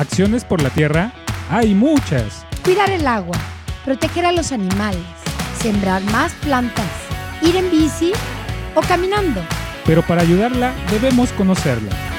Acciones 0.00 0.46
por 0.46 0.62
la 0.62 0.70
tierra 0.70 1.12
hay 1.50 1.74
muchas. 1.74 2.46
Cuidar 2.64 2.90
el 2.90 3.06
agua, 3.06 3.36
proteger 3.84 4.24
a 4.24 4.32
los 4.32 4.50
animales, 4.50 5.04
sembrar 5.60 6.02
más 6.04 6.32
plantas, 6.36 6.90
ir 7.42 7.54
en 7.54 7.70
bici 7.70 8.12
o 8.74 8.80
caminando. 8.80 9.42
Pero 9.84 10.00
para 10.00 10.22
ayudarla 10.22 10.72
debemos 10.90 11.30
conocerla. 11.32 12.09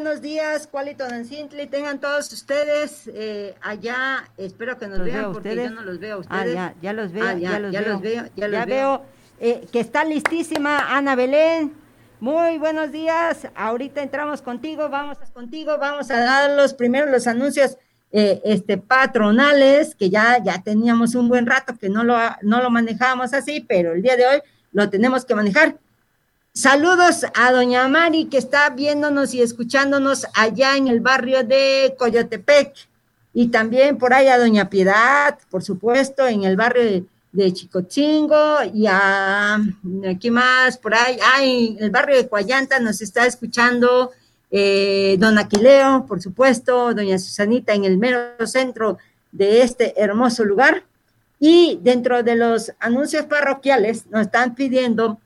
Buenos 0.00 0.22
días, 0.22 0.68
Cualito 0.68 1.04
Dancintli. 1.08 1.66
Tengan 1.66 1.98
todos 1.98 2.32
ustedes 2.32 3.10
eh, 3.12 3.56
allá. 3.60 4.28
Espero 4.36 4.78
que 4.78 4.86
nos 4.86 5.00
vean 5.02 5.32
porque 5.32 5.56
yo 5.56 5.70
no 5.70 5.82
los 5.82 5.98
veo 5.98 6.14
a 6.14 6.18
ustedes. 6.18 6.56
Ah, 6.56 6.72
ya, 6.72 6.74
ya 6.80 6.92
los 6.92 7.12
veo, 7.12 7.24
Ah, 7.26 7.34
ya, 7.34 7.58
los, 7.58 7.72
veo. 7.72 7.98
veo. 7.98 8.24
Ya, 8.26 8.30
Ya 8.36 8.48
los 8.48 8.66
veo 8.66 9.02
eh, 9.40 9.66
que 9.72 9.80
está 9.80 10.04
listísima 10.04 10.96
Ana 10.96 11.16
Belén. 11.16 11.72
Muy 12.20 12.58
buenos 12.58 12.92
días. 12.92 13.48
Ahorita 13.56 14.00
entramos 14.00 14.40
contigo. 14.40 14.88
Vamos 14.88 15.18
contigo. 15.34 15.76
Vamos 15.80 16.12
a 16.12 16.20
dar 16.20 16.50
los 16.52 16.74
primeros 16.74 17.10
los 17.10 17.26
anuncios 17.26 17.76
eh, 18.12 18.40
este, 18.44 18.78
patronales, 18.78 19.96
que 19.96 20.10
ya, 20.10 20.40
ya 20.44 20.62
teníamos 20.62 21.16
un 21.16 21.28
buen 21.28 21.44
rato 21.44 21.74
que 21.76 21.88
no 21.88 22.04
lo, 22.04 22.16
no 22.42 22.62
lo 22.62 22.70
manejábamos 22.70 23.34
así, 23.34 23.66
pero 23.68 23.94
el 23.94 24.02
día 24.02 24.16
de 24.16 24.26
hoy 24.28 24.42
lo 24.70 24.88
tenemos 24.90 25.24
que 25.24 25.34
manejar. 25.34 25.76
Saludos 26.58 27.24
a 27.36 27.52
doña 27.52 27.86
Mari 27.86 28.24
que 28.24 28.36
está 28.36 28.68
viéndonos 28.70 29.32
y 29.32 29.40
escuchándonos 29.40 30.26
allá 30.34 30.76
en 30.76 30.88
el 30.88 30.98
barrio 30.98 31.44
de 31.44 31.94
Coyotepec. 31.96 32.74
Y 33.32 33.46
también 33.46 33.96
por 33.96 34.12
ahí 34.12 34.26
a 34.26 34.38
doña 34.38 34.68
Piedad, 34.68 35.38
por 35.50 35.62
supuesto, 35.62 36.26
en 36.26 36.42
el 36.42 36.56
barrio 36.56 37.06
de, 37.30 37.52
Chicochingo 37.52 38.56
y 38.74 38.88
a 38.88 39.56
aquí 40.10 40.32
más 40.32 40.78
por 40.78 40.96
ahí, 40.96 41.16
ah, 41.22 41.44
en 41.44 41.76
el 41.78 41.92
barrio 41.92 42.16
de 42.16 42.28
Coayanta 42.28 42.80
nos 42.80 43.02
está 43.02 43.24
escuchando 43.24 44.10
eh, 44.50 45.14
don 45.20 45.38
Aquileo, 45.38 46.06
por 46.06 46.20
supuesto, 46.20 46.92
doña 46.92 47.20
Susanita 47.20 47.72
en 47.72 47.84
el 47.84 47.98
mero 47.98 48.44
centro 48.48 48.98
de 49.30 49.62
este 49.62 49.94
hermoso 49.96 50.44
lugar. 50.44 50.82
Y 51.38 51.78
dentro 51.84 52.24
de 52.24 52.34
los 52.34 52.72
anuncios 52.80 53.26
parroquiales 53.26 54.06
nos 54.10 54.22
están 54.22 54.56
pidiendo 54.56 55.20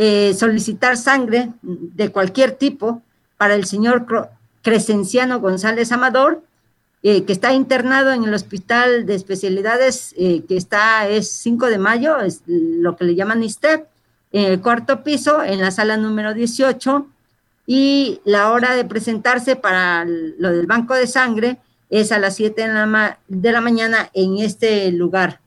eh, 0.00 0.32
solicitar 0.34 0.96
sangre 0.96 1.50
de 1.62 2.10
cualquier 2.10 2.52
tipo 2.52 3.02
para 3.36 3.56
el 3.56 3.64
señor 3.64 4.06
Crescenciano 4.62 5.40
González 5.40 5.90
Amador, 5.90 6.42
eh, 7.02 7.24
que 7.24 7.32
está 7.32 7.52
internado 7.52 8.12
en 8.12 8.22
el 8.24 8.32
Hospital 8.34 9.06
de 9.06 9.14
Especialidades, 9.16 10.14
eh, 10.16 10.42
que 10.48 10.56
está, 10.56 11.08
es 11.08 11.30
5 11.32 11.66
de 11.66 11.78
mayo, 11.78 12.18
es 12.20 12.42
lo 12.46 12.96
que 12.96 13.04
le 13.04 13.14
llaman 13.16 13.42
ISTEP, 13.42 13.86
en 14.32 14.44
el 14.52 14.60
cuarto 14.60 15.02
piso, 15.02 15.42
en 15.42 15.60
la 15.60 15.70
sala 15.70 15.96
número 15.96 16.34
18, 16.34 17.06
y 17.66 18.20
la 18.24 18.50
hora 18.52 18.74
de 18.74 18.84
presentarse 18.84 19.56
para 19.56 20.04
lo 20.06 20.50
del 20.52 20.66
banco 20.66 20.94
de 20.94 21.06
sangre 21.06 21.58
es 21.90 22.12
a 22.12 22.18
las 22.18 22.36
7 22.36 22.62
de 22.62 22.68
la, 22.68 22.86
ma- 22.86 23.18
de 23.28 23.52
la 23.52 23.60
mañana 23.60 24.10
en 24.14 24.38
este 24.38 24.90
lugar, 24.92 25.40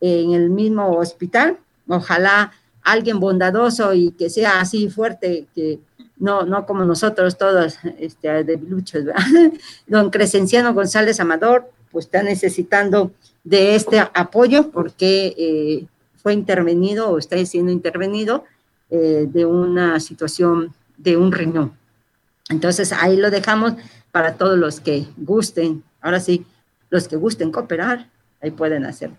en 0.00 0.32
el 0.32 0.50
mismo 0.50 0.92
hospital. 0.96 1.58
Ojalá 1.88 2.52
alguien 2.82 3.20
bondadoso 3.20 3.92
y 3.94 4.12
que 4.12 4.30
sea 4.30 4.60
así 4.60 4.88
fuerte, 4.88 5.46
que 5.54 5.80
no, 6.16 6.42
no 6.44 6.66
como 6.66 6.84
nosotros 6.84 7.38
todos, 7.38 7.78
este, 7.98 8.44
debiluchos, 8.44 9.04
¿verdad? 9.04 9.22
Don 9.86 10.10
Crescenciano 10.10 10.74
González 10.74 11.20
Amador, 11.20 11.70
pues 11.90 12.06
está 12.06 12.22
necesitando 12.22 13.12
de 13.44 13.74
este 13.74 13.98
apoyo 13.98 14.70
porque 14.70 15.34
eh, 15.38 15.86
fue 16.16 16.34
intervenido 16.34 17.10
o 17.10 17.18
está 17.18 17.42
siendo 17.46 17.72
intervenido 17.72 18.44
eh, 18.90 19.26
de 19.28 19.46
una 19.46 20.00
situación 20.00 20.74
de 20.96 21.16
un 21.16 21.32
riñón. 21.32 21.72
Entonces 22.50 22.92
ahí 22.92 23.16
lo 23.16 23.30
dejamos 23.30 23.74
para 24.10 24.34
todos 24.34 24.58
los 24.58 24.80
que 24.80 25.06
gusten, 25.16 25.84
ahora 26.00 26.20
sí, 26.20 26.44
los 26.90 27.06
que 27.08 27.16
gusten 27.16 27.52
cooperar, 27.52 28.08
ahí 28.40 28.50
pueden 28.50 28.84
hacerlo. 28.84 29.16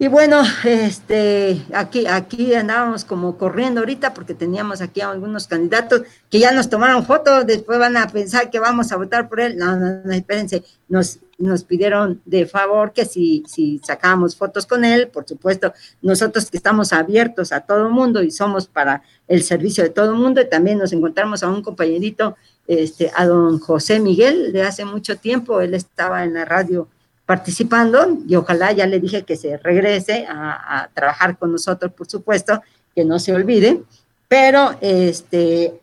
Y 0.00 0.06
bueno, 0.06 0.42
este, 0.62 1.60
aquí, 1.74 2.06
aquí 2.06 2.54
andábamos 2.54 3.04
como 3.04 3.36
corriendo 3.36 3.80
ahorita 3.80 4.14
porque 4.14 4.32
teníamos 4.32 4.80
aquí 4.80 5.00
a 5.00 5.10
algunos 5.10 5.48
candidatos 5.48 6.02
que 6.30 6.38
ya 6.38 6.52
nos 6.52 6.70
tomaron 6.70 7.04
fotos, 7.04 7.44
después 7.44 7.80
van 7.80 7.96
a 7.96 8.06
pensar 8.06 8.48
que 8.48 8.60
vamos 8.60 8.92
a 8.92 8.96
votar 8.96 9.28
por 9.28 9.40
él. 9.40 9.56
No, 9.56 9.76
no, 9.76 10.00
no, 10.04 10.12
espérense, 10.12 10.62
nos, 10.88 11.18
nos 11.36 11.64
pidieron 11.64 12.22
de 12.26 12.46
favor 12.46 12.92
que 12.92 13.06
si, 13.06 13.42
si 13.48 13.80
sacábamos 13.84 14.36
fotos 14.36 14.66
con 14.66 14.84
él, 14.84 15.08
por 15.08 15.26
supuesto, 15.26 15.72
nosotros 16.00 16.48
que 16.48 16.58
estamos 16.58 16.92
abiertos 16.92 17.50
a 17.50 17.62
todo 17.62 17.90
mundo 17.90 18.22
y 18.22 18.30
somos 18.30 18.68
para 18.68 19.02
el 19.26 19.42
servicio 19.42 19.82
de 19.82 19.90
todo 19.90 20.14
mundo, 20.14 20.40
y 20.40 20.48
también 20.48 20.78
nos 20.78 20.92
encontramos 20.92 21.42
a 21.42 21.48
un 21.48 21.60
compañerito, 21.60 22.36
este, 22.68 23.10
a 23.16 23.26
don 23.26 23.58
José 23.58 23.98
Miguel, 23.98 24.52
de 24.52 24.62
hace 24.62 24.84
mucho 24.84 25.16
tiempo, 25.16 25.60
él 25.60 25.74
estaba 25.74 26.22
en 26.22 26.34
la 26.34 26.44
radio 26.44 26.86
participando 27.28 28.16
y 28.26 28.36
ojalá 28.36 28.72
ya 28.72 28.86
le 28.86 29.00
dije 29.00 29.22
que 29.22 29.36
se 29.36 29.58
regrese 29.58 30.24
a, 30.26 30.88
trabajar 30.94 31.36
con 31.36 31.52
nosotros, 31.52 31.92
por 31.92 32.08
supuesto, 32.08 32.62
que 32.94 33.04
no 33.04 33.18
se 33.18 33.34
olvide, 33.34 33.82
pero 34.28 34.78
este, 34.80 35.78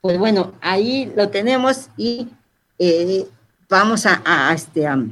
pues 0.00 0.16
bueno, 0.16 0.54
ahí 0.62 1.12
lo 1.14 1.28
tenemos 1.28 1.90
y 1.98 2.28
eh, 2.78 3.26
vamos 3.68 4.06
a, 4.06 4.22
a 4.24 4.54
este, 4.54 4.86
a, 4.86 5.04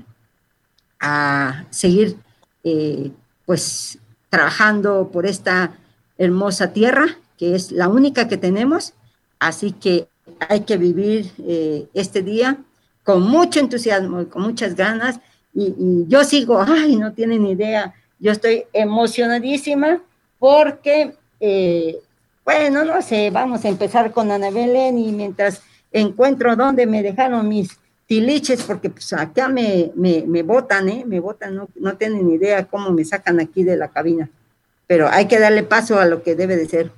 a 1.00 1.66
seguir 1.68 2.16
eh, 2.64 3.10
pues 3.44 3.98
trabajando 4.30 5.10
por 5.12 5.26
esta 5.26 5.74
hermosa 6.16 6.72
tierra, 6.72 7.18
que 7.36 7.54
es 7.54 7.72
la 7.72 7.88
única 7.88 8.26
que 8.26 8.38
tenemos, 8.38 8.94
así 9.38 9.72
que 9.72 10.08
hay 10.48 10.60
que 10.60 10.78
vivir 10.78 11.30
eh, 11.40 11.88
este 11.92 12.22
día 12.22 12.56
con 13.04 13.20
mucho 13.20 13.60
entusiasmo 13.60 14.22
y 14.22 14.26
con 14.26 14.40
muchas 14.40 14.74
ganas 14.74 15.20
y, 15.58 15.74
y, 15.78 16.06
yo 16.08 16.22
sigo, 16.24 16.60
ay, 16.60 16.96
no 16.96 17.12
tienen 17.12 17.44
idea, 17.46 17.94
yo 18.18 18.32
estoy 18.32 18.64
emocionadísima 18.72 20.00
porque, 20.38 21.14
eh, 21.40 21.98
bueno, 22.44 22.84
no 22.84 23.02
sé, 23.02 23.30
vamos 23.30 23.64
a 23.64 23.68
empezar 23.68 24.12
con 24.12 24.30
Ana 24.30 24.50
Belén 24.50 24.98
y 24.98 25.12
mientras 25.12 25.62
encuentro 25.92 26.54
dónde 26.54 26.86
me 26.86 27.02
dejaron 27.02 27.48
mis 27.48 27.78
tiliches, 28.06 28.62
porque 28.62 28.90
pues 28.90 29.12
acá 29.12 29.48
me, 29.48 29.90
me, 29.94 30.24
me 30.26 30.42
botan, 30.42 30.88
¿eh? 30.88 31.04
Me 31.06 31.20
botan, 31.20 31.54
no, 31.54 31.68
no 31.74 31.96
tienen 31.96 32.30
idea 32.30 32.64
cómo 32.64 32.90
me 32.90 33.04
sacan 33.04 33.40
aquí 33.40 33.64
de 33.64 33.76
la 33.76 33.88
cabina, 33.88 34.30
pero 34.86 35.08
hay 35.08 35.26
que 35.26 35.38
darle 35.38 35.62
paso 35.62 35.98
a 35.98 36.06
lo 36.06 36.22
que 36.22 36.34
debe 36.34 36.56
de 36.56 36.66
ser. 36.66 36.92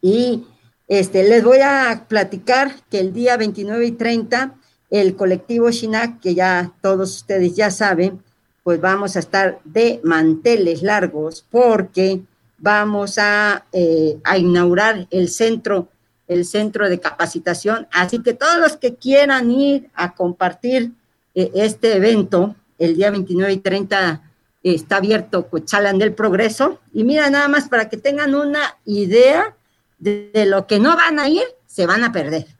Y 0.00 0.46
este, 0.88 1.24
les 1.24 1.42
voy 1.42 1.58
a 1.58 2.06
platicar 2.08 2.76
que 2.90 3.00
el 3.00 3.12
día 3.12 3.36
29 3.36 3.86
y 3.86 3.92
30 3.92 4.54
el 4.90 5.16
colectivo 5.16 5.70
Shinak, 5.70 6.20
que 6.20 6.34
ya 6.34 6.72
todos 6.80 7.16
ustedes 7.16 7.56
ya 7.56 7.70
saben, 7.70 8.22
pues 8.62 8.80
vamos 8.80 9.16
a 9.16 9.20
estar 9.20 9.60
de 9.64 10.00
manteles 10.02 10.82
largos 10.82 11.44
porque 11.50 12.22
vamos 12.58 13.18
a, 13.18 13.64
eh, 13.72 14.18
a 14.24 14.38
inaugurar 14.38 15.06
el 15.10 15.28
centro, 15.28 15.88
el 16.26 16.44
centro 16.44 16.88
de 16.88 16.98
capacitación. 16.98 17.86
Así 17.92 18.22
que 18.22 18.32
todos 18.34 18.58
los 18.58 18.76
que 18.76 18.94
quieran 18.94 19.50
ir 19.50 19.88
a 19.94 20.14
compartir 20.14 20.92
eh, 21.34 21.50
este 21.54 21.96
evento, 21.96 22.56
el 22.78 22.96
día 22.96 23.10
29 23.10 23.52
y 23.52 23.58
30 23.58 24.22
eh, 24.62 24.74
está 24.74 24.96
abierto 24.96 25.48
Cochalan 25.48 25.98
del 25.98 26.14
Progreso. 26.14 26.80
Y 26.92 27.04
mira, 27.04 27.30
nada 27.30 27.48
más 27.48 27.68
para 27.68 27.88
que 27.88 27.96
tengan 27.96 28.34
una 28.34 28.78
idea 28.84 29.54
de, 29.98 30.30
de 30.32 30.46
lo 30.46 30.66
que 30.66 30.80
no 30.80 30.96
van 30.96 31.18
a 31.20 31.28
ir, 31.28 31.44
se 31.66 31.86
van 31.86 32.02
a 32.04 32.10
perder. 32.10 32.55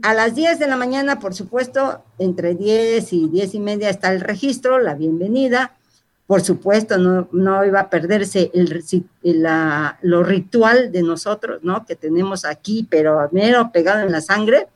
A 0.00 0.14
las 0.14 0.34
10 0.34 0.58
de 0.58 0.66
la 0.66 0.76
mañana, 0.76 1.20
por 1.20 1.34
supuesto, 1.34 2.02
entre 2.18 2.54
10 2.54 3.12
y 3.12 3.28
10 3.28 3.54
y 3.54 3.60
media 3.60 3.90
está 3.90 4.12
el 4.12 4.20
registro, 4.20 4.78
la 4.78 4.94
bienvenida. 4.94 5.76
Por 6.26 6.40
supuesto, 6.40 6.96
no, 6.96 7.28
no 7.32 7.64
iba 7.64 7.80
a 7.80 7.90
perderse 7.90 8.50
el, 8.54 8.84
la, 9.22 9.98
lo 10.00 10.22
ritual 10.22 10.90
de 10.90 11.02
nosotros, 11.02 11.60
¿no? 11.62 11.84
Que 11.84 11.94
tenemos 11.94 12.44
aquí, 12.44 12.86
pero 12.88 13.28
mero 13.32 13.70
pegado 13.70 14.00
en 14.00 14.10
la 14.10 14.22
sangre. 14.22 14.66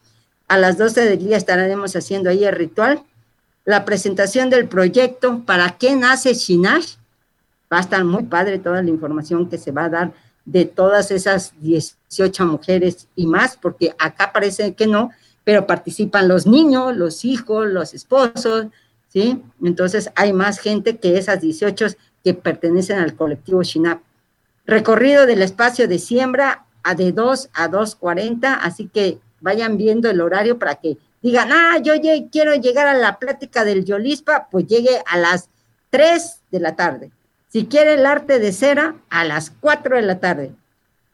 A 0.49 0.59
las 0.59 0.77
12 0.77 1.07
del 1.07 1.19
día 1.19 1.37
estaremos 1.39 1.97
haciendo 1.97 2.29
ahí 2.29 2.45
el 2.45 2.55
ritual. 2.55 3.03
La 3.65 3.85
presentación 3.85 4.51
del 4.51 4.69
proyecto, 4.69 5.45
¿para 5.45 5.71
qué 5.79 5.97
nace 5.97 6.35
Shinash? 6.35 6.97
Va 7.73 7.79
a 7.79 7.81
estar 7.81 8.05
muy 8.05 8.25
padre 8.25 8.59
toda 8.59 8.83
la 8.83 8.91
información 8.91 9.49
que 9.49 9.59
se 9.59 9.73
va 9.73 9.85
a 9.85 9.89
dar 9.89 10.13
de 10.47 10.65
todas 10.65 11.11
esas 11.11 11.53
18 11.61 12.47
mujeres 12.47 13.09
y 13.17 13.27
más, 13.27 13.57
porque 13.57 13.95
acá 13.99 14.33
parece 14.33 14.75
que 14.75 14.87
no, 14.87 15.11
pero 15.45 15.67
participan 15.67 16.29
los 16.29 16.47
niños, 16.47 16.97
los 16.97 17.25
hijos, 17.25 17.67
los 17.67 17.93
esposos, 17.95 18.67
¿sí? 19.09 19.43
Entonces 19.63 20.11
hay 20.15 20.33
más 20.33 20.59
gente 20.59 20.97
que 20.97 21.19
esas 21.19 21.41
18 21.41 21.87
que 22.25 22.35
pertenecen 22.35 22.99
al 22.99 23.15
colectivo 23.15 23.63
Shinap. 23.63 24.01
Recorrido 24.65 25.27
del 25.27 25.43
espacio 25.43 25.87
de 25.87 25.99
siembra 25.99 26.65
a 26.83 26.95
de 26.95 27.13
2 27.13 27.51
a 27.53 27.69
2.40, 27.69 28.59
así 28.63 28.89
que 28.93 29.19
vayan 29.41 29.77
viendo 29.77 30.09
el 30.09 30.21
horario 30.21 30.59
para 30.59 30.77
que 30.77 30.97
digan, 31.23 31.51
ah, 31.53 31.79
yo 31.83 31.95
quiero 32.31 32.55
llegar 32.55 32.87
a 32.87 32.95
la 32.95 33.19
plática 33.19 33.65
del 33.65 33.85
Yolispa, 33.85 34.49
pues 34.51 34.67
llegue 34.67 35.03
a 35.07 35.19
las 35.19 35.51
3 35.91 36.43
de 36.51 36.61
la 36.61 36.77
tarde. 36.77 37.11
Si 37.57 37.65
quiere 37.65 37.95
el 37.95 38.05
arte 38.05 38.39
de 38.39 38.53
cera, 38.53 38.97
a 39.09 39.25
las 39.25 39.49
4 39.49 39.97
de 39.97 40.03
la 40.03 40.21
tarde. 40.21 40.51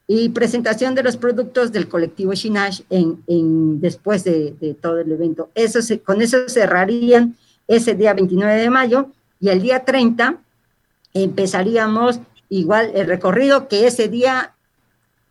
Y 0.08 0.30
presentación 0.30 0.96
de 0.96 1.04
los 1.04 1.16
productos 1.16 1.70
del 1.70 1.86
colectivo 1.88 2.34
Shinash 2.34 2.80
en, 2.90 3.80
después 3.80 4.24
de, 4.24 4.76
todo 4.80 4.98
el 4.98 5.12
evento. 5.12 5.50
Eso 5.54 5.78
con 6.04 6.20
eso 6.20 6.48
cerrarían 6.48 7.36
ese 7.68 7.94
día 7.94 8.12
29 8.12 8.60
de 8.60 8.70
mayo 8.70 9.06
y 9.38 9.50
el 9.50 9.62
día 9.62 9.84
30 9.84 10.38
empezaríamos 11.14 12.18
igual 12.48 12.90
el 12.96 13.06
recorrido 13.06 13.68
que 13.68 13.86
ese 13.86 14.08
día 14.08 14.52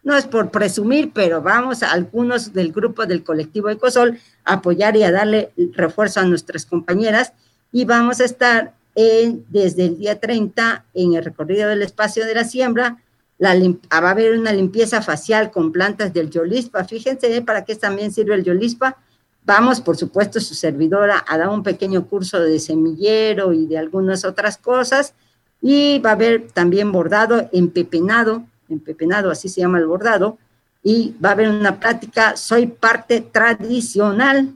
no 0.03 0.15
es 0.15 0.27
por 0.27 0.49
presumir, 0.49 1.11
pero 1.13 1.41
vamos 1.41 1.83
a 1.83 1.91
algunos 1.91 2.53
del 2.53 2.71
grupo 2.71 3.05
del 3.05 3.25
colectivo 3.25 3.69
Ecosol 3.69 4.17
a 4.45 4.53
apoyar 4.53 4.95
y 4.95 5.03
a 5.03 5.11
darle 5.11 5.51
refuerzo 5.73 6.21
a 6.21 6.25
nuestras 6.25 6.65
compañeras 6.65 7.33
y 7.73 7.83
vamos 7.83 8.21
a 8.21 8.23
estar 8.23 8.75
desde 8.95 9.85
el 9.85 9.97
día 9.97 10.19
30 10.19 10.85
en 10.93 11.13
el 11.13 11.23
recorrido 11.23 11.69
del 11.69 11.81
espacio 11.81 12.25
de 12.25 12.35
la 12.35 12.43
siembra. 12.43 12.97
La, 13.37 13.55
va 13.55 14.07
a 14.09 14.11
haber 14.11 14.37
una 14.37 14.53
limpieza 14.53 15.01
facial 15.01 15.51
con 15.51 15.71
plantas 15.71 16.13
del 16.13 16.29
Yolispa. 16.29 16.83
Fíjense 16.83 17.41
para 17.41 17.65
qué 17.65 17.75
también 17.75 18.11
sirve 18.11 18.35
el 18.35 18.43
Yolispa. 18.43 18.97
Vamos, 19.43 19.81
por 19.81 19.97
supuesto, 19.97 20.39
su 20.39 20.53
servidora 20.53 21.25
a 21.27 21.37
dar 21.37 21.49
un 21.49 21.63
pequeño 21.63 22.07
curso 22.07 22.39
de 22.39 22.59
semillero 22.59 23.53
y 23.53 23.65
de 23.65 23.77
algunas 23.77 24.25
otras 24.25 24.57
cosas. 24.57 25.15
Y 25.61 25.99
va 25.99 26.11
a 26.11 26.13
haber 26.13 26.47
también 26.51 26.91
bordado 26.91 27.49
empepenado 27.51 28.45
empepenado, 28.71 29.31
así 29.31 29.49
se 29.49 29.61
llama 29.61 29.79
el 29.79 29.85
bordado, 29.85 30.37
y 30.83 31.15
va 31.23 31.29
a 31.29 31.31
haber 31.33 31.49
una 31.49 31.79
plática, 31.79 32.35
soy 32.35 32.67
parte 32.67 33.21
tradicional, 33.21 34.53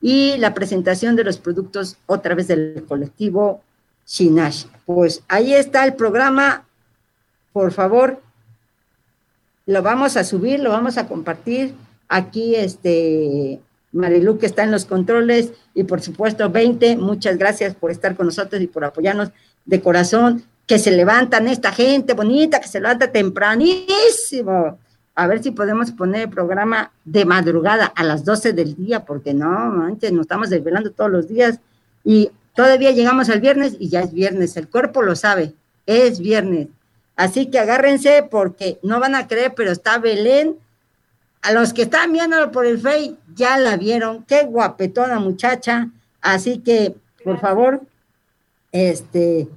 y 0.00 0.36
la 0.38 0.54
presentación 0.54 1.16
de 1.16 1.24
los 1.24 1.38
productos 1.38 1.96
otra 2.06 2.34
vez 2.34 2.48
del 2.48 2.84
colectivo 2.86 3.62
Shinash. 4.06 4.64
Pues 4.84 5.22
ahí 5.28 5.54
está 5.54 5.84
el 5.84 5.94
programa, 5.94 6.64
por 7.52 7.72
favor, 7.72 8.22
lo 9.66 9.82
vamos 9.82 10.16
a 10.16 10.24
subir, 10.24 10.60
lo 10.60 10.70
vamos 10.70 10.96
a 10.96 11.08
compartir. 11.08 11.74
Aquí, 12.08 12.54
este, 12.54 13.60
Marilu, 13.92 14.38
que 14.38 14.46
está 14.46 14.62
en 14.62 14.70
los 14.70 14.84
controles, 14.84 15.52
y 15.74 15.82
por 15.82 16.00
supuesto, 16.00 16.48
20, 16.50 16.96
muchas 16.96 17.36
gracias 17.36 17.74
por 17.74 17.90
estar 17.90 18.14
con 18.14 18.26
nosotros 18.26 18.62
y 18.62 18.68
por 18.68 18.84
apoyarnos 18.84 19.30
de 19.64 19.80
corazón 19.80 20.44
que 20.66 20.78
se 20.78 20.90
levantan 20.92 21.48
esta 21.48 21.72
gente 21.72 22.14
bonita, 22.14 22.60
que 22.60 22.68
se 22.68 22.80
levanta 22.80 23.10
tempranísimo. 23.10 24.78
A 25.14 25.26
ver 25.26 25.42
si 25.42 25.50
podemos 25.50 25.92
poner 25.92 26.22
el 26.22 26.30
programa 26.30 26.92
de 27.04 27.24
madrugada 27.24 27.86
a 27.86 28.04
las 28.04 28.24
12 28.24 28.52
del 28.52 28.76
día, 28.76 29.04
porque 29.04 29.32
no, 29.32 29.82
antes 29.82 30.12
nos 30.12 30.22
estamos 30.22 30.50
desvelando 30.50 30.90
todos 30.90 31.10
los 31.10 31.28
días 31.28 31.58
y 32.04 32.30
todavía 32.56 32.90
llegamos 32.90 33.28
al 33.28 33.40
viernes 33.40 33.76
y 33.78 33.88
ya 33.88 34.00
es 34.00 34.12
viernes, 34.12 34.56
el 34.56 34.68
cuerpo 34.68 35.02
lo 35.02 35.14
sabe, 35.14 35.54
es 35.86 36.18
viernes. 36.18 36.68
Así 37.14 37.46
que 37.46 37.58
agárrense 37.58 38.22
porque 38.28 38.78
no 38.82 38.98
van 39.00 39.14
a 39.14 39.28
creer, 39.28 39.54
pero 39.54 39.70
está 39.70 39.98
Belén. 39.98 40.56
A 41.42 41.52
los 41.52 41.72
que 41.72 41.82
están 41.82 42.12
viéndolo 42.12 42.50
por 42.50 42.66
el 42.66 42.80
Face 42.80 43.14
ya 43.34 43.56
la 43.56 43.76
vieron, 43.76 44.24
qué 44.24 44.44
guapetona 44.44 45.20
muchacha. 45.20 45.90
Así 46.20 46.58
que, 46.58 46.94
por 47.22 47.40
favor, 47.40 47.82
este, 48.72 49.48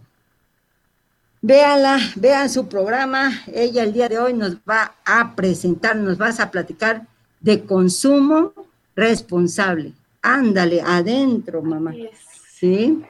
Véanla, 1.42 2.00
vean 2.16 2.50
su 2.50 2.68
programa. 2.68 3.32
Ella 3.54 3.84
el 3.84 3.94
día 3.94 4.10
de 4.10 4.20
hoy 4.20 4.34
nos 4.34 4.58
va 4.58 4.96
a 5.06 5.36
presentar, 5.36 5.96
nos 5.96 6.18
vas 6.18 6.40
a 6.40 6.52
platicar 6.52 7.08
de 7.40 7.64
consumo 7.64 8.54
responsable. 8.96 9.94
Ándale, 10.22 10.82
adentro, 10.82 11.62
mamá. 11.62 11.94
Sí. 12.60 13.02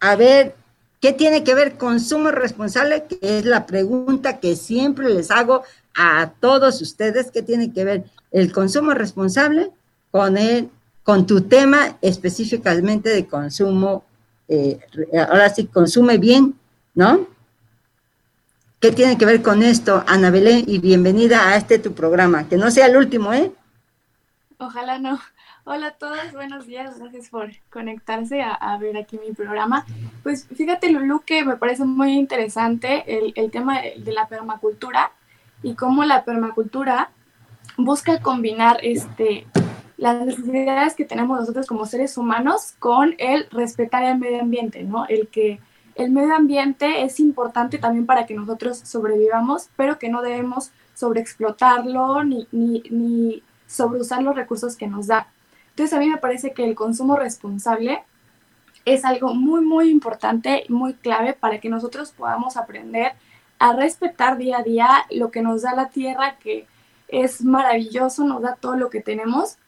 A 0.00 0.16
ver, 0.16 0.54
¿qué 1.00 1.12
tiene 1.12 1.44
que 1.44 1.54
ver 1.54 1.76
consumo 1.76 2.30
responsable? 2.30 3.04
Que 3.04 3.38
es 3.38 3.44
la 3.44 3.66
pregunta 3.66 4.40
que 4.40 4.56
siempre 4.56 5.10
les 5.10 5.30
hago 5.30 5.64
a 5.94 6.32
todos 6.40 6.80
ustedes. 6.80 7.30
¿Qué 7.30 7.42
tiene 7.42 7.72
que 7.74 7.84
ver 7.84 8.04
el 8.30 8.52
consumo 8.52 8.94
responsable 8.94 9.70
con 10.10 10.38
el, 10.38 10.70
con 11.02 11.26
tu 11.26 11.42
tema 11.42 11.98
específicamente 12.00 13.10
de 13.10 13.26
consumo? 13.26 14.04
Eh, 14.48 14.78
ahora 15.28 15.50
sí, 15.50 15.66
consume 15.66 16.16
bien, 16.16 16.54
¿no? 16.94 17.26
¿Qué 18.80 18.92
tiene 18.92 19.18
que 19.18 19.26
ver 19.26 19.42
con 19.42 19.62
esto, 19.62 20.04
Ana 20.06 20.30
Belén? 20.30 20.64
Y 20.66 20.78
bienvenida 20.78 21.48
a 21.48 21.56
este 21.56 21.78
tu 21.78 21.92
programa. 21.92 22.48
Que 22.48 22.56
no 22.56 22.70
sea 22.70 22.86
el 22.86 22.96
último, 22.96 23.34
¿eh? 23.34 23.52
Ojalá 24.58 24.98
no. 24.98 25.20
Hola 25.68 25.88
a 25.88 25.90
todos, 25.94 26.32
buenos 26.32 26.68
días, 26.68 26.96
gracias 26.96 27.28
por 27.28 27.50
conectarse 27.72 28.40
a, 28.40 28.78
ver 28.78 28.96
aquí 28.96 29.18
mi 29.18 29.34
programa. 29.34 29.84
Pues 30.22 30.46
fíjate, 30.46 30.92
Lulu, 30.92 31.22
que 31.26 31.44
me 31.44 31.56
parece 31.56 31.84
muy 31.84 32.12
interesante 32.12 33.02
el, 33.34 33.50
tema 33.50 33.80
de, 33.80 34.12
la 34.12 34.28
permacultura 34.28 35.10
y 35.64 35.74
cómo 35.74 36.04
la 36.04 36.24
permacultura 36.24 37.10
busca 37.76 38.22
combinar 38.22 38.78
este, 38.84 39.48
las 39.96 40.24
necesidades 40.24 40.94
que 40.94 41.04
tenemos 41.04 41.40
nosotros 41.40 41.66
como 41.66 41.84
seres 41.84 42.16
humanos 42.16 42.76
con 42.78 43.16
el 43.18 43.48
respetar 43.50 44.04
el 44.04 44.18
medio 44.18 44.42
ambiente, 44.42 44.84
¿no? 44.84 45.06
El 45.08 45.26
que 45.26 45.58
el 45.96 46.12
medio 46.12 46.36
ambiente 46.36 47.02
es 47.02 47.18
importante 47.18 47.78
también 47.78 48.06
para 48.06 48.24
que 48.24 48.34
nosotros 48.34 48.78
sobrevivamos, 48.78 49.70
pero 49.74 49.98
que 49.98 50.10
no 50.10 50.22
debemos 50.22 50.70
sobreexplotarlo 50.94 52.22
ni, 52.22 52.46
ni, 52.52 52.84
ni 52.88 53.42
sobreusar 53.66 54.22
los 54.22 54.36
recursos 54.36 54.76
que 54.76 54.86
nos 54.86 55.08
da. 55.08 55.26
Entonces 55.76 55.92
a 55.92 56.00
mí 56.00 56.08
me 56.08 56.16
parece 56.16 56.54
que 56.54 56.64
el 56.64 56.74
consumo 56.74 57.16
responsable 57.16 58.02
es 58.86 59.04
algo 59.04 59.34
muy, 59.34 59.60
muy 59.60 59.90
importante, 59.90 60.64
muy 60.70 60.94
clave 60.94 61.34
para 61.34 61.60
que 61.60 61.68
nosotros 61.68 62.12
podamos 62.12 62.56
aprender 62.56 63.12
a 63.58 63.74
respetar 63.74 64.38
día 64.38 64.60
a 64.60 64.62
día 64.62 64.88
lo 65.10 65.30
que 65.30 65.42
nos 65.42 65.60
da 65.60 65.74
la 65.74 65.90
tierra, 65.90 66.38
que 66.38 66.66
es 67.08 67.44
maravilloso, 67.44 68.24
nos 68.24 68.40
da 68.40 68.54
todo 68.58 68.76
lo 68.76 68.88
que 68.88 69.02
tenemos, 69.02 69.58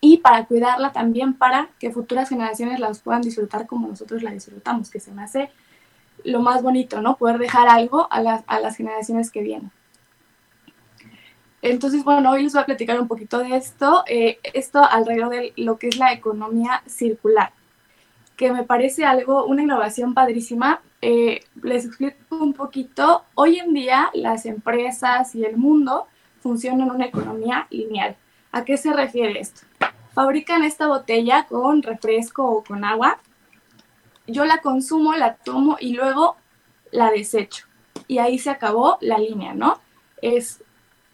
y 0.00 0.16
para 0.16 0.46
cuidarla 0.46 0.90
también 0.90 1.32
para 1.32 1.68
que 1.78 1.92
futuras 1.92 2.28
generaciones 2.28 2.80
las 2.80 2.98
puedan 2.98 3.22
disfrutar 3.22 3.68
como 3.68 3.86
nosotros 3.86 4.24
la 4.24 4.32
disfrutamos, 4.32 4.90
que 4.90 4.98
se 4.98 5.12
me 5.12 5.22
hace 5.22 5.50
lo 6.24 6.40
más 6.40 6.60
bonito, 6.60 7.00
¿no? 7.00 7.16
Poder 7.18 7.38
dejar 7.38 7.68
algo 7.68 8.08
a 8.10 8.20
las, 8.20 8.42
a 8.48 8.58
las 8.58 8.76
generaciones 8.76 9.30
que 9.30 9.42
vienen. 9.42 9.70
Entonces, 11.68 12.04
bueno, 12.04 12.30
hoy 12.30 12.44
les 12.44 12.52
voy 12.52 12.62
a 12.62 12.66
platicar 12.66 13.00
un 13.00 13.08
poquito 13.08 13.40
de 13.40 13.56
esto, 13.56 14.04
eh, 14.06 14.38
esto 14.54 14.84
alrededor 14.84 15.30
de 15.30 15.52
lo 15.56 15.80
que 15.80 15.88
es 15.88 15.96
la 15.96 16.12
economía 16.12 16.84
circular, 16.86 17.50
que 18.36 18.52
me 18.52 18.62
parece 18.62 19.04
algo, 19.04 19.44
una 19.46 19.64
innovación 19.64 20.14
padrísima. 20.14 20.80
Eh, 21.02 21.40
les 21.60 21.86
explico 21.86 22.36
un 22.36 22.52
poquito, 22.52 23.24
hoy 23.34 23.58
en 23.58 23.74
día 23.74 24.10
las 24.14 24.46
empresas 24.46 25.34
y 25.34 25.44
el 25.44 25.56
mundo 25.56 26.06
funcionan 26.40 26.82
en 26.82 26.94
una 26.94 27.06
economía 27.06 27.66
lineal. 27.70 28.14
¿A 28.52 28.64
qué 28.64 28.76
se 28.76 28.92
refiere 28.92 29.40
esto? 29.40 29.62
Fabrican 30.14 30.62
esta 30.62 30.86
botella 30.86 31.46
con 31.48 31.82
refresco 31.82 32.46
o 32.46 32.62
con 32.62 32.84
agua, 32.84 33.18
yo 34.28 34.44
la 34.44 34.58
consumo, 34.58 35.16
la 35.16 35.34
tomo 35.34 35.78
y 35.80 35.94
luego 35.94 36.36
la 36.92 37.10
desecho. 37.10 37.66
Y 38.06 38.18
ahí 38.18 38.38
se 38.38 38.50
acabó 38.50 38.98
la 39.00 39.18
línea, 39.18 39.52
¿no? 39.52 39.80
Es, 40.22 40.62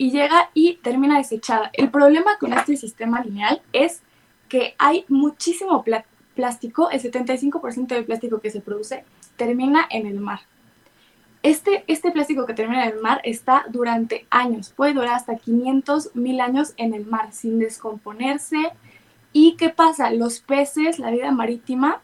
y 0.03 0.11
llega 0.11 0.51
y 0.53 0.79
termina 0.83 1.19
desechada. 1.19 1.71
El 1.75 1.89
problema 1.89 2.37
con 2.41 2.53
este 2.53 2.77
sistema 2.77 3.23
lineal 3.23 3.63
es 3.73 4.03
que 4.49 4.75
hay 4.77 5.05
muchísimo 5.07 5.85
plástico, 6.35 6.91
el 6.91 7.01
75% 7.01 7.87
del 7.87 8.05
plástico 8.05 8.41
que 8.41 8.51
se 8.51 8.61
produce 8.61 9.05
termina 9.37 9.87
en 9.91 10.09
el 10.09 10.19
mar. 10.19 10.41
Este, 11.45 11.85
este 11.87 12.11
plástico 12.11 12.47
que 12.47 12.53
termina 12.53 12.83
en 12.85 12.97
el 12.97 13.01
mar 13.01 13.21
está 13.23 13.65
durante 13.69 14.27
años, 14.29 14.73
puede 14.75 14.93
durar 14.93 15.15
hasta 15.15 15.37
500 15.37 16.17
mil 16.17 16.41
años 16.41 16.75
en 16.79 16.95
el 16.95 17.07
mar 17.07 17.33
sin 17.33 17.61
descomponerse. 17.61 18.73
¿Y 19.33 19.55
qué 19.55 19.69
pasa? 19.69 20.11
Los 20.11 20.41
peces, 20.41 20.99
la 20.99 21.13
vida 21.13 21.31
marítima, 21.31 22.01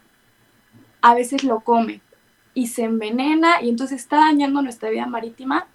a 1.01 1.15
veces 1.15 1.43
lo 1.43 1.59
come 1.59 1.99
y 2.53 2.67
se 2.67 2.85
envenena 2.85 3.61
y 3.61 3.67
entonces 3.67 3.99
está 3.99 4.19
dañando 4.19 4.61
nuestra 4.61 4.89
vida 4.89 5.05
marítima 5.05 5.67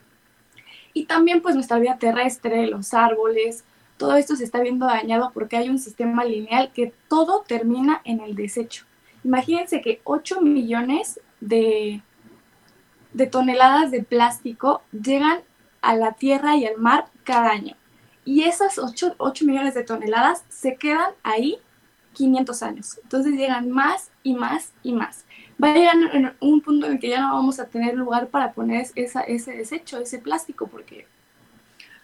y 0.94 1.04
también 1.04 1.42
pues 1.42 1.56
nuestra 1.56 1.78
vida 1.78 1.98
terrestre, 1.98 2.66
los 2.68 2.94
árboles, 2.94 3.64
todo 3.96 4.16
esto 4.16 4.36
se 4.36 4.44
está 4.44 4.60
viendo 4.60 4.86
dañado 4.86 5.32
porque 5.34 5.56
hay 5.56 5.68
un 5.68 5.78
sistema 5.78 6.24
lineal 6.24 6.72
que 6.72 6.94
todo 7.08 7.44
termina 7.46 8.00
en 8.04 8.20
el 8.20 8.34
desecho. 8.34 8.84
Imagínense 9.24 9.80
que 9.80 10.00
8 10.04 10.40
millones 10.40 11.20
de, 11.40 12.02
de 13.12 13.26
toneladas 13.26 13.90
de 13.90 14.02
plástico 14.02 14.82
llegan 14.92 15.40
a 15.82 15.96
la 15.96 16.12
tierra 16.12 16.56
y 16.56 16.66
al 16.66 16.78
mar 16.78 17.06
cada 17.24 17.50
año. 17.50 17.76
Y 18.24 18.44
esas 18.44 18.78
8, 18.78 19.16
8 19.18 19.44
millones 19.44 19.74
de 19.74 19.84
toneladas 19.84 20.44
se 20.48 20.76
quedan 20.76 21.12
ahí 21.22 21.58
500 22.14 22.62
años. 22.62 23.00
Entonces 23.02 23.34
llegan 23.34 23.70
más 23.70 24.10
y 24.22 24.34
más 24.34 24.72
y 24.82 24.92
más. 24.92 25.23
Va 25.62 25.70
a 25.70 25.74
llegar 25.74 25.96
en 26.12 26.32
un 26.40 26.60
punto 26.60 26.86
en 26.86 26.92
el 26.92 26.98
que 26.98 27.10
ya 27.10 27.20
no 27.20 27.34
vamos 27.34 27.60
a 27.60 27.66
tener 27.66 27.94
lugar 27.94 28.28
para 28.28 28.52
poner 28.52 28.86
esa, 28.94 29.20
ese 29.20 29.52
desecho, 29.52 29.98
ese 29.98 30.18
plástico, 30.18 30.66
porque 30.66 31.06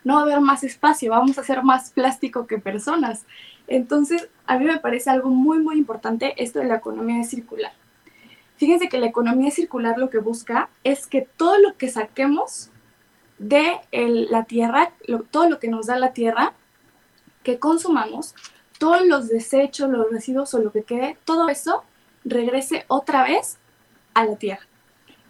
no 0.05 0.15
va 0.15 0.21
a 0.21 0.25
haber 0.25 0.41
más 0.41 0.65
espacio, 0.65 1.11
vamos 1.11 1.37
a 1.37 1.41
hacer 1.41 1.63
más 1.63 1.91
plástico 1.91 2.47
que 2.47 2.59
personas. 2.59 3.27
Entonces, 3.67 4.29
a 4.47 4.59
mí 4.59 4.65
me 4.65 4.79
parece 4.79 5.11
algo 5.11 5.31
muy, 5.31 5.59
muy 5.59 5.77
importante 5.77 6.35
esto 6.43 6.59
de 6.59 6.67
la 6.67 6.77
economía 6.77 7.25
circular. 7.25 7.73
Fíjense 8.57 8.89
que 8.89 8.99
la 8.99 9.07
economía 9.07 9.51
circular 9.51 9.99
lo 9.99 10.11
que 10.11 10.19
busca 10.19 10.69
es 10.85 11.07
que 11.07 11.27
todo 11.37 11.59
lo 11.59 11.77
que 11.77 11.89
saquemos 11.89 12.71
de 13.39 13.81
la 13.91 14.45
tierra, 14.45 14.93
todo 15.31 15.49
lo 15.49 15.59
que 15.59 15.69
nos 15.69 15.87
da 15.87 15.99
la 15.99 16.13
tierra, 16.13 16.53
que 17.43 17.59
consumamos, 17.59 18.35
todos 18.79 19.07
los 19.07 19.29
desechos, 19.29 19.89
los 19.89 20.11
residuos 20.11 20.53
o 20.53 20.59
lo 20.59 20.73
que 20.73 20.83
quede, 20.83 21.17
todo 21.25 21.49
eso 21.49 21.85
regrese 22.25 22.85
otra 22.89 23.25
vez 23.25 23.59
a 24.15 24.25
la 24.25 24.37
tierra. 24.37 24.67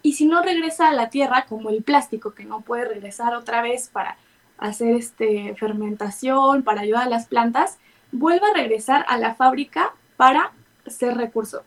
Y 0.01 0.13
si 0.13 0.25
no 0.25 0.41
regresa 0.41 0.89
a 0.89 0.93
la 0.93 1.09
tierra, 1.09 1.45
como 1.47 1.69
el 1.69 1.83
plástico, 1.83 2.33
que 2.33 2.45
no 2.45 2.61
puede 2.61 2.85
regresar 2.85 3.35
otra 3.35 3.61
vez 3.61 3.89
para 3.89 4.17
hacer 4.57 4.95
este, 4.95 5.55
fermentación, 5.55 6.63
para 6.63 6.81
ayudar 6.81 7.03
a 7.03 7.09
las 7.09 7.27
plantas, 7.27 7.77
vuelve 8.11 8.45
a 8.47 8.53
regresar 8.53 9.05
a 9.07 9.17
la 9.17 9.35
fábrica 9.35 9.93
para 10.17 10.51
ser 10.87 11.15
recurso. 11.17 11.63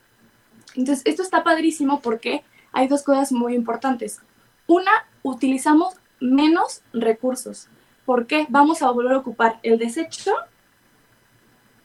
Entonces, 0.74 1.02
esto 1.04 1.22
está 1.22 1.44
padrísimo 1.44 2.00
porque 2.00 2.44
hay 2.72 2.88
dos 2.88 3.02
cosas 3.02 3.30
muy 3.32 3.54
importantes. 3.54 4.20
Una, 4.66 4.90
utilizamos 5.22 5.94
menos 6.20 6.82
recursos. 6.92 7.68
¿Por 8.04 8.26
qué? 8.26 8.46
Vamos 8.48 8.82
a 8.82 8.90
volver 8.90 9.12
a 9.12 9.18
ocupar 9.18 9.58
el 9.62 9.78
desecho 9.78 10.34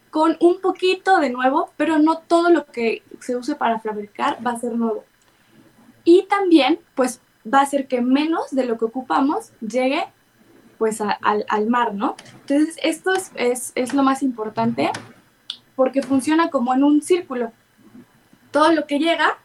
con 0.09 0.37
un 0.39 0.61
poquito 0.61 1.19
de 1.19 1.29
nuevo, 1.29 1.71
pero 1.77 1.99
no 1.99 2.19
todo 2.19 2.49
lo 2.49 2.65
que 2.65 3.03
se 3.19 3.35
use 3.35 3.55
para 3.55 3.79
fabricar 3.79 4.45
va 4.45 4.51
a 4.51 4.59
ser 4.59 4.73
nuevo. 4.73 5.03
Y 6.03 6.23
también, 6.23 6.79
pues, 6.95 7.21
va 7.51 7.59
a 7.59 7.63
hacer 7.63 7.87
que 7.87 8.01
menos 8.01 8.51
de 8.51 8.65
lo 8.65 8.77
que 8.77 8.85
ocupamos 8.85 9.51
llegue, 9.61 10.05
pues, 10.77 11.01
al, 11.01 11.67
mar, 11.67 11.93
¿no? 11.93 12.15
Entonces, 12.41 12.77
esto 12.81 13.11
es, 13.35 13.71
es 13.75 13.93
lo 13.93 14.03
más 14.03 14.23
importante 14.23 14.91
porque 15.75 16.01
funciona 16.01 16.49
como 16.49 16.73
en 16.73 16.83
un 16.83 17.01
círculo. 17.01 17.51
Todo 18.51 18.71
lo 18.71 18.87
que 18.87 18.99
llega 18.99 19.37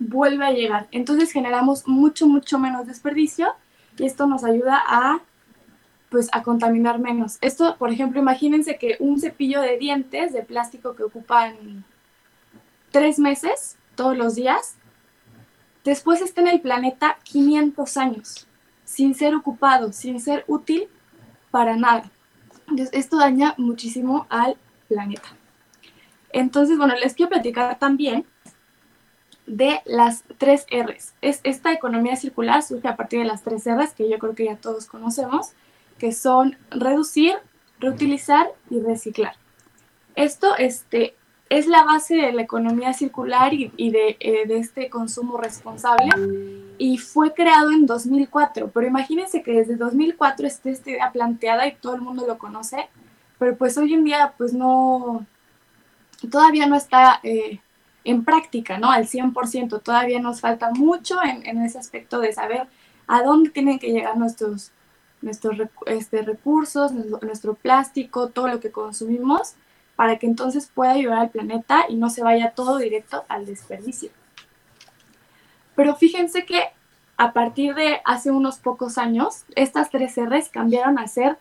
vuelve 0.00 0.46
a 0.46 0.52
llegar. 0.52 0.88
Entonces 0.90 1.30
generamos 1.30 1.86
mucho, 1.86 2.26
mucho 2.26 2.58
menos 2.58 2.86
desperdicio 2.86 3.52
y 3.98 4.06
esto 4.06 4.26
nos 4.26 4.42
ayuda 4.42 4.82
a 4.84 5.20
pues 6.10 6.28
a 6.32 6.42
contaminar 6.42 6.98
menos. 6.98 7.38
Esto, 7.40 7.76
por 7.78 7.90
ejemplo, 7.90 8.20
imagínense 8.20 8.76
que 8.78 8.96
un 8.98 9.20
cepillo 9.20 9.60
de 9.60 9.78
dientes 9.78 10.32
de 10.32 10.42
plástico 10.42 10.94
que 10.94 11.04
ocupan 11.04 11.84
tres 12.90 13.18
meses 13.18 13.76
todos 13.94 14.16
los 14.16 14.34
días, 14.34 14.76
después 15.84 16.20
está 16.20 16.40
en 16.40 16.48
el 16.48 16.60
planeta 16.60 17.18
500 17.22 17.96
años, 17.96 18.48
sin 18.84 19.14
ser 19.14 19.34
ocupado, 19.34 19.92
sin 19.92 20.20
ser 20.20 20.44
útil 20.48 20.88
para 21.50 21.76
nada. 21.76 22.10
Entonces, 22.68 22.90
esto 22.92 23.18
daña 23.18 23.54
muchísimo 23.56 24.26
al 24.28 24.56
planeta. 24.88 25.28
Entonces, 26.32 26.76
bueno, 26.78 26.94
les 26.94 27.14
quiero 27.14 27.30
platicar 27.30 27.78
también 27.78 28.26
de 29.46 29.80
las 29.84 30.24
tres 30.38 30.66
R's. 30.70 31.14
Es, 31.20 31.40
esta 31.42 31.72
economía 31.72 32.16
circular 32.16 32.62
surge 32.62 32.86
a 32.86 32.96
partir 32.96 33.20
de 33.20 33.26
las 33.26 33.42
tres 33.42 33.64
R's 33.66 33.92
que 33.94 34.08
yo 34.08 34.18
creo 34.18 34.34
que 34.34 34.44
ya 34.44 34.56
todos 34.56 34.86
conocemos, 34.86 35.52
que 36.00 36.12
son 36.12 36.56
reducir, 36.70 37.34
reutilizar 37.78 38.48
y 38.70 38.80
reciclar. 38.80 39.34
Esto 40.16 40.56
este, 40.56 41.14
es 41.50 41.66
la 41.66 41.84
base 41.84 42.16
de 42.16 42.32
la 42.32 42.42
economía 42.42 42.92
circular 42.94 43.52
y, 43.52 43.70
eh, 43.76 44.46
de, 44.46 44.58
este 44.58 44.88
consumo 44.88 45.36
responsable 45.36 46.08
y 46.78 46.98
fue 46.98 47.34
creado 47.34 47.70
en 47.70 47.86
2004, 47.86 48.70
pero 48.72 48.86
imagínense 48.86 49.42
que 49.42 49.52
desde 49.52 49.76
2004 49.76 50.46
esté 50.46 50.70
esta 50.70 50.90
idea 50.90 51.12
planteada 51.12 51.66
y 51.66 51.74
todo 51.74 51.94
el 51.94 52.00
mundo 52.00 52.26
lo 52.26 52.38
conoce, 52.38 52.88
pero 53.38 53.56
pues 53.56 53.76
hoy 53.76 53.92
en 53.92 54.04
día 54.04 54.32
pues 54.38 54.54
no, 54.54 55.26
todavía 56.30 56.66
no 56.66 56.76
está 56.76 57.20
eh, 57.22 57.60
en 58.04 58.24
práctica, 58.24 58.78
¿no? 58.78 58.90
Al 58.90 59.06
100%, 59.06 59.82
todavía 59.82 60.20
nos 60.20 60.40
falta 60.40 60.70
mucho 60.70 61.18
en, 61.22 61.62
ese 61.62 61.78
aspecto 61.78 62.20
de 62.20 62.32
saber 62.32 62.68
a 63.06 63.22
dónde 63.22 63.50
tienen 63.50 63.78
que 63.78 63.92
llegar 63.92 64.16
nuestros, 64.16 64.72
nuestros 65.22 65.56
este, 65.86 66.22
recursos, 66.22 66.92
nuestro, 66.92 67.54
plástico, 67.54 68.28
todo 68.28 68.48
lo 68.48 68.60
que 68.60 68.70
consumimos, 68.70 69.54
para 69.96 70.18
que 70.18 70.26
entonces 70.26 70.70
pueda 70.72 70.92
ayudar 70.92 71.18
al 71.18 71.30
planeta 71.30 71.84
y 71.88 71.96
no 71.96 72.08
se 72.10 72.22
vaya 72.22 72.52
todo 72.52 72.78
directo 72.78 73.24
al 73.28 73.46
desperdicio. 73.46 74.10
Pero 75.76 75.94
fíjense 75.96 76.44
que 76.44 76.64
a 77.16 77.32
partir 77.32 77.74
de 77.74 78.00
hace 78.04 78.30
unos 78.30 78.58
pocos 78.58 78.96
años, 78.96 79.44
estas 79.54 79.90
tres 79.90 80.16
R's 80.16 80.48
cambiaron 80.48 80.98
a 80.98 81.06
ser 81.06 81.38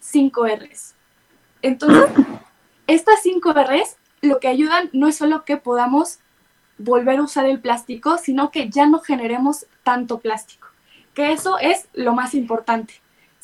5 0.00 0.46
R's. 0.46 0.94
Entonces, 1.62 2.10
estas 2.86 3.22
5 3.22 3.52
R's 3.52 3.96
lo 4.20 4.40
que 4.40 4.48
ayudan 4.48 4.90
no 4.92 5.08
es 5.08 5.16
solo 5.16 5.44
que 5.44 5.56
podamos 5.56 6.18
volver 6.78 7.18
a 7.18 7.22
usar 7.22 7.46
el 7.46 7.60
plástico, 7.60 8.18
sino 8.18 8.50
que 8.50 8.68
ya 8.68 8.86
no 8.86 9.00
generemos 9.00 9.66
tanto 9.82 10.18
plástico, 10.18 10.68
que 11.14 11.32
eso 11.32 11.58
es 11.58 11.88
lo 11.94 12.14
más 12.14 12.34
importante. 12.34 12.94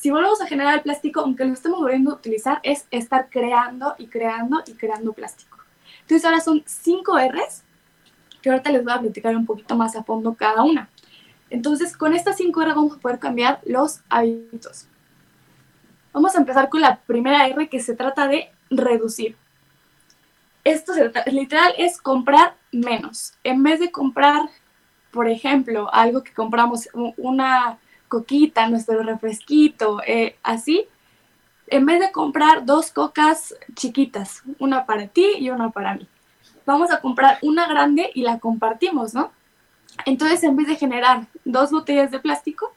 Si 0.03 0.11
volvemos 0.11 0.41
a 0.41 0.47
generar 0.47 0.75
el 0.75 0.83
plástico, 0.83 1.21
aunque 1.21 1.45
lo 1.45 1.53
estemos 1.53 1.79
volviendo 1.79 2.11
a 2.11 2.15
utilizar, 2.15 2.59
es 2.65 2.89
estar 2.91 3.29
creando 3.31 3.95
y 3.99 4.09
creando 4.09 4.61
y 4.67 4.73
creando 4.73 5.13
plástico. 5.13 5.59
Entonces 6.01 6.25
ahora 6.25 6.41
son 6.41 6.65
cinco 6.67 7.17
R's 7.17 7.63
que 8.43 8.51
ahorita 8.51 8.73
les 8.73 8.83
voy 8.83 8.93
a 8.93 8.99
platicar 8.99 9.37
un 9.37 9.47
poquito 9.47 9.77
más 9.77 9.95
a 9.95 10.03
fondo 10.03 10.35
cada 10.35 10.65
una. 10.65 10.91
Entonces 11.51 11.97
con 11.97 12.15
estas 12.15 12.37
cinco 12.37 12.63
R's 12.65 12.75
vamos 12.75 12.97
a 12.97 13.01
poder 13.01 13.21
cambiar 13.21 13.61
los 13.65 14.01
hábitos. 14.09 14.89
Vamos 16.13 16.35
a 16.35 16.39
empezar 16.39 16.69
con 16.69 16.81
la 16.81 16.97
primera 16.97 17.47
R 17.47 17.69
que 17.69 17.79
se 17.79 17.95
trata 17.95 18.27
de 18.27 18.51
reducir 18.71 19.37
esto 20.65 20.93
literal 21.27 21.75
es 21.79 22.01
comprar 22.01 22.57
menos. 22.71 23.35
En 23.43 23.63
vez 23.63 23.81
de 23.81 23.91
comprar, 23.91 24.49
por 25.11 25.29
ejemplo, 25.29 25.93
algo 25.93 26.23
que 26.23 26.33
compramos, 26.33 26.89
una 27.17 27.79
coquita, 28.13 28.69
nuestro 28.69 29.03
refresquito, 29.03 30.03
eh, 30.07 30.37
así, 30.43 30.87
en 31.69 31.87
vez 31.87 31.99
de 31.99 32.13
comprar 32.13 32.67
dos 32.67 32.91
cocas 32.91 33.55
chiquitas, 33.75 34.43
una 34.59 34.85
para 34.85 35.07
ti 35.07 35.27
y 35.39 35.49
una 35.49 35.71
para 35.71 35.95
mí, 35.95 36.07
vamos 36.67 36.91
a 36.91 37.01
comprar 37.01 37.39
una 37.41 37.67
grande 37.67 38.11
y 38.13 38.21
la 38.21 38.39
compartimos, 38.39 39.15
¿no? 39.15 39.31
Entonces, 40.05 40.45
en 40.45 40.57
vez 40.57 40.67
de 40.67 40.77
generar 40.77 41.27
dos 41.47 41.71
botellas 41.71 42.11
de 42.11 42.19
plástico, 42.19 42.75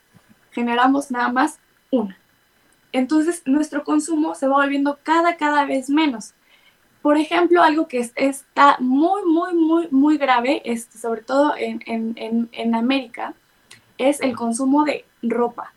generamos 0.52 1.12
nada 1.12 1.28
más 1.28 1.60
una. 1.92 2.18
Entonces, 2.94 3.42
nuestro 3.46 3.84
consumo 3.84 4.36
se 4.36 4.48
va 4.48 4.56
volviendo 4.56 5.00
cada, 5.04 5.36
cada 5.36 5.66
vez 5.66 5.90
menos. 5.90 6.34
Por 7.02 7.18
ejemplo, 7.18 7.62
algo 7.62 7.90
que 7.90 8.10
está 8.16 8.78
muy, 8.80 9.26
muy, 9.26 9.54
muy, 9.54 9.90
muy 9.92 10.18
grave, 10.18 10.62
este, 10.64 10.98
sobre 10.98 11.24
todo 11.24 11.56
en, 11.58 12.74
América, 12.74 13.34
es 13.98 14.22
el 14.22 14.34
consumo 14.34 14.86
de 14.86 15.06
ropa. 15.30 15.74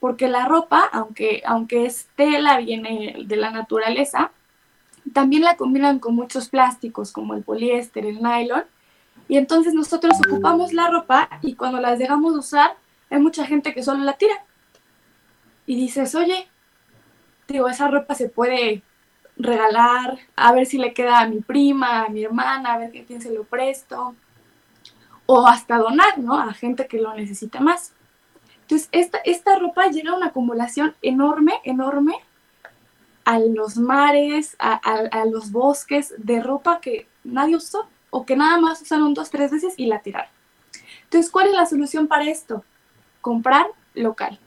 Porque 0.00 0.28
la 0.28 0.46
ropa, 0.46 0.88
aunque, 0.92 1.42
aunque 1.44 1.86
es 1.86 2.08
tela, 2.14 2.58
viene 2.58 3.16
de 3.24 3.36
la 3.36 3.50
naturaleza, 3.50 4.30
también 5.12 5.42
la 5.42 5.56
combinan 5.56 5.98
con 5.98 6.14
muchos 6.14 6.48
plásticos 6.48 7.12
como 7.12 7.34
el 7.34 7.42
poliéster, 7.42 8.06
el 8.06 8.22
nylon. 8.22 8.64
Y 9.28 9.36
entonces 9.36 9.74
nosotros 9.74 10.16
ocupamos 10.26 10.72
la 10.72 10.88
ropa 10.88 11.28
y 11.42 11.54
cuando 11.54 11.80
las 11.80 11.98
dejamos 11.98 12.32
de 12.32 12.38
usar, 12.38 12.76
hay 13.10 13.18
mucha 13.18 13.46
gente 13.46 13.74
que 13.74 13.82
solo 13.82 14.04
la 14.04 14.14
tira. 14.14 14.44
Y 15.66 15.76
dices, 15.76 16.14
oye, 16.14 16.48
digo, 17.48 17.68
esa 17.68 17.88
ropa 17.88 18.14
se 18.14 18.28
puede 18.28 18.82
regalar, 19.36 20.18
a 20.36 20.52
ver 20.52 20.66
si 20.66 20.78
le 20.78 20.92
queda 20.92 21.20
a 21.20 21.28
mi 21.28 21.40
prima, 21.40 22.04
a 22.04 22.08
mi 22.08 22.24
hermana, 22.24 22.72
a 22.72 22.78
ver 22.78 22.88
a 22.88 23.04
quién 23.04 23.20
se 23.20 23.32
lo 23.32 23.44
presto, 23.44 24.14
o 25.26 25.46
hasta 25.46 25.76
donar, 25.76 26.18
¿no? 26.18 26.38
A 26.38 26.52
gente 26.54 26.86
que 26.86 27.00
lo 27.00 27.14
necesita 27.14 27.60
más. 27.60 27.92
Entonces, 28.68 28.90
esta, 28.92 29.18
esta 29.24 29.58
ropa 29.58 29.88
llega 29.88 30.10
a 30.10 30.16
una 30.16 30.26
acumulación 30.26 30.94
enorme, 31.00 31.54
enorme 31.64 32.14
a 33.24 33.38
los 33.38 33.78
mares, 33.78 34.56
a, 34.58 35.24
los 35.24 35.52
bosques 35.52 36.14
de 36.18 36.42
ropa 36.42 36.78
que 36.80 37.08
nadie 37.24 37.56
usó 37.56 37.88
o 38.10 38.26
que 38.26 38.36
nada 38.36 38.60
más 38.60 38.82
usaron 38.82 39.14
dos, 39.14 39.30
tres 39.30 39.50
veces 39.50 39.72
y 39.78 39.86
la 39.86 40.00
tiraron. 40.00 40.30
Entonces, 41.04 41.30
¿cuál 41.30 41.48
es 41.48 41.54
la 41.54 41.64
solución 41.64 42.08
para 42.08 42.28
esto? 42.28 42.62
Comprar 43.22 43.66
local 43.94 44.38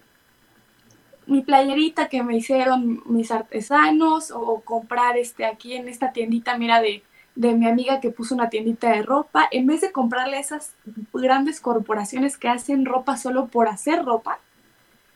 mi 1.31 1.41
playerita 1.41 2.09
que 2.09 2.23
me 2.23 2.35
hicieron 2.35 3.01
mis 3.05 3.31
artesanos 3.31 4.31
o, 4.31 4.61
comprar 4.61 5.17
este 5.17 5.45
aquí 5.45 5.73
en 5.73 5.87
esta 5.87 6.11
tiendita, 6.11 6.57
mira, 6.57 6.81
de, 6.81 7.03
de 7.35 7.53
mi 7.53 7.67
amiga 7.67 8.00
que 8.00 8.11
puso 8.11 8.35
una 8.35 8.50
tiendita 8.50 8.91
de 8.91 9.03
ropa, 9.03 9.47
en 9.51 9.65
vez 9.65 9.81
de 9.81 9.91
comprarle 9.91 10.39
esas 10.39 10.73
grandes 11.13 11.61
corporaciones 11.61 12.38
que 12.38 12.50
hacen 12.50 12.85
ropa 12.85 13.17
solo 13.17 13.47
por 13.47 13.67
hacer 13.67 14.03
ropa, 14.03 14.39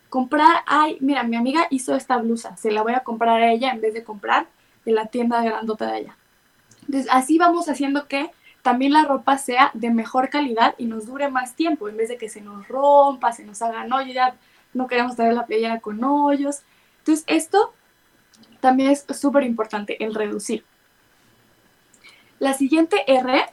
comprar, 0.10 0.64
ay, 0.66 0.98
mira, 1.02 1.24
mi 1.24 1.36
amiga 1.36 1.68
hizo 1.70 1.96
esta 1.96 2.18
blusa, 2.18 2.56
se 2.58 2.72
la 2.72 2.84
voy 2.84 2.94
a 2.94 3.02
comprar 3.02 3.42
a 3.42 3.52
ella 3.52 3.72
en 3.72 3.82
vez 3.82 3.94
de 3.94 4.04
comprar 4.04 4.48
de 4.86 4.92
la 4.94 5.08
tienda 5.08 5.44
grandota 5.44 5.88
de 5.88 5.98
allá. 5.98 6.18
Entonces, 6.86 7.10
así 7.12 7.38
vamos 7.38 7.68
haciendo 7.68 8.08
que 8.08 8.32
también 8.62 8.94
la 8.94 9.04
ropa 9.04 9.38
sea 9.38 9.72
de 9.74 9.90
mejor 9.92 10.30
calidad 10.30 10.74
y 10.78 10.86
nos 10.86 11.06
dure 11.06 11.30
más 11.30 11.56
tiempo, 11.56 11.90
en 11.90 11.98
vez 11.98 12.10
de 12.10 12.18
que 12.18 12.30
se 12.30 12.42
nos 12.42 12.68
rompa, 12.68 13.32
se 13.32 13.46
nos 13.46 13.62
haga 13.62 13.86
no, 13.86 14.02
ya 14.02 14.36
no 14.74 14.88
queremos 14.88 15.16
tener 15.16 15.34
la 15.34 15.46
playera 15.46 15.82
con 15.82 16.04
hoyos. 16.04 16.62
Entonces, 17.00 17.26
esto 17.28 17.74
también 18.62 18.92
es 18.92 19.06
súper 19.20 19.44
importante, 19.44 20.04
el 20.04 20.16
reducir. 20.16 20.64
La 22.40 22.54
siguiente 22.54 23.04
R 23.08 23.46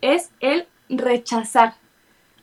es 0.00 0.30
el 0.40 0.66
rechazar, 0.88 1.74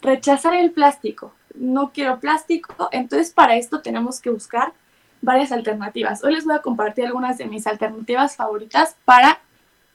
rechazar 0.01 0.53
el 0.53 0.71
plástico. 0.71 1.33
No 1.55 1.91
quiero 1.91 2.19
plástico, 2.19 2.89
entonces 2.91 3.31
para 3.31 3.55
esto 3.55 3.81
tenemos 3.81 4.21
que 4.21 4.29
buscar 4.29 4.73
varias 5.21 5.51
alternativas. 5.51 6.23
Hoy 6.23 6.35
les 6.35 6.45
voy 6.45 6.55
a 6.55 6.61
compartir 6.61 7.05
algunas 7.05 7.37
de 7.39 7.45
mis 7.45 7.65
alternativas 7.65 8.35
favoritas 8.35 8.95
para 9.03 9.39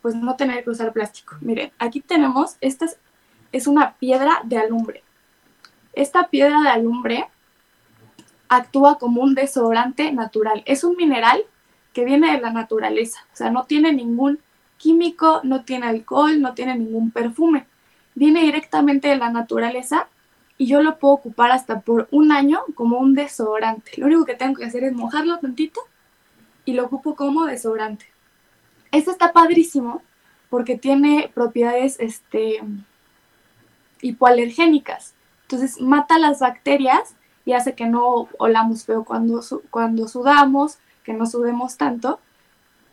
pues 0.01 0.17
no 0.17 0.35
tener 0.35 0.65
que 0.65 0.71
usar 0.71 0.93
plástico. 0.93 1.37
Miren, 1.41 1.71
aquí 1.79 2.01
tenemos, 2.01 2.57
esta 2.61 2.87
es, 3.53 3.67
una 3.69 3.95
piedra 3.95 4.41
de 4.45 4.59
alumbre. 4.59 5.05
Esta 5.93 6.29
piedra 6.29 6.61
de 6.61 6.69
alumbre 6.69 7.29
actúa 8.49 8.99
como 8.99 9.23
un 9.23 9.35
desodorante 9.35 10.11
natural. 10.11 10.65
Es 10.67 10.83
un 10.83 10.97
mineral 10.97 11.45
que 11.93 12.05
viene 12.05 12.33
de 12.33 12.41
la 12.41 12.51
naturaleza, 12.51 13.21
o 13.33 13.37
sea, 13.37 13.51
no 13.51 13.65
tiene 13.65 13.93
ningún 13.93 14.41
químico, 14.83 15.41
no 15.45 15.65
tiene 15.65 15.87
alcohol, 15.87 16.41
no 16.41 16.55
tiene 16.55 16.77
ningún 16.77 17.13
perfume. 17.13 17.67
Viene 18.17 18.43
directamente 18.43 19.07
de 19.07 19.17
la 19.17 19.31
naturaleza 19.31 20.09
y 20.59 20.67
yo 20.67 20.83
lo 20.83 20.99
puedo 20.99 21.15
ocupar 21.15 21.53
hasta 21.53 21.81
por 21.81 22.09
un 22.11 22.33
año 22.33 22.63
como 22.75 22.99
un 22.99 23.15
desodorante. 23.15 23.93
Lo 23.97 24.07
único 24.07 24.25
que 24.25 24.35
tengo 24.35 24.57
que 24.57 24.65
hacer 24.65 24.83
es 24.83 24.93
mojarlo 24.93 25.39
tantito 25.39 25.81
y 26.65 26.73
lo 26.73 26.87
ocupo 26.87 27.15
como 27.15 27.47
desodorante. 27.47 28.07
Este 28.91 29.13
está 29.13 29.33
padrísimo 29.33 30.03
porque 30.51 30.77
tiene 30.77 31.31
propiedades 31.33 32.01
este, 32.01 32.61
hipoalergénicas. 34.01 35.15
Entonces 35.43 35.81
mata 35.81 36.19
las 36.19 36.41
bacterias 36.41 37.15
y 37.45 37.53
hace 37.53 37.75
que 37.75 37.87
no 37.87 38.29
olamos 38.39 38.85
feo 38.85 39.05
cuando, 39.05 39.43
cuando 39.71 40.09
sudamos, 40.09 40.79
que 41.05 41.13
no 41.13 41.27
sudemos 41.27 41.77
tanto. 41.77 42.19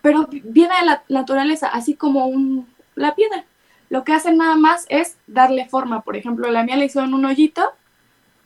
Pero 0.01 0.27
viene 0.31 0.73
de 0.79 0.85
la 0.85 1.03
naturaleza, 1.09 1.67
así 1.67 1.95
como 1.95 2.25
un, 2.25 2.67
la 2.95 3.15
piedra. 3.15 3.45
Lo 3.89 4.03
que 4.03 4.13
hacen 4.13 4.37
nada 4.37 4.55
más 4.55 4.85
es 4.89 5.17
darle 5.27 5.67
forma. 5.67 6.01
Por 6.01 6.15
ejemplo, 6.15 6.49
la 6.51 6.63
mía 6.63 6.77
le 6.77 6.85
hicieron 6.85 7.13
un 7.13 7.25
hoyito 7.25 7.71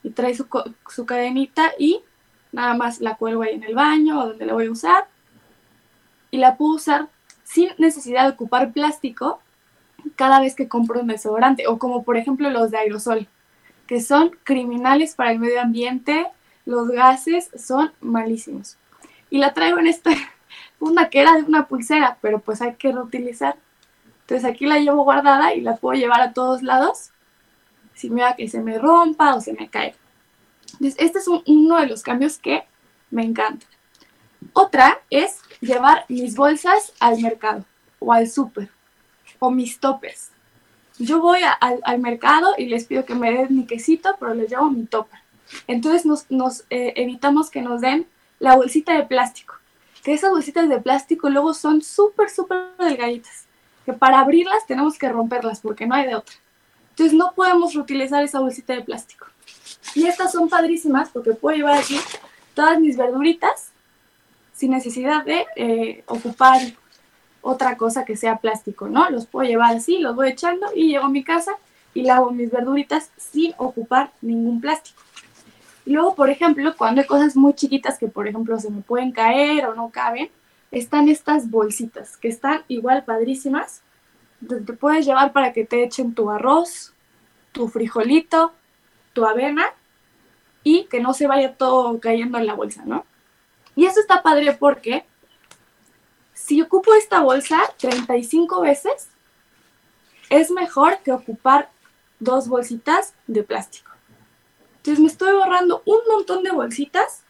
y 0.03 0.11
trae 0.11 0.33
su, 0.35 0.47
su 0.87 1.05
cadenita 1.05 1.71
y 1.77 2.01
nada 2.51 2.73
más 2.73 3.01
la 3.01 3.15
cuelgo 3.15 3.43
ahí 3.43 3.55
en 3.55 3.63
el 3.63 3.75
baño 3.75 4.19
o 4.19 4.27
donde 4.27 4.45
la 4.45 4.53
voy 4.53 4.67
a 4.67 4.71
usar. 4.71 5.07
Y 6.31 6.37
la 6.37 6.57
puedo 6.57 6.75
usar 6.75 7.09
sin 7.43 7.69
necesidad 7.77 8.23
de 8.23 8.31
ocupar 8.31 8.71
plástico 8.71 9.39
cada 10.15 10.39
vez 10.39 10.55
que 10.55 10.67
compro 10.67 11.01
un 11.01 11.07
desodorante, 11.07 11.67
o 11.67 11.77
como 11.77 12.03
por 12.03 12.17
ejemplo 12.17 12.49
los 12.49 12.71
de 12.71 12.77
aerosol, 12.77 13.27
que 13.87 14.01
son 14.01 14.31
criminales 14.43 15.15
para 15.15 15.31
el 15.31 15.39
medio 15.39 15.61
ambiente, 15.61 16.27
los 16.65 16.89
gases 16.89 17.49
son 17.55 17.91
malísimos. 18.01 18.77
Y 19.29 19.37
la 19.37 19.53
traigo 19.53 19.79
en 19.79 19.87
esta 19.87 20.11
funda 20.83 21.09
que 21.09 21.21
era 21.21 21.35
de 21.35 21.43
una 21.43 21.65
pulsera, 21.65 22.17
pero 22.19 22.39
pues 22.39 22.61
hay 22.61 22.75
que 22.75 22.91
reutilizar. 22.91 23.55
Entonces 24.21 24.43
aquí 24.43 24.65
la 24.65 24.79
llevo 24.79 25.05
guardada 25.05 25.53
y 25.53 25.61
la 25.61 25.77
puedo 25.77 25.97
llevar 25.97 26.19
a 26.19 26.33
todos 26.33 26.61
lados 26.61 27.11
si 27.95 28.09
me 28.09 28.21
va 28.21 28.35
que 28.35 28.49
se 28.49 28.59
me 28.59 28.77
rompa 28.77 29.33
o 29.33 29.39
se 29.39 29.53
me 29.53 29.69
cae. 29.69 29.95
Entonces 30.73 30.95
este 30.99 31.19
es 31.19 31.27
uno 31.27 31.79
de 31.79 31.87
los 31.87 32.03
cambios 32.03 32.37
que 32.37 32.65
me 33.11 33.23
encanta. 33.23 33.65
Otra 34.51 34.99
es 35.09 35.39
llevar 35.61 36.03
mis 36.09 36.35
bolsas 36.35 36.91
al 36.99 37.21
mercado 37.21 37.63
o 37.99 38.11
al 38.11 38.29
súper 38.29 38.69
o 39.39 39.51
mis 39.51 39.79
toppers. 39.79 40.31
Yo 40.99 41.21
voy 41.21 41.39
al 41.61 41.99
mercado 41.99 42.55
y 42.57 42.65
les 42.65 42.83
pido 42.83 43.05
que 43.05 43.15
me 43.15 43.31
den 43.31 43.55
mi 43.55 43.65
quesito, 43.65 44.17
pero 44.19 44.33
les 44.33 44.49
llevo 44.49 44.69
mi 44.69 44.85
topper. 44.85 45.19
Entonces 45.67 46.05
nos, 46.29 46.65
eh, 46.69 46.91
evitamos 46.97 47.49
que 47.49 47.61
nos 47.61 47.79
den 47.79 48.05
la 48.39 48.57
bolsita 48.57 48.93
de 48.93 49.03
plástico. 49.03 49.62
Que 50.03 50.13
esas 50.13 50.31
bolsitas 50.31 50.69
de 50.69 50.79
plástico 50.79 51.29
luego 51.29 51.53
son 51.53 51.81
súper, 51.81 52.29
súper 52.29 52.75
delgaditas. 52.77 53.45
Que 53.85 53.93
para 53.93 54.19
abrirlas 54.19 54.65
tenemos 54.67 54.97
que 54.97 55.09
romperlas 55.09 55.61
porque 55.61 55.87
no 55.87 55.95
hay 55.95 56.07
de 56.07 56.15
otra. 56.15 56.35
Entonces 56.89 57.13
no 57.13 57.33
podemos 57.35 57.73
reutilizar 57.73 58.23
esa 58.23 58.39
bolsita 58.39 58.73
de 58.73 58.81
plástico. 58.81 59.27
Y 59.95 60.05
estas 60.05 60.31
son 60.31 60.49
padrísimas 60.49 61.09
porque 61.09 61.33
puedo 61.33 61.57
llevar 61.57 61.77
aquí 61.77 61.99
todas 62.53 62.79
mis 62.79 62.97
verduritas 62.97 63.71
sin 64.53 64.71
necesidad 64.71 65.25
de 65.25 65.45
eh, 65.55 66.03
ocupar 66.07 66.61
otra 67.41 67.75
cosa 67.77 68.05
que 68.05 68.15
sea 68.15 68.37
plástico, 68.37 68.87
¿no? 68.87 69.09
Los 69.09 69.25
puedo 69.25 69.47
llevar 69.47 69.75
así, 69.75 69.97
los 69.97 70.15
voy 70.15 70.29
echando 70.29 70.67
y 70.73 70.89
llego 70.89 71.05
a 71.05 71.09
mi 71.09 71.23
casa 71.23 71.51
y 71.93 72.03
lavo 72.03 72.31
mis 72.31 72.49
verduritas 72.51 73.11
sin 73.17 73.53
ocupar 73.57 74.11
ningún 74.21 74.61
plástico. 74.61 75.01
Luego, 75.85 76.15
por 76.15 76.29
ejemplo, 76.29 76.75
cuando 76.77 77.01
hay 77.01 77.07
cosas 77.07 77.35
muy 77.35 77.53
chiquitas 77.53 77.97
que, 77.97 78.07
por 78.07 78.27
ejemplo, 78.27 78.57
se 78.59 78.69
me 78.69 78.81
pueden 78.81 79.11
caer 79.11 79.65
o 79.65 79.75
no 79.75 79.89
caben, 79.89 80.29
están 80.71 81.07
estas 81.09 81.49
bolsitas 81.49 82.17
que 82.17 82.29
están 82.29 82.63
igual 82.67 83.03
padrísimas. 83.03 83.81
Te 84.47 84.73
puedes 84.73 85.05
llevar 85.05 85.33
para 85.33 85.53
que 85.53 85.65
te 85.65 85.83
echen 85.83 86.13
tu 86.13 86.29
arroz, 86.29 86.93
tu 87.51 87.67
frijolito, 87.67 88.53
tu 89.13 89.25
avena 89.25 89.65
y 90.63 90.85
que 90.85 90.99
no 90.99 91.13
se 91.13 91.27
vaya 91.27 91.55
todo 91.55 91.99
cayendo 91.99 92.37
en 92.37 92.47
la 92.47 92.53
bolsa, 92.53 92.83
¿no? 92.85 93.05
Y 93.75 93.85
eso 93.85 93.99
está 93.99 94.23
padre 94.23 94.53
porque 94.53 95.05
si 96.33 96.61
ocupo 96.61 96.93
esta 96.93 97.21
bolsa 97.21 97.61
35 97.77 98.61
veces, 98.61 99.09
es 100.29 100.51
mejor 100.51 100.97
que 100.99 101.11
ocupar 101.11 101.69
dos 102.19 102.47
bolsitas 102.47 103.13
de 103.27 103.43
plástico. 103.43 103.92
Entonces 104.83 104.99
me 104.99 105.07
estoy 105.07 105.29
ahorrando 105.29 105.81
un 105.85 105.99
montón 106.09 106.43
de 106.43 106.51
bolsitas 106.51 107.23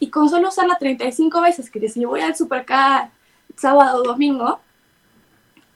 y 0.00 0.10
con 0.10 0.28
solo 0.28 0.48
usarla 0.48 0.76
35 0.76 1.40
veces, 1.40 1.70
que 1.70 1.88
si 1.88 2.04
voy 2.04 2.20
al 2.20 2.34
super 2.34 2.64
cada 2.64 3.12
sábado 3.56 4.00
o 4.00 4.02
domingo, 4.02 4.58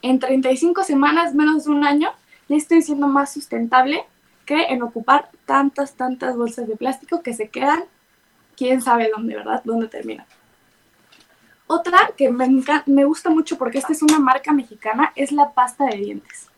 en 0.03 0.19
35 0.19 0.83
semanas, 0.83 1.33
menos 1.33 1.67
de 1.67 1.71
un 1.71 1.85
año, 1.85 2.11
ya 2.49 2.57
estoy 2.57 2.83
siendo 2.83 3.07
más 3.07 3.33
sustentable 3.33 4.05
que 4.45 4.65
en 4.65 4.83
ocupar 4.83 5.31
tantas, 5.47 5.95
tantas 5.95 6.37
bolsas 6.37 6.67
de 6.67 6.75
plástico 6.75 7.23
que 7.23 7.33
se 7.33 7.49
quedan 7.49 7.85
quién 8.57 8.83
sabe 8.83 9.09
dónde, 9.15 9.37
¿verdad? 9.37 9.63
¿Dónde 9.65 9.87
termina? 9.87 10.27
Otra 11.69 12.11
que 12.17 12.29
me, 12.29 12.49
me 12.87 13.05
gusta 13.05 13.31
mucho 13.31 13.57
porque 13.57 13.79
esta 13.79 13.93
es 13.93 14.03
una 14.03 14.19
marca 14.19 14.53
mexicana 14.53 15.13
es 15.15 15.31
la 15.31 15.53
pasta 15.53 15.85
de 15.85 15.99
dientes. 15.99 16.49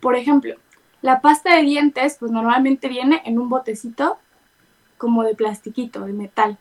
Por 0.00 0.16
ejemplo, 0.16 0.54
la 1.02 1.20
pasta 1.20 1.54
de 1.54 1.62
dientes 1.62 2.16
pues 2.18 2.32
normalmente 2.32 2.88
viene 2.88 3.22
en 3.24 3.38
un 3.38 3.48
botecito 3.48 4.18
como 4.98 5.22
de 5.22 5.34
plastiquito, 5.34 6.00
de 6.00 6.12
metal. 6.12 6.58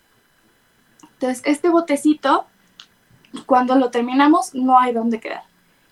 Entonces, 1.14 1.42
este 1.46 1.70
botecito, 1.70 2.46
cuando 3.46 3.76
lo 3.76 3.90
terminamos, 3.90 4.54
no 4.54 4.78
hay 4.78 4.94
dónde 4.94 5.20
quedar. 5.20 5.44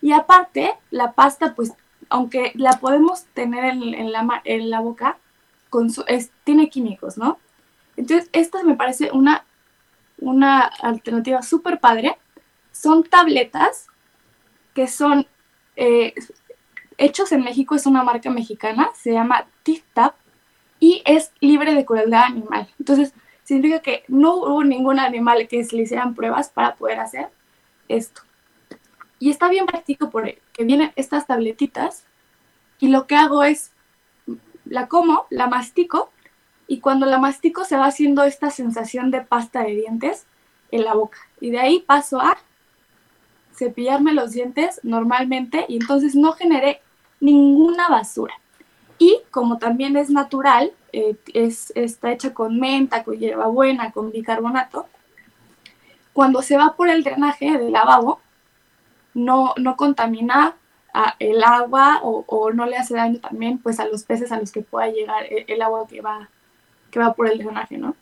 Y 0.01 0.11
aparte, 0.11 0.73
la 0.91 1.13
pasta, 1.13 1.55
pues, 1.55 1.73
aunque 2.09 2.51
la 2.55 2.73
podemos 2.79 3.23
tener 3.33 3.63
en, 3.63 4.11
la, 4.11 4.41
en 4.43 4.69
la, 4.69 4.81
boca, 4.81 5.17
con 5.69 5.89
tiene 6.43 6.69
químicos, 6.69 7.17
¿no? 7.17 7.39
Entonces, 7.95 8.29
esta 8.33 8.63
me 8.63 8.75
parece 8.75 9.11
una, 9.13 9.45
una 10.19 10.61
alternativa 10.61 11.41
súper 11.41 11.79
padre. 11.79 12.17
Son 12.71 13.03
tabletas 13.03 13.87
que 14.73 14.87
son 14.87 15.25
eh, 15.75 16.13
hechos 17.03 17.31
en 17.31 17.43
México, 17.43 17.75
es 17.75 17.85
una 17.85 18.03
marca 18.03 18.29
mexicana, 18.29 18.89
se 18.95 19.11
llama 19.11 19.45
TikTok 19.63 20.15
y 20.79 21.01
es 21.05 21.31
libre 21.41 21.73
de 21.73 21.85
crueldad 21.85 22.23
animal. 22.23 22.69
Entonces, 22.79 23.13
significa 23.43 23.81
que 23.81 24.03
no 24.07 24.35
hubo 24.35 24.63
ningún 24.63 24.99
animal 24.99 25.47
que 25.47 25.63
se 25.65 25.75
le 25.75 25.83
hicieran 25.83 26.15
pruebas 26.15 26.49
para 26.49 26.75
poder 26.75 26.99
hacer 26.99 27.29
esto. 27.89 28.21
Y 29.19 29.29
está 29.29 29.49
bien 29.49 29.65
práctico 29.65 30.09
porque 30.09 30.41
vienen 30.59 30.91
estas 30.95 31.27
tabletitas 31.27 32.05
y 32.79 32.87
lo 32.87 33.05
que 33.05 33.15
hago 33.15 33.43
es, 33.43 33.71
la 34.65 34.87
como, 34.87 35.27
la 35.29 35.47
mastico 35.47 36.09
y 36.67 36.79
cuando 36.79 37.05
la 37.05 37.19
mastico 37.19 37.65
se 37.65 37.75
va 37.75 37.85
haciendo 37.85 38.23
esta 38.23 38.49
sensación 38.49 39.11
de 39.11 39.21
pasta 39.21 39.63
de 39.63 39.75
dientes 39.75 40.25
en 40.71 40.85
la 40.85 40.93
boca. 40.93 41.19
Y 41.41 41.51
de 41.51 41.59
ahí 41.59 41.79
paso 41.81 42.21
a 42.21 42.37
cepillarme 43.53 44.13
los 44.13 44.31
dientes 44.31 44.79
normalmente 44.83 45.65
y 45.67 45.75
entonces 45.77 46.15
no 46.15 46.31
generé 46.31 46.81
ninguna 47.23 47.87
basura. 47.87 48.33
Y 48.99 49.21
como 49.31 49.57
también 49.57 49.95
es 49.97 50.09
natural, 50.09 50.73
eh, 50.91 51.15
es, 51.33 51.71
está 51.75 52.11
hecha 52.11 52.33
con 52.33 52.59
menta, 52.59 53.03
con 53.03 53.17
hierbabuena, 53.17 53.91
con 53.91 54.11
bicarbonato, 54.11 54.87
cuando 56.11 56.41
se 56.41 56.57
va 56.57 56.75
por 56.75 56.89
el 56.89 57.03
drenaje 57.03 57.57
del 57.57 57.71
lavabo, 57.71 58.19
no, 59.13 59.53
no 59.57 59.75
contamina 59.75 60.55
el 61.17 61.43
agua 61.43 62.01
o, 62.03 62.51
no 62.51 62.67
le 62.67 62.77
hace 62.77 62.93
daño 62.93 63.19
también 63.19 63.57
pues 63.57 63.79
a 63.79 63.85
los 63.85 64.03
peces 64.03 64.31
a 64.31 64.39
los 64.39 64.51
que 64.51 64.61
pueda 64.61 64.87
llegar 64.89 65.25
el, 65.27 65.45
el 65.47 65.61
agua 65.63 65.87
que 65.87 66.01
va 66.01 66.29
que 66.91 66.99
va 66.99 67.13
por 67.13 67.27
el 67.27 67.39
drenaje, 67.39 67.77
¿no? 67.77 67.95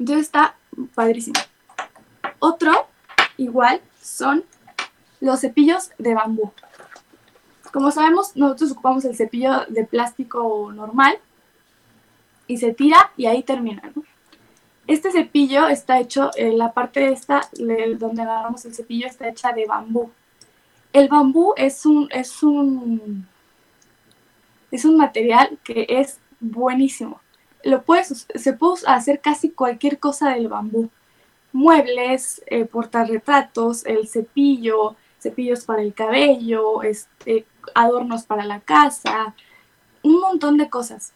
Entonces 0.00 0.26
está 0.26 0.56
padrísimo. 0.96 1.38
Otro, 2.40 2.88
igual, 3.36 3.80
son 4.02 4.44
los 5.20 5.40
cepillos 5.40 5.92
de 5.98 6.14
bambú. 6.14 6.52
Como 7.72 7.90
sabemos, 7.90 8.36
nosotros 8.36 8.72
ocupamos 8.72 9.04
el 9.04 9.16
cepillo 9.16 9.64
de 9.68 9.84
plástico 9.84 10.72
normal 10.72 11.18
y 12.46 12.56
se 12.56 12.72
tira 12.74 13.12
y 13.16 13.26
ahí 13.26 13.42
termina, 13.42 13.82
¿no? 13.94 14.02
Este 14.86 15.12
cepillo 15.12 15.68
está 15.68 16.00
hecho, 16.00 16.30
en 16.34 16.58
la 16.58 16.72
parte 16.72 17.12
esta, 17.12 17.48
donde 17.98 18.22
agarramos 18.22 18.64
el 18.64 18.74
cepillo, 18.74 19.06
está 19.06 19.28
hecha 19.28 19.52
de 19.52 19.64
bambú. 19.66 20.10
El 20.92 21.08
bambú 21.08 21.54
es 21.56 21.86
un, 21.86 22.08
es 22.10 22.42
un, 22.42 23.28
Es 24.72 24.84
un 24.84 24.96
material 24.96 25.58
que 25.62 25.86
es 25.88 26.18
buenísimo. 26.40 27.20
Lo 27.62 27.82
puedes, 27.82 28.26
se 28.34 28.52
puede 28.52 28.82
hacer 28.86 29.20
casi 29.20 29.50
cualquier 29.50 30.00
cosa 30.00 30.30
del 30.30 30.48
bambú. 30.48 30.90
Muebles, 31.52 32.42
eh, 32.46 32.64
portarretratos, 32.64 33.86
el 33.86 34.08
cepillo, 34.08 34.96
cepillos 35.20 35.64
para 35.64 35.82
el 35.82 35.94
cabello, 35.94 36.82
este, 36.82 37.46
adornos 37.74 38.24
para 38.24 38.44
la 38.44 38.60
casa, 38.60 39.34
un 40.02 40.20
montón 40.20 40.56
de 40.56 40.68
cosas. 40.68 41.12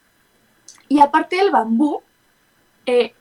Y 0.88 1.00
aparte 1.00 1.36
del 1.36 1.50
bambú, 1.50 2.02
eh, 2.86 3.14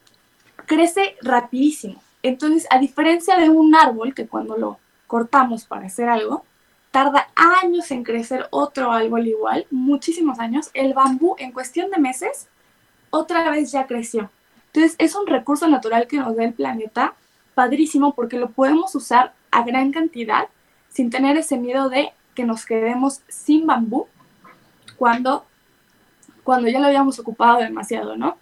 crece 0.66 1.16
rapidísimo. 1.22 2.02
Entonces, 2.22 2.68
a 2.70 2.80
diferencia 2.80 3.38
de 3.38 3.50
un 3.50 3.76
árbol 3.76 4.14
que 4.14 4.28
cuando 4.28 4.58
lo 4.58 4.80
cortamos 5.08 5.66
para 5.66 5.88
hacer 5.88 6.10
algo, 6.10 6.46
tarda 6.92 7.28
años 7.36 7.90
en 7.92 8.04
crecer 8.04 8.48
otro 8.52 8.92
árbol 8.92 9.28
igual, 9.28 9.66
muchísimos 9.72 10.40
años, 10.40 10.70
el 10.74 10.94
bambú 10.94 11.36
en 11.40 11.52
cuestión 11.52 11.90
de 11.90 11.98
meses 11.98 12.48
otra 13.10 13.50
vez 13.50 13.72
ya 13.72 13.88
creció. 13.88 14.30
Entonces, 14.68 14.96
es 14.98 15.16
un 15.16 15.28
recurso 15.28 15.68
natural 15.68 16.08
que 16.08 16.18
nos 16.18 16.36
da 16.36 16.44
el 16.44 16.54
planeta, 16.54 17.14
padrísimo, 17.54 18.14
porque 18.16 18.38
lo 18.38 18.50
podemos 18.50 18.96
usar 18.96 19.34
a 19.52 19.64
gran 19.64 19.92
cantidad 19.92 20.48
sin 20.94 21.10
tener 21.10 21.36
ese 21.38 21.58
miedo 21.58 21.90
de 21.90 22.14
que 22.36 22.46
nos 22.46 22.66
quedemos 22.66 23.22
sin 23.28 23.68
bambú 23.68 24.08
cuando, 24.98 25.46
cuando 26.44 26.70
ya 26.70 26.80
lo 26.80 26.88
habíamos 26.88 27.20
ocupado 27.20 27.60
demasiado, 27.60 28.16
¿no? 28.16 28.38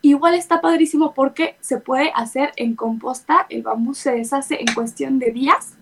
Igual 0.00 0.34
está 0.34 0.60
padrísimo 0.60 1.12
porque 1.12 1.56
se 1.60 1.78
puede 1.78 2.12
hacer 2.14 2.52
en 2.56 2.76
composta, 2.76 3.46
el 3.50 3.62
bambú 3.62 3.94
se 3.94 4.12
deshace 4.12 4.60
en 4.60 4.72
cuestión 4.74 5.18
de 5.18 5.32
días 5.32 5.74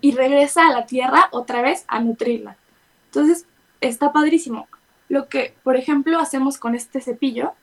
y 0.00 0.12
regresa 0.12 0.66
a 0.66 0.72
la 0.72 0.86
tierra 0.86 1.28
otra 1.32 1.62
vez 1.62 1.84
a 1.88 2.00
nutrirla. 2.00 2.56
Entonces, 3.06 3.46
está 3.80 4.12
padrísimo. 4.12 4.68
Lo 5.08 5.28
que, 5.28 5.54
por 5.64 5.76
ejemplo, 5.76 6.20
hacemos 6.20 6.58
con 6.58 6.76
este 6.76 7.00
cepillo 7.00 7.54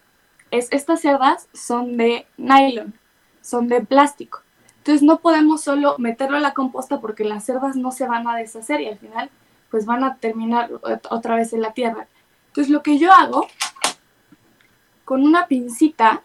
es, 0.51 0.67
estas 0.71 1.01
cerdas 1.01 1.47
son 1.53 1.95
de 1.95 2.27
nylon, 2.37 2.93
son 3.41 3.69
de 3.69 3.81
plástico. 3.81 4.41
Entonces 4.87 5.05
no 5.05 5.19
podemos 5.19 5.59
solo 5.59 5.95
meterlo 5.97 6.37
a 6.37 6.39
la 6.39 6.53
composta 6.53 7.01
porque 7.01 7.25
las 7.25 7.43
cerdas 7.43 7.75
no 7.75 7.91
se 7.91 8.07
van 8.07 8.25
a 8.25 8.37
deshacer 8.37 8.79
y 8.79 8.87
al 8.87 8.97
final 8.97 9.29
pues 9.69 9.85
van 9.85 10.01
a 10.05 10.15
terminar 10.15 10.71
otra 11.09 11.35
vez 11.35 11.51
en 11.51 11.61
la 11.61 11.73
tierra. 11.73 12.07
Entonces 12.47 12.71
lo 12.71 12.83
que 12.83 12.97
yo 12.97 13.11
hago, 13.11 13.47
con 15.03 15.23
una 15.23 15.47
pincita, 15.47 16.21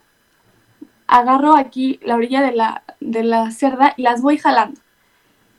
agarro 1.08 1.56
aquí 1.56 1.98
la 2.04 2.14
orilla 2.14 2.40
de 2.40 2.52
la, 2.52 2.84
de 3.00 3.24
la 3.24 3.50
cerda 3.50 3.94
y 3.96 4.02
las 4.02 4.22
voy 4.22 4.38
jalando. 4.38 4.80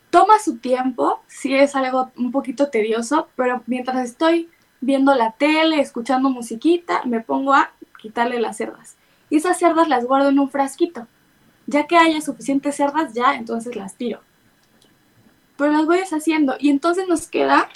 Toma 0.09 0.39
su 0.39 0.59
tiempo, 0.59 1.19
si 1.27 1.53
es 1.53 1.75
algo 1.75 2.09
un 2.15 2.31
poquito 2.31 2.69
tedioso, 2.69 3.27
pero 3.35 3.63
mientras 3.65 3.97
estoy 3.97 4.49
viendo 4.79 5.13
la 5.13 5.31
tele, 5.31 5.81
escuchando 5.81 6.29
musiquita, 6.29 7.01
me 7.03 7.19
pongo 7.19 7.53
a 7.53 7.71
quitarle 7.99 8.39
las 8.39 8.55
cerdas. 8.55 8.95
Y 9.29 9.35
esas 9.35 9.59
cerdas 9.59 9.89
las 9.89 10.05
guardo 10.05 10.29
en 10.29 10.39
un 10.39 10.49
frasquito. 10.49 11.05
Ya 11.65 11.87
que 11.87 11.97
haya 11.97 12.21
suficientes 12.21 12.75
cerdas, 12.75 13.13
ya 13.13 13.35
entonces 13.35 13.75
las 13.75 13.95
tiro. 13.95 14.21
Pero 15.57 15.71
las 15.71 15.85
voy 15.85 15.97
deshaciendo 15.97 16.55
y 16.59 16.69
entonces 16.69 17.07
nos 17.07 17.27
queda, 17.27 17.69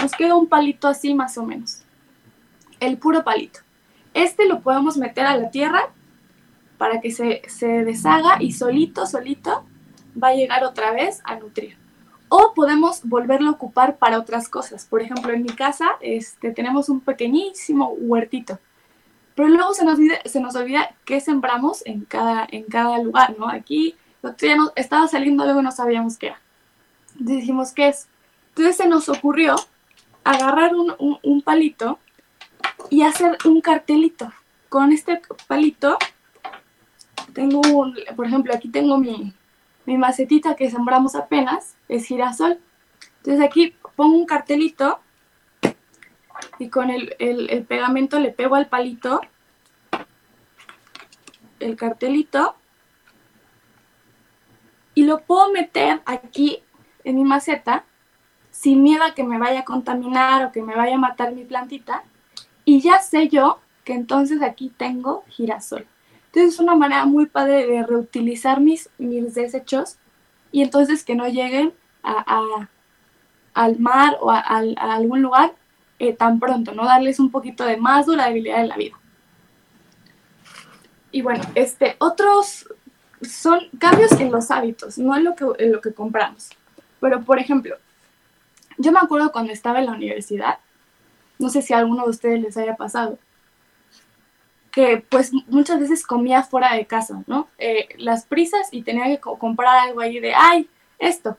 nos 0.00 0.12
queda 0.12 0.36
un 0.36 0.46
palito 0.46 0.88
así 0.88 1.14
más 1.14 1.36
o 1.38 1.44
menos. 1.44 1.82
El 2.80 2.98
puro 2.98 3.24
palito. 3.24 3.60
Este 4.14 4.46
lo 4.46 4.60
podemos 4.60 4.96
meter 4.96 5.26
a 5.26 5.36
la 5.36 5.50
tierra 5.50 5.90
para 6.78 7.00
que 7.00 7.10
se, 7.10 7.42
se 7.48 7.84
deshaga 7.84 8.42
y 8.42 8.52
solito, 8.52 9.06
solito 9.06 9.64
va 10.22 10.28
a 10.28 10.34
llegar 10.34 10.64
otra 10.64 10.92
vez 10.92 11.20
a 11.24 11.36
nutrir. 11.36 11.76
O 12.28 12.52
podemos 12.54 13.02
volverlo 13.04 13.50
a 13.50 13.52
ocupar 13.52 13.98
para 13.98 14.18
otras 14.18 14.48
cosas. 14.48 14.86
Por 14.86 15.02
ejemplo, 15.02 15.32
en 15.32 15.42
mi 15.42 15.50
casa 15.50 15.92
este, 16.00 16.50
tenemos 16.52 16.88
un 16.88 17.00
pequeñísimo 17.00 17.90
huertito 17.92 18.58
pero 19.34 19.48
luego 19.48 19.72
se 19.74 19.84
nos, 19.84 19.94
olvida, 19.98 20.18
nos 20.34 20.56
qué 21.04 21.20
sembramos 21.20 21.84
en 21.86 22.04
cada, 22.04 22.46
en 22.50 22.64
cada 22.64 22.98
lugar, 22.98 23.36
¿no? 23.38 23.48
Aquí 23.48 23.96
ya 24.38 24.56
no, 24.56 24.72
estaba 24.76 25.08
saliendo 25.08 25.42
algo 25.42 25.60
y 25.60 25.64
no 25.64 25.72
sabíamos 25.72 26.18
qué 26.18 26.28
era. 26.28 26.40
Dijimos, 27.14 27.72
¿qué 27.72 27.88
es? 27.88 28.08
Entonces 28.50 28.76
se 28.76 28.88
nos 28.88 29.08
ocurrió 29.08 29.56
agarrar 30.24 30.74
un, 30.74 31.18
un, 31.22 31.42
palito 31.42 31.98
y 32.90 33.02
hacer 33.02 33.38
un 33.44 33.60
cartelito. 33.60 34.32
Con 34.68 34.92
este 34.92 35.20
palito 35.46 35.96
tengo, 37.32 37.60
un, 37.72 37.96
por 38.14 38.26
ejemplo, 38.26 38.54
aquí 38.54 38.68
tengo 38.68 38.98
mi, 38.98 39.32
mi 39.86 39.96
macetita 39.96 40.54
que 40.54 40.70
sembramos 40.70 41.14
apenas, 41.14 41.74
es 41.88 42.06
girasol. 42.06 42.58
Entonces 43.18 43.42
aquí 43.42 43.74
pongo 43.96 44.16
un 44.16 44.26
cartelito 44.26 45.00
y 46.58 46.68
con 46.68 46.90
el, 46.90 47.14
pegamento 47.68 48.18
le 48.18 48.30
pego 48.30 48.54
al 48.54 48.68
palito 48.68 49.20
el 51.60 51.76
cartelito 51.76 52.56
y 54.94 55.04
lo 55.04 55.20
puedo 55.20 55.52
meter 55.52 56.02
aquí 56.04 56.62
en 57.04 57.16
mi 57.16 57.24
maceta 57.24 57.84
sin 58.50 58.82
miedo 58.82 59.04
a 59.04 59.14
que 59.14 59.24
me 59.24 59.38
vaya 59.38 59.60
a 59.60 59.64
contaminar 59.64 60.44
o 60.44 60.52
que 60.52 60.62
me 60.62 60.76
vaya 60.76 60.96
a 60.96 60.98
matar 60.98 61.32
mi 61.32 61.44
plantita. 61.44 62.04
Y 62.64 62.80
ya 62.80 63.00
sé 63.00 63.28
yo 63.28 63.60
que 63.84 63.94
entonces 63.94 64.42
aquí 64.42 64.70
tengo 64.76 65.24
girasol. 65.28 65.86
Entonces 66.26 66.54
es 66.54 66.60
una 66.60 66.74
manera 66.74 67.04
muy 67.06 67.26
padre 67.26 67.66
de 67.66 67.82
reutilizar 67.82 68.60
mis, 68.60 68.90
mis 68.98 69.34
desechos 69.34 69.98
y 70.50 70.62
entonces 70.62 71.04
que 71.04 71.14
no 71.14 71.26
lleguen 71.28 71.72
a, 72.02 72.68
al 73.54 73.78
mar 73.78 74.18
o 74.20 74.30
a, 74.30 74.40
algún 74.40 75.22
lugar 75.22 75.54
eh, 76.02 76.12
tan 76.12 76.40
pronto, 76.40 76.74
¿no? 76.74 76.84
Darles 76.84 77.20
un 77.20 77.30
poquito 77.30 77.64
de 77.64 77.76
más 77.76 78.06
durabilidad 78.06 78.60
en 78.60 78.68
la 78.68 78.76
vida. 78.76 78.96
Y 81.12 81.22
bueno, 81.22 81.44
este, 81.54 81.94
otros 82.00 82.66
son 83.20 83.60
cambios 83.78 84.10
en 84.20 84.32
los 84.32 84.50
hábitos, 84.50 84.98
no 84.98 85.16
en 85.16 85.22
lo 85.22 85.36
que, 85.36 85.46
en 85.60 85.70
lo 85.70 85.80
que 85.80 85.94
compramos. 85.94 86.50
Pero, 86.98 87.22
por 87.22 87.38
ejemplo, 87.38 87.76
yo 88.78 88.90
me 88.90 88.98
acuerdo 88.98 89.30
cuando 89.30 89.52
estaba 89.52 89.78
en 89.78 89.86
la 89.86 89.92
universidad, 89.92 90.58
no 91.38 91.50
sé 91.50 91.62
si 91.62 91.72
a 91.72 91.78
alguno 91.78 92.02
de 92.02 92.10
ustedes 92.10 92.40
les 92.40 92.56
haya 92.56 92.74
pasado, 92.74 93.16
que 94.72 95.04
pues 95.08 95.32
muchas 95.46 95.78
veces 95.78 96.04
comía 96.04 96.42
fuera 96.42 96.74
de 96.74 96.84
casa, 96.84 97.22
¿no? 97.28 97.46
Eh, 97.58 97.90
las 97.98 98.24
prisas 98.24 98.66
y 98.72 98.82
tenía 98.82 99.04
que 99.04 99.20
comprar 99.20 99.88
algo 99.88 100.00
ahí 100.00 100.18
de, 100.18 100.34
ay, 100.34 100.68
esto. 100.98 101.36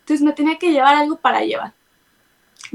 Entonces 0.00 0.24
me 0.24 0.32
tenía 0.32 0.56
que 0.56 0.72
llevar 0.72 0.94
algo 0.94 1.16
para 1.16 1.42
llevar. 1.42 1.74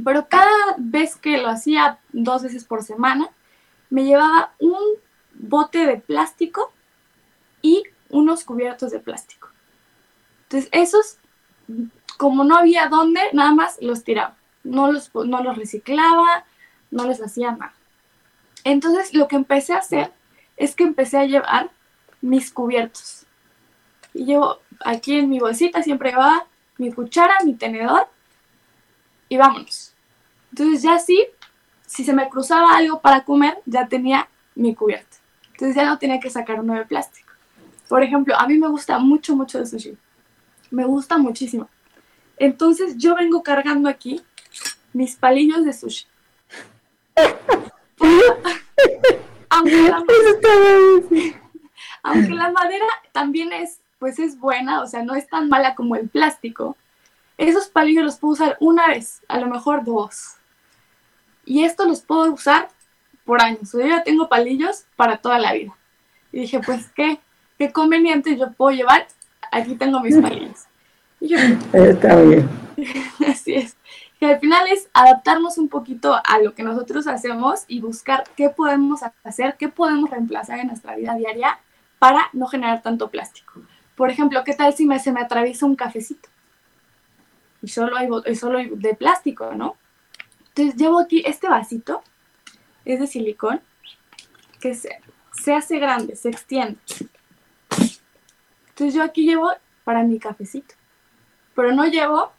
Pero 0.03 0.27
cada 0.27 0.75
vez 0.77 1.15
que 1.15 1.37
lo 1.37 1.49
hacía 1.49 1.99
dos 2.11 2.43
veces 2.43 2.63
por 2.65 2.83
semana, 2.83 3.29
me 3.89 4.05
llevaba 4.05 4.53
un 4.59 4.79
bote 5.33 5.85
de 5.85 5.97
plástico 5.97 6.71
y 7.61 7.83
unos 8.09 8.43
cubiertos 8.43 8.91
de 8.91 8.99
plástico. 8.99 9.49
Entonces, 10.43 10.69
esos, 10.71 11.17
como 12.17 12.43
no 12.43 12.57
había 12.57 12.87
dónde, 12.87 13.21
nada 13.33 13.53
más 13.53 13.77
los 13.81 14.03
tiraba. 14.03 14.35
No 14.63 14.91
los, 14.91 15.13
no 15.13 15.43
los 15.43 15.57
reciclaba, 15.57 16.45
no 16.89 17.05
les 17.05 17.21
hacía 17.21 17.51
nada. 17.51 17.73
Entonces, 18.63 19.13
lo 19.13 19.27
que 19.27 19.35
empecé 19.35 19.73
a 19.73 19.79
hacer 19.79 20.11
es 20.57 20.75
que 20.75 20.83
empecé 20.83 21.17
a 21.17 21.25
llevar 21.25 21.69
mis 22.21 22.51
cubiertos. 22.51 23.25
Y 24.13 24.25
llevo 24.25 24.59
aquí 24.85 25.19
en 25.19 25.29
mi 25.29 25.39
bolsita, 25.39 25.83
siempre 25.83 26.11
llevaba 26.11 26.45
mi 26.77 26.91
cuchara, 26.91 27.35
mi 27.43 27.55
tenedor 27.55 28.07
y 29.29 29.37
vámonos. 29.37 29.93
Entonces 30.51 30.83
ya 30.83 30.99
sí, 30.99 31.25
si 31.85 32.03
se 32.03 32.13
me 32.13 32.29
cruzaba 32.29 32.75
algo 32.75 33.01
para 33.01 33.23
comer, 33.23 33.57
ya 33.65 33.87
tenía 33.87 34.29
mi 34.55 34.75
cubierto. 34.75 35.17
Entonces 35.51 35.75
ya 35.75 35.85
no 35.85 35.97
tenía 35.97 36.19
que 36.19 36.29
sacar 36.29 36.59
uno 36.59 36.73
de 36.73 36.85
plástico. 36.85 37.31
Por 37.87 38.03
ejemplo, 38.03 38.35
a 38.39 38.47
mí 38.47 38.57
me 38.57 38.67
gusta 38.67 38.97
mucho, 38.99 39.35
mucho 39.35 39.59
el 39.59 39.67
sushi. 39.67 39.97
Me 40.71 40.85
gusta 40.85 41.17
muchísimo. 41.17 41.69
Entonces 42.37 42.97
yo 42.97 43.15
vengo 43.15 43.43
cargando 43.43 43.89
aquí 43.89 44.21
mis 44.93 45.15
palillos 45.15 45.65
de 45.65 45.73
sushi. 45.73 46.07
aunque, 49.49 49.89
la, 49.89 49.97
aunque 52.03 52.29
la 52.29 52.51
madera 52.51 52.85
también 53.11 53.53
es, 53.53 53.79
pues 53.99 54.19
es 54.19 54.39
buena, 54.39 54.81
o 54.81 54.87
sea, 54.87 55.03
no 55.03 55.15
es 55.15 55.27
tan 55.27 55.49
mala 55.49 55.75
como 55.75 55.95
el 55.95 56.09
plástico, 56.09 56.75
esos 57.37 57.67
palillos 57.67 58.03
los 58.03 58.17
puedo 58.17 58.33
usar 58.33 58.57
una 58.59 58.87
vez, 58.87 59.21
a 59.27 59.39
lo 59.39 59.47
mejor 59.47 59.83
dos. 59.83 60.35
Y 61.45 61.63
esto 61.63 61.85
los 61.85 62.01
puedo 62.01 62.31
usar 62.31 62.69
por 63.25 63.41
años. 63.41 63.71
Yo 63.73 63.81
ya 63.81 64.03
tengo 64.03 64.29
palillos 64.29 64.85
para 64.95 65.17
toda 65.17 65.39
la 65.39 65.53
vida. 65.53 65.75
Y 66.31 66.41
dije, 66.41 66.59
pues 66.59 66.89
qué, 66.95 67.19
qué 67.57 67.71
conveniente, 67.71 68.37
yo 68.37 68.51
puedo 68.53 68.75
llevar, 68.75 69.07
aquí 69.51 69.75
tengo 69.75 69.99
mis 69.99 70.17
palillos. 70.17 70.67
Está 71.73 72.15
bien. 72.21 72.49
Así 73.27 73.55
es. 73.55 73.77
Que 74.19 74.27
al 74.27 74.39
final 74.39 74.67
es 74.67 74.89
adaptarnos 74.93 75.57
un 75.57 75.69
poquito 75.69 76.15
a 76.23 76.39
lo 76.39 76.53
que 76.53 76.63
nosotros 76.63 77.07
hacemos 77.07 77.63
y 77.67 77.81
buscar 77.81 78.23
qué 78.35 78.49
podemos 78.49 79.01
hacer, 79.23 79.55
qué 79.57 79.69
podemos 79.69 80.09
reemplazar 80.09 80.59
en 80.59 80.67
nuestra 80.67 80.95
vida 80.95 81.15
diaria 81.15 81.59
para 81.99 82.29
no 82.33 82.47
generar 82.47 82.81
tanto 82.81 83.09
plástico. 83.09 83.61
Por 83.95 84.09
ejemplo, 84.09 84.43
¿qué 84.43 84.53
tal 84.53 84.73
si 84.73 84.85
me, 84.85 84.99
se 84.99 85.11
me 85.11 85.21
atraviesa 85.21 85.65
un 85.65 85.75
cafecito? 85.75 86.29
Y 87.63 87.69
solo 87.69 87.97
hay, 87.97 88.35
solo 88.35 88.59
de 88.59 88.93
plástico, 88.93 89.53
¿no? 89.53 89.77
Entonces 90.49 90.75
llevo 90.75 90.99
aquí 90.99 91.23
este 91.25 91.47
vasito, 91.47 92.03
es 92.85 92.99
de 92.99 93.07
silicón, 93.07 93.61
que 94.59 94.75
se, 94.75 95.01
se 95.31 95.53
hace 95.53 95.79
grande, 95.79 96.15
se 96.15 96.29
extiende. 96.29 96.77
Entonces 98.69 98.93
yo 98.93 99.01
aquí 99.01 99.25
llevo 99.25 99.51
para 99.85 100.03
mi 100.03 100.19
cafecito, 100.19 100.75
pero 101.55 101.71
no 101.71 101.85
llevo 101.85 102.33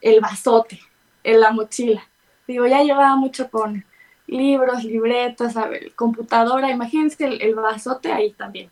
el 0.00 0.20
vasote 0.20 0.80
en 1.22 1.40
la 1.40 1.52
mochila. 1.52 2.02
Digo, 2.46 2.66
ya 2.66 2.82
llevaba 2.82 3.16
mucho 3.16 3.50
con 3.50 3.84
libros, 4.26 4.82
libretas, 4.84 5.56
a 5.58 5.68
computadora, 5.94 6.70
imagínense 6.70 7.24
el, 7.24 7.42
el 7.42 7.54
vasote 7.54 8.12
ahí 8.12 8.32
también. 8.32 8.70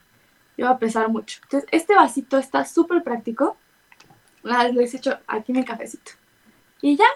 Iba 0.56 0.70
a 0.70 0.78
pesar 0.78 1.10
mucho. 1.10 1.38
Entonces, 1.42 1.68
este 1.70 1.94
vasito 1.94 2.38
está 2.38 2.64
súper 2.64 3.02
práctico. 3.02 3.56
Les 4.42 4.94
he 4.94 4.96
hecho 4.96 5.18
aquí 5.26 5.52
mi 5.52 5.64
cafecito. 5.64 6.12
Y 6.80 6.96
ya, 6.96 7.06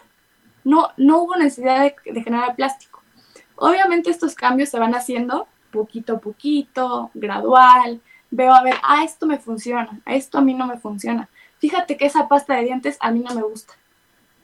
no, 0.65 0.91
no 0.97 1.23
hubo 1.23 1.37
necesidad 1.37 1.93
de, 2.05 2.23
generar 2.23 2.55
plástico. 2.55 3.03
Obviamente 3.57 4.11
estos 4.11 4.35
cambios 4.35 4.69
se 4.69 4.79
van 4.79 4.95
haciendo 4.95 5.49
poquito 5.71 6.15
a 6.15 6.19
poquito, 6.19 7.11
gradual. 7.15 8.01
Veo 8.31 8.53
a 8.53 8.63
ver, 8.63 8.75
ah, 8.83 9.05
esto 9.05 9.27
me 9.27 9.39
funciona, 9.39 10.01
esto 10.07 10.39
a 10.39 10.43
mí 10.43 10.55
no 10.55 10.67
me 10.67 10.79
funciona. 10.79 11.29
Fíjate 11.59 11.97
que 11.97 12.07
esa 12.07 12.29
pasta 12.29 12.55
de 12.55 12.65
dientes 12.65 12.97
a 13.01 13.11
mí 13.11 13.21
no 13.21 13.35
me 13.35 13.43
gusta. 13.43 13.75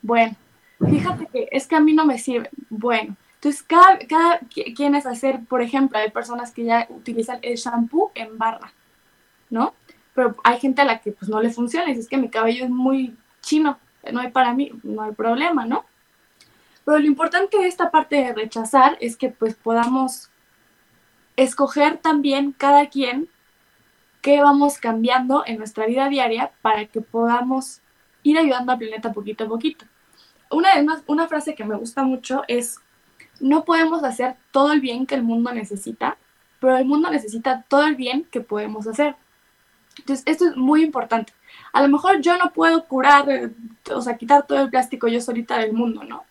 Bueno, 0.01 0.35
fíjate 0.79 1.27
que 1.27 1.49
es 1.51 1.67
que 1.67 1.77
a 1.77 1.81
mí 1.81 1.93
no 1.93 2.05
me 2.05 2.19
sirve. 2.19 2.51
Bueno, 2.71 3.17
entonces 3.35 3.63
cada, 3.63 3.99
cada 3.99 4.41
quien 4.77 4.95
es 4.95 5.07
hacer, 5.07 5.41
por 5.49 5.63
ejemplo, 5.63 5.99
hay 5.99 6.11
personas 6.11 6.53
que 6.53 6.65
ya 6.65 6.87
utilizan 6.91 7.41
el 7.43 7.57
shampoo 7.57 8.13
en 8.15 8.39
barra, 8.39 8.73
¿no? 9.51 9.75
Pero 10.15 10.37
hay 10.45 10.59
gente 10.61 10.83
a 10.83 10.85
la 10.85 11.01
que 11.01 11.13
pues 11.13 11.31
no 11.31 11.41
le 11.41 11.51
funciona 11.51 11.91
y 11.91 11.99
es 11.99 12.09
que 12.09 12.19
mi 12.19 12.29
cabello 12.29 12.65
es 12.65 12.71
muy 12.71 13.17
chino, 13.41 13.79
no 14.13 14.21
hay 14.21 14.31
para 14.31 14.53
mí, 14.53 14.73
no 14.83 15.03
hay 15.03 15.13
problema, 15.13 15.65
¿no? 15.65 15.85
Pero 16.85 16.99
lo 16.99 17.07
importante 17.07 17.59
de 17.59 17.69
esta 17.69 17.91
parte 17.91 18.17
de 18.17 18.33
rechazar 18.33 18.97
es 19.01 19.17
que 19.17 19.29
pues 19.29 19.55
podamos 19.55 20.31
escoger 21.37 21.99
también 21.99 22.53
cada 22.53 22.87
quien 22.89 23.29
qué 24.21 24.41
vamos 24.41 24.79
cambiando 24.79 25.43
en 25.47 25.59
nuestra 25.59 25.87
vida 25.87 26.09
diaria 26.09 26.53
para 26.63 26.87
que 26.87 27.01
podamos 27.01 27.81
ir 28.23 28.39
ayudando 28.39 28.73
al 28.73 28.79
planeta 28.79 29.13
poquito 29.13 29.45
a 29.45 29.49
poquito. 29.49 29.85
Una, 30.51 30.71
una 31.07 31.29
frase 31.29 31.55
que 31.55 31.65
me 31.65 31.77
gusta 31.77 32.05
mucho 32.05 32.45
es, 32.47 32.79
no 33.41 33.65
podemos 33.65 34.05
hacer 34.05 34.37
todo 34.53 34.73
el 34.73 34.81
bien 34.81 35.07
que 35.07 35.17
el 35.17 35.23
mundo 35.23 35.53
necesita, 35.53 36.19
pero 36.61 36.77
el 36.77 36.85
mundo 36.85 37.11
necesita 37.11 37.65
todo 37.69 37.85
el 37.85 37.97
bien 37.97 38.25
que 38.31 38.41
podemos 38.41 38.87
hacer. 38.87 39.17
Entonces, 39.99 40.25
esto 40.27 40.47
es 40.49 40.57
muy 40.57 40.83
importante. 40.83 41.33
A 41.73 41.83
lo 41.83 41.89
mejor 41.89 42.21
yo 42.21 42.37
no 42.39 42.53
puedo 42.53 42.87
curar, 42.87 43.29
eh, 43.31 43.51
o 43.95 44.01
sea, 44.01 44.17
quitar 44.17 44.47
todo 44.47 44.61
el 44.61 44.71
plástico 44.71 45.09
yo 45.09 45.21
solita 45.21 45.59
del 45.59 45.73
mundo, 45.73 46.05
¿no? 46.05 46.25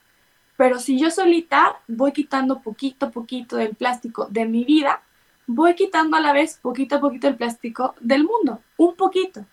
Pero 0.58 0.80
si 0.80 1.00
yo 1.00 1.10
solita 1.10 1.78
voy 1.88 2.12
quitando 2.12 2.62
poquito 2.62 3.08
a 3.08 3.12
poquito 3.12 3.58
del 3.58 3.76
plástico 3.76 4.28
de 4.30 4.46
mi 4.46 4.64
vida, 4.64 5.02
voy 5.48 5.76
quitando 5.76 6.18
a 6.18 6.22
la 6.22 6.34
vez 6.34 6.60
poquito 6.62 6.96
a 6.98 7.00
poquito 7.00 7.28
el 7.28 7.36
plástico 7.36 7.96
del 8.00 8.24
mundo, 8.24 8.62
un 8.78 8.96
poquito. 8.96 9.46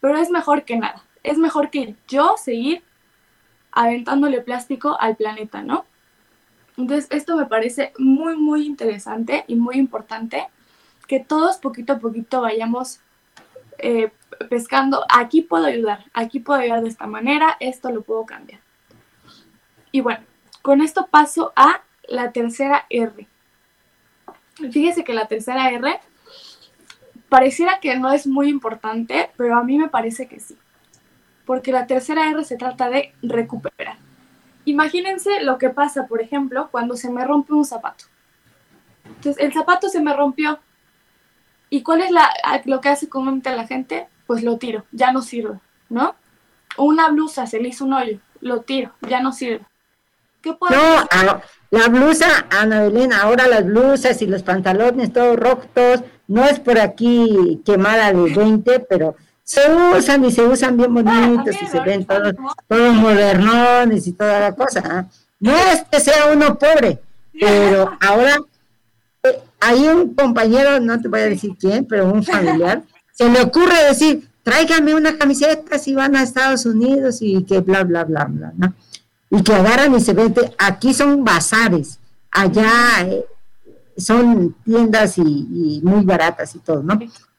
Pero 0.00 0.18
es 0.18 0.30
mejor 0.30 0.64
que 0.64 0.76
nada. 0.76 1.04
Es 1.22 1.38
mejor 1.38 1.70
que 1.70 1.96
yo 2.08 2.34
seguir 2.36 2.82
aventándole 3.70 4.40
plástico 4.40 4.96
al 5.00 5.16
planeta, 5.16 5.62
¿no? 5.62 5.84
Entonces, 6.76 7.08
esto 7.10 7.36
me 7.36 7.46
parece 7.46 7.92
muy, 7.98 8.36
muy 8.36 8.66
interesante 8.66 9.44
y 9.46 9.56
muy 9.56 9.76
importante 9.76 10.48
que 11.06 11.20
todos 11.20 11.58
poquito 11.58 11.94
a 11.94 11.98
poquito 11.98 12.40
vayamos 12.40 13.00
eh, 13.82 14.12
pescando. 14.48 15.04
Aquí 15.08 15.42
puedo 15.42 15.66
ayudar, 15.66 16.04
aquí 16.14 16.40
puedo 16.40 16.60
ayudar 16.60 16.82
de 16.82 16.88
esta 16.88 17.06
manera, 17.06 17.56
esto 17.60 17.90
lo 17.90 18.02
puedo 18.02 18.24
cambiar. 18.24 18.60
Y 19.90 20.00
bueno, 20.00 20.24
con 20.62 20.80
esto 20.80 21.08
paso 21.08 21.52
a 21.54 21.82
la 22.08 22.32
tercera 22.32 22.86
R. 22.88 23.26
Fíjese 24.70 25.04
que 25.04 25.14
la 25.14 25.26
tercera 25.26 25.70
R 25.70 26.00
pareciera 27.28 27.80
que 27.80 27.96
no 27.96 28.12
es 28.12 28.26
muy 28.26 28.48
importante, 28.48 29.30
pero 29.36 29.56
a 29.56 29.64
mí 29.64 29.78
me 29.78 29.88
parece 29.88 30.28
que 30.28 30.40
sí. 30.40 30.56
Porque 31.44 31.72
la 31.72 31.86
tercera 31.86 32.30
R 32.30 32.44
se 32.44 32.56
trata 32.56 32.88
de 32.88 33.14
recuperar. 33.22 33.96
Imagínense 34.64 35.42
lo 35.42 35.58
que 35.58 35.70
pasa, 35.70 36.06
por 36.06 36.22
ejemplo, 36.22 36.68
cuando 36.70 36.96
se 36.96 37.10
me 37.10 37.24
rompe 37.24 37.52
un 37.52 37.64
zapato. 37.64 38.04
Entonces, 39.04 39.42
el 39.42 39.52
zapato 39.52 39.88
se 39.88 40.00
me 40.00 40.14
rompió. 40.14 40.60
¿Y 41.72 41.82
cuál 41.82 42.02
es 42.02 42.10
la, 42.10 42.30
lo 42.66 42.82
que 42.82 42.90
hace 42.90 43.08
comúnmente 43.08 43.48
la 43.56 43.66
gente? 43.66 44.06
Pues 44.26 44.42
lo 44.42 44.58
tiro, 44.58 44.84
ya 44.92 45.10
no 45.10 45.22
sirve, 45.22 45.58
¿no? 45.88 46.14
Una 46.76 47.08
blusa, 47.08 47.46
se 47.46 47.60
le 47.60 47.70
hizo 47.70 47.86
un 47.86 47.94
hoyo, 47.94 48.18
lo 48.42 48.60
tiro, 48.60 48.92
ya 49.08 49.20
no 49.22 49.32
sirve. 49.32 49.64
¿Qué 50.42 50.52
puedo 50.52 50.76
no, 50.76 51.40
la 51.70 51.88
blusa, 51.88 52.26
Ana 52.50 52.82
Belén, 52.82 53.14
ahora 53.14 53.48
las 53.48 53.64
blusas 53.64 54.20
y 54.20 54.26
los 54.26 54.42
pantalones 54.42 55.14
todos 55.14 55.38
rotos, 55.38 56.02
no 56.28 56.44
es 56.44 56.60
por 56.60 56.78
aquí 56.78 57.62
quemada 57.64 58.12
de 58.12 58.34
20, 58.34 58.80
pero 58.80 59.16
se 59.42 59.62
usan 59.96 60.26
y 60.26 60.30
se 60.30 60.42
usan 60.42 60.76
bien 60.76 60.92
bonitos 60.92 61.56
y 61.62 61.66
se 61.68 61.80
ven 61.80 62.04
todos, 62.04 62.34
todos 62.68 62.94
modernones 62.94 64.06
y 64.06 64.12
toda 64.12 64.40
la 64.40 64.54
cosa. 64.54 64.82
¿ah? 64.84 65.04
No 65.40 65.56
es 65.56 65.84
que 65.90 66.00
sea 66.00 66.26
uno 66.34 66.58
pobre, 66.58 67.00
pero 67.40 67.96
ahora 67.98 68.36
hay 69.64 69.88
un 69.88 70.14
compañero, 70.14 70.80
no 70.80 71.00
te 71.00 71.08
voy 71.08 71.20
a 71.20 71.28
decir 71.28 71.52
quién, 71.58 71.86
pero 71.86 72.10
un 72.10 72.24
familiar, 72.24 72.82
se 73.12 73.28
le 73.28 73.40
ocurre 73.40 73.84
decir, 73.88 74.28
tráigame 74.42 74.94
una 74.94 75.16
camiseta 75.16 75.78
si 75.78 75.94
van 75.94 76.16
a 76.16 76.22
Estados 76.22 76.66
Unidos 76.66 77.18
y 77.20 77.44
que 77.44 77.60
bla, 77.60 77.84
bla, 77.84 78.04
bla, 78.04 78.24
bla, 78.24 78.52
¿no? 78.56 78.74
y 79.32 79.42
que 79.42 79.54
agarran 79.54 79.94
y 79.94 80.00
se 80.00 80.12
venden. 80.12 80.52
Aquí 80.58 80.92
son 80.92 81.24
bazares, 81.24 81.98
allá 82.30 82.70
eh, 83.06 83.24
son 83.96 84.54
tiendas 84.64 85.16
y, 85.16 85.80
muy 85.82 86.04
baratas 86.04 86.54
y 86.54 86.58
todo, 86.58 86.82
¿no? 86.82 86.98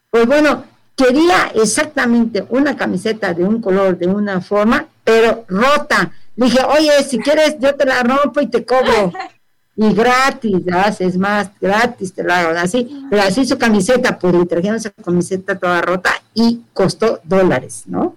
Pues 0.10 0.26
bueno, 0.26 0.64
quería 0.96 1.52
exactamente 1.54 2.46
una 2.50 2.76
camiseta 2.76 3.34
de 3.34 3.44
un 3.44 3.62
color, 3.62 3.98
de 3.98 4.08
una 4.08 4.42
forma, 4.42 4.88
pero 5.04 5.46
rota. 5.48 6.12
Le 6.36 6.46
dije, 6.46 6.64
oye, 6.64 7.04
si 7.04 7.20
quieres, 7.20 7.58
yo 7.60 7.76
te 7.76 7.86
la 7.86 8.02
rompo 8.02 8.42
y 8.42 8.48
te 8.48 8.66
cobro. 8.66 9.12
Y 9.76 9.94
gratis, 9.94 10.62
es 11.00 11.18
más, 11.18 11.50
gratis 11.60 12.14
te 12.14 12.24
la 12.24 12.42
hago, 12.42 12.60
así. 12.60 13.06
Pero 13.10 13.24
así 13.24 13.46
su 13.46 13.58
camiseta, 13.58 14.20
pues 14.20 14.34
le 14.36 14.46
trajeron 14.46 14.78
esa 14.78 14.92
camiseta 14.92 15.58
toda 15.58 15.82
rota 15.82 16.12
y 16.34 16.62
costó 16.74 17.20
dólares, 17.24 17.84
¿no? 17.88 18.16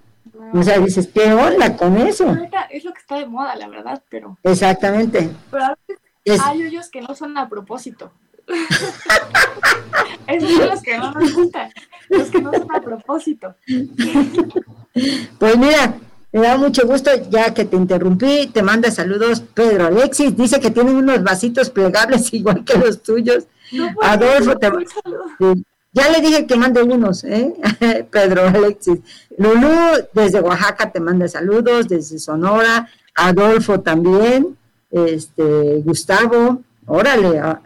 O 0.52 0.62
sea, 0.62 0.78
dices, 0.78 1.08
¿qué 1.12 1.32
onda 1.32 1.76
con 1.76 1.96
eso? 1.96 2.30
Es 2.70 2.84
lo 2.84 2.92
que 2.92 3.00
está 3.00 3.16
de 3.16 3.26
moda, 3.26 3.56
la 3.56 3.68
verdad, 3.68 4.02
pero... 4.08 4.38
Exactamente. 4.42 5.30
Pero 5.50 5.64
a 5.64 5.76
veces 6.24 6.42
hay 6.44 6.62
hoyos 6.62 6.90
que 6.90 7.00
no 7.00 7.14
son 7.14 7.36
a 7.38 7.48
propósito. 7.48 8.12
Esos 10.26 10.50
son 10.50 10.68
los 10.68 10.82
que 10.82 10.98
no 10.98 11.12
nos 11.12 11.34
gustan, 11.34 11.70
los 12.08 12.30
que 12.30 12.40
no 12.40 12.52
son 12.52 12.68
a 12.74 12.80
propósito. 12.80 13.54
Pues 15.38 15.58
mira, 15.58 15.94
me 16.32 16.42
da 16.42 16.56
mucho 16.56 16.86
gusto, 16.86 17.10
ya 17.30 17.54
que 17.54 17.64
te 17.64 17.76
interrumpí, 17.76 18.50
te 18.52 18.62
manda 18.62 18.90
saludos 18.90 19.42
Pedro 19.54 19.86
Alexis, 19.86 20.36
dice 20.36 20.60
que 20.60 20.70
tienen 20.70 20.96
unos 20.96 21.22
vasitos 21.22 21.70
plegables 21.70 22.32
igual 22.34 22.64
que 22.64 22.78
los 22.78 23.02
tuyos. 23.02 23.44
Adolfo, 24.02 24.56
te, 24.58 24.70
ya 25.96 26.10
le 26.10 26.20
dije 26.20 26.46
que 26.46 26.56
mande 26.56 26.82
unos, 26.82 27.24
¿eh? 27.24 27.54
Pedro 28.10 28.46
Alexis. 28.48 28.98
Lulú, 29.38 30.06
desde 30.12 30.40
Oaxaca 30.40 30.92
te 30.92 31.00
manda 31.00 31.26
saludos, 31.26 31.88
desde 31.88 32.18
Sonora. 32.18 32.86
Adolfo 33.14 33.80
también. 33.80 34.58
Este, 34.90 35.82
Gustavo, 35.84 36.62
órale, 36.86 37.38
ah, 37.38 37.60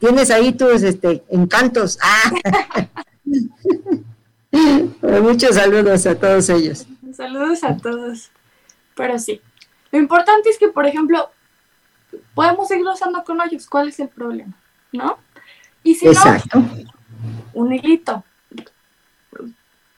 tienes 0.00 0.30
ahí 0.30 0.52
tus 0.52 0.82
este, 0.82 1.22
encantos. 1.28 1.98
Ah. 2.02 2.32
Muchos 5.22 5.54
saludos 5.54 6.06
a 6.06 6.14
todos 6.14 6.48
ellos. 6.48 6.86
Saludos 7.14 7.64
a 7.64 7.76
todos. 7.76 8.30
Pero 8.94 9.18
sí. 9.18 9.40
Lo 9.90 9.98
importante 9.98 10.50
es 10.50 10.58
que, 10.58 10.68
por 10.68 10.86
ejemplo, 10.86 11.30
podemos 12.34 12.68
seguir 12.68 12.86
usando 12.86 13.22
con 13.24 13.40
hoyos. 13.40 13.66
¿Cuál 13.66 13.88
es 13.88 14.00
el 14.00 14.08
problema? 14.08 14.54
¿No? 14.92 15.18
Y 15.82 15.94
si 15.94 16.08
Exacto. 16.08 16.60
no, 16.60 16.70
un 17.52 17.72
hilito, 17.72 18.24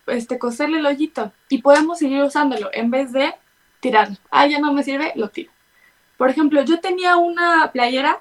este, 0.07 0.38
coserle 0.38 0.79
el 0.79 0.87
hoyito 0.87 1.33
y 1.48 1.62
podemos 1.62 1.98
seguir 1.98 2.22
usándolo 2.22 2.70
en 2.72 2.90
vez 2.90 3.12
de 3.12 3.35
tirarlo. 3.81 4.16
Ah, 4.31 4.46
ya 4.46 4.59
no 4.59 4.72
me 4.72 4.83
sirve, 4.83 5.12
lo 5.16 5.29
tiro. 5.29 5.50
Por 6.16 6.31
ejemplo, 6.31 6.62
yo 6.62 6.81
tenía 6.81 7.16
una 7.16 7.70
playera 7.72 8.20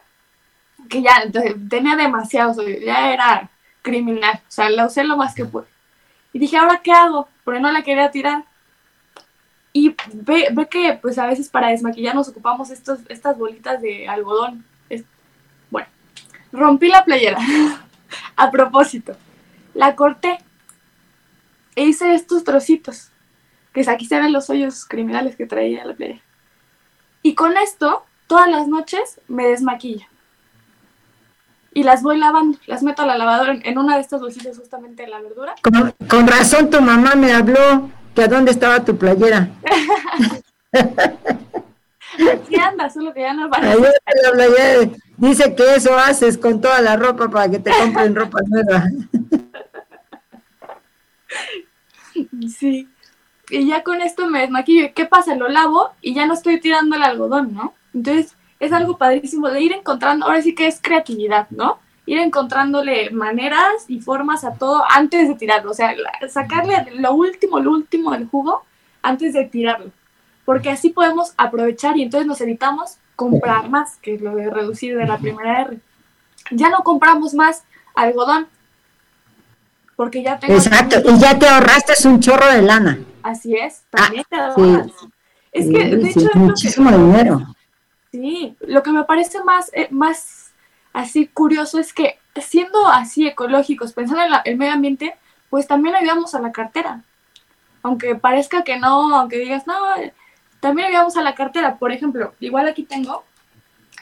que 0.90 1.02
ya 1.02 1.24
tenía 1.70 1.96
demasiado, 1.96 2.62
ya 2.68 3.14
era 3.14 3.50
criminal, 3.82 4.42
o 4.48 4.52
sea, 4.52 4.70
la 4.70 4.86
usé 4.86 5.04
lo 5.04 5.16
más 5.16 5.34
que 5.34 5.46
pude. 5.46 5.66
Y 6.34 6.40
dije, 6.40 6.58
¿ahora 6.58 6.82
qué 6.84 6.92
hago? 6.92 7.30
Porque 7.44 7.60
no 7.60 7.72
la 7.72 7.84
quería 7.84 8.12
tirar. 8.12 8.44
Y 9.78 9.94
ve, 10.14 10.48
ve 10.54 10.70
que 10.70 10.98
pues 11.02 11.18
a 11.18 11.28
veces 11.28 11.50
para 11.50 11.68
desmaquillar 11.68 12.16
nos 12.16 12.30
ocupamos 12.30 12.70
estos, 12.70 13.00
estas 13.10 13.38
bolitas 13.38 13.82
de 13.82 14.08
algodón. 14.08 14.64
bueno, 15.70 15.90
rompí 16.54 16.88
la 16.88 17.04
playera. 17.04 17.38
a 18.38 18.52
propósito, 18.52 19.18
la 19.74 19.94
corté 19.98 20.38
e 21.76 21.84
hice 21.84 22.14
estos 22.14 22.46
trocitos, 22.46 23.12
que 23.74 23.82
aquí 23.90 24.06
se 24.06 24.18
ven 24.18 24.32
los 24.32 24.50
hoyos 24.50 24.86
criminales 24.86 25.36
que 25.36 25.46
traía 25.46 25.84
la 25.84 25.94
playa. 25.94 26.22
Y 27.22 27.36
con 27.36 27.58
esto 27.58 28.06
todas 28.28 28.50
las 28.50 28.70
noches 28.70 29.20
me 29.28 29.46
desmaquillo. 29.46 30.06
Y 31.74 31.84
las 31.84 32.02
voy 32.02 32.18
lavando, 32.18 32.58
las 32.66 32.82
meto 32.82 33.02
a 33.02 33.06
la 33.06 33.18
lavadora 33.18 33.58
en, 33.62 33.78
una 33.78 33.96
de 33.96 34.02
estas 34.02 34.22
bolsitas 34.22 34.58
justamente 34.58 35.04
de 35.04 35.10
la 35.10 35.20
verdura. 35.20 35.56
Con, 35.62 36.28
razón 36.28 36.70
tu 36.70 36.80
mamá 36.80 37.16
me 37.16 37.34
habló 37.34 37.92
que 38.16 38.24
a 38.24 38.28
dónde 38.28 38.52
estaba 38.52 38.84
tu 38.84 38.98
playera. 38.98 39.50
Aquí 42.34 42.56
anda, 42.56 42.90
solo 42.90 43.14
que 43.14 43.22
ya 43.22 43.34
no 43.34 43.46
aparece. 43.46 43.78
dice 45.18 45.54
que 45.56 45.76
eso 45.76 45.98
haces 45.98 46.38
con 46.38 46.62
toda 46.62 46.82
la 46.82 46.96
ropa 46.96 47.30
para 47.30 47.50
que 47.50 47.60
te 47.60 47.72
compren 47.72 48.16
ropa 48.16 48.40
nueva. 48.48 48.86
Sí. 52.58 52.88
Y 53.50 53.68
ya 53.68 53.84
con 53.84 54.02
esto 54.02 54.28
me 54.30 54.40
desmaquillo. 54.40 54.94
¿Qué 54.96 55.06
pasa? 55.06 55.36
Lo 55.36 55.50
lavo 55.50 55.92
y 56.02 56.14
ya 56.14 56.26
no 56.26 56.34
estoy 56.34 56.60
tirando 56.60 56.96
el 56.96 57.04
algodón, 57.04 57.54
¿no? 57.54 57.74
Entonces, 57.94 58.36
es 58.60 58.72
algo 58.72 58.98
padrísimo 58.98 59.50
de 59.50 59.62
ir 59.62 59.74
encontrando, 59.74 60.26
ahora 60.26 60.42
sí 60.42 60.56
que 60.56 60.68
es 60.68 60.80
creatividad, 60.82 61.48
¿no? 61.50 61.80
Ir 62.06 62.20
encontrándole 62.20 63.10
maneras 63.10 63.86
y 63.88 64.00
formas 64.00 64.44
a 64.44 64.54
todo 64.54 64.84
antes 64.90 65.28
de 65.28 65.36
tirarlo, 65.36 65.72
o 65.72 65.74
sea, 65.74 65.96
sacarle 66.30 66.86
lo 66.96 67.14
último, 67.14 67.60
lo 67.60 67.72
último 67.72 68.12
del 68.12 68.28
jugo 68.28 68.64
antes 69.02 69.34
de 69.34 69.46
tirarlo, 69.46 69.92
porque 70.46 70.70
así 70.70 70.90
podemos 70.90 71.34
aprovechar 71.38 71.98
y 71.98 72.04
entonces 72.04 72.28
nos 72.28 72.42
evitamos 72.42 72.98
comprar 73.16 73.70
más, 73.70 73.98
que 73.98 74.16
es 74.16 74.22
lo 74.22 74.36
de 74.36 74.50
reducir 74.50 74.98
de 74.98 75.06
la 75.06 75.18
primera 75.18 75.62
R. 75.62 75.80
Ya 76.52 76.70
no 76.70 76.78
compramos 76.84 77.34
más 77.34 77.64
algodón, 77.96 78.48
porque 79.96 80.22
ya 80.22 80.38
tengo... 80.38 80.54
Exacto, 80.54 81.02
y 81.04 81.18
ya 81.20 81.40
te 81.40 81.48
ahorraste 81.48 82.08
un 82.08 82.20
chorro 82.20 82.52
de 82.52 82.62
lana. 82.62 83.00
Así 83.24 83.56
es, 83.56 83.84
también 83.90 84.24
te 84.30 84.36
ah, 84.36 84.48
ahorras. 84.48 84.92
Es 85.52 85.70
que, 85.70 85.96
de 85.96 86.10
hecho, 86.10 86.30
muchísimo 86.36 86.92
dinero. 86.92 87.42
Sí, 88.12 88.56
lo 88.62 88.84
que 88.84 88.92
me 88.92 89.04
parece 89.06 89.44
más, 89.44 89.72
eh, 89.74 89.88
más 89.90 90.45
así 90.96 91.28
curioso 91.28 91.78
es 91.78 91.94
que 91.94 92.18
siendo 92.42 92.88
así 92.88 93.28
ecológicos, 93.28 93.94
pensando 93.94 94.24
en 94.24 94.32
el 94.46 94.58
medio 94.58 94.74
ambiente, 94.74 95.16
pues 95.50 95.68
también 95.68 95.94
ayudamos 95.94 96.34
a 96.36 96.42
la 96.42 96.52
cartera. 96.52 97.04
Aunque 97.84 98.16
parezca 98.16 98.64
que 98.64 98.80
no, 98.80 99.16
aunque 99.16 99.38
digas, 99.38 99.68
no, 99.68 99.76
también 100.62 100.88
ayudamos 100.88 101.18
a 101.18 101.22
la 101.22 101.36
cartera. 101.36 101.76
Por 101.78 101.92
ejemplo, 101.92 102.34
igual 102.40 102.68
aquí 102.68 102.84
tengo, 102.84 103.24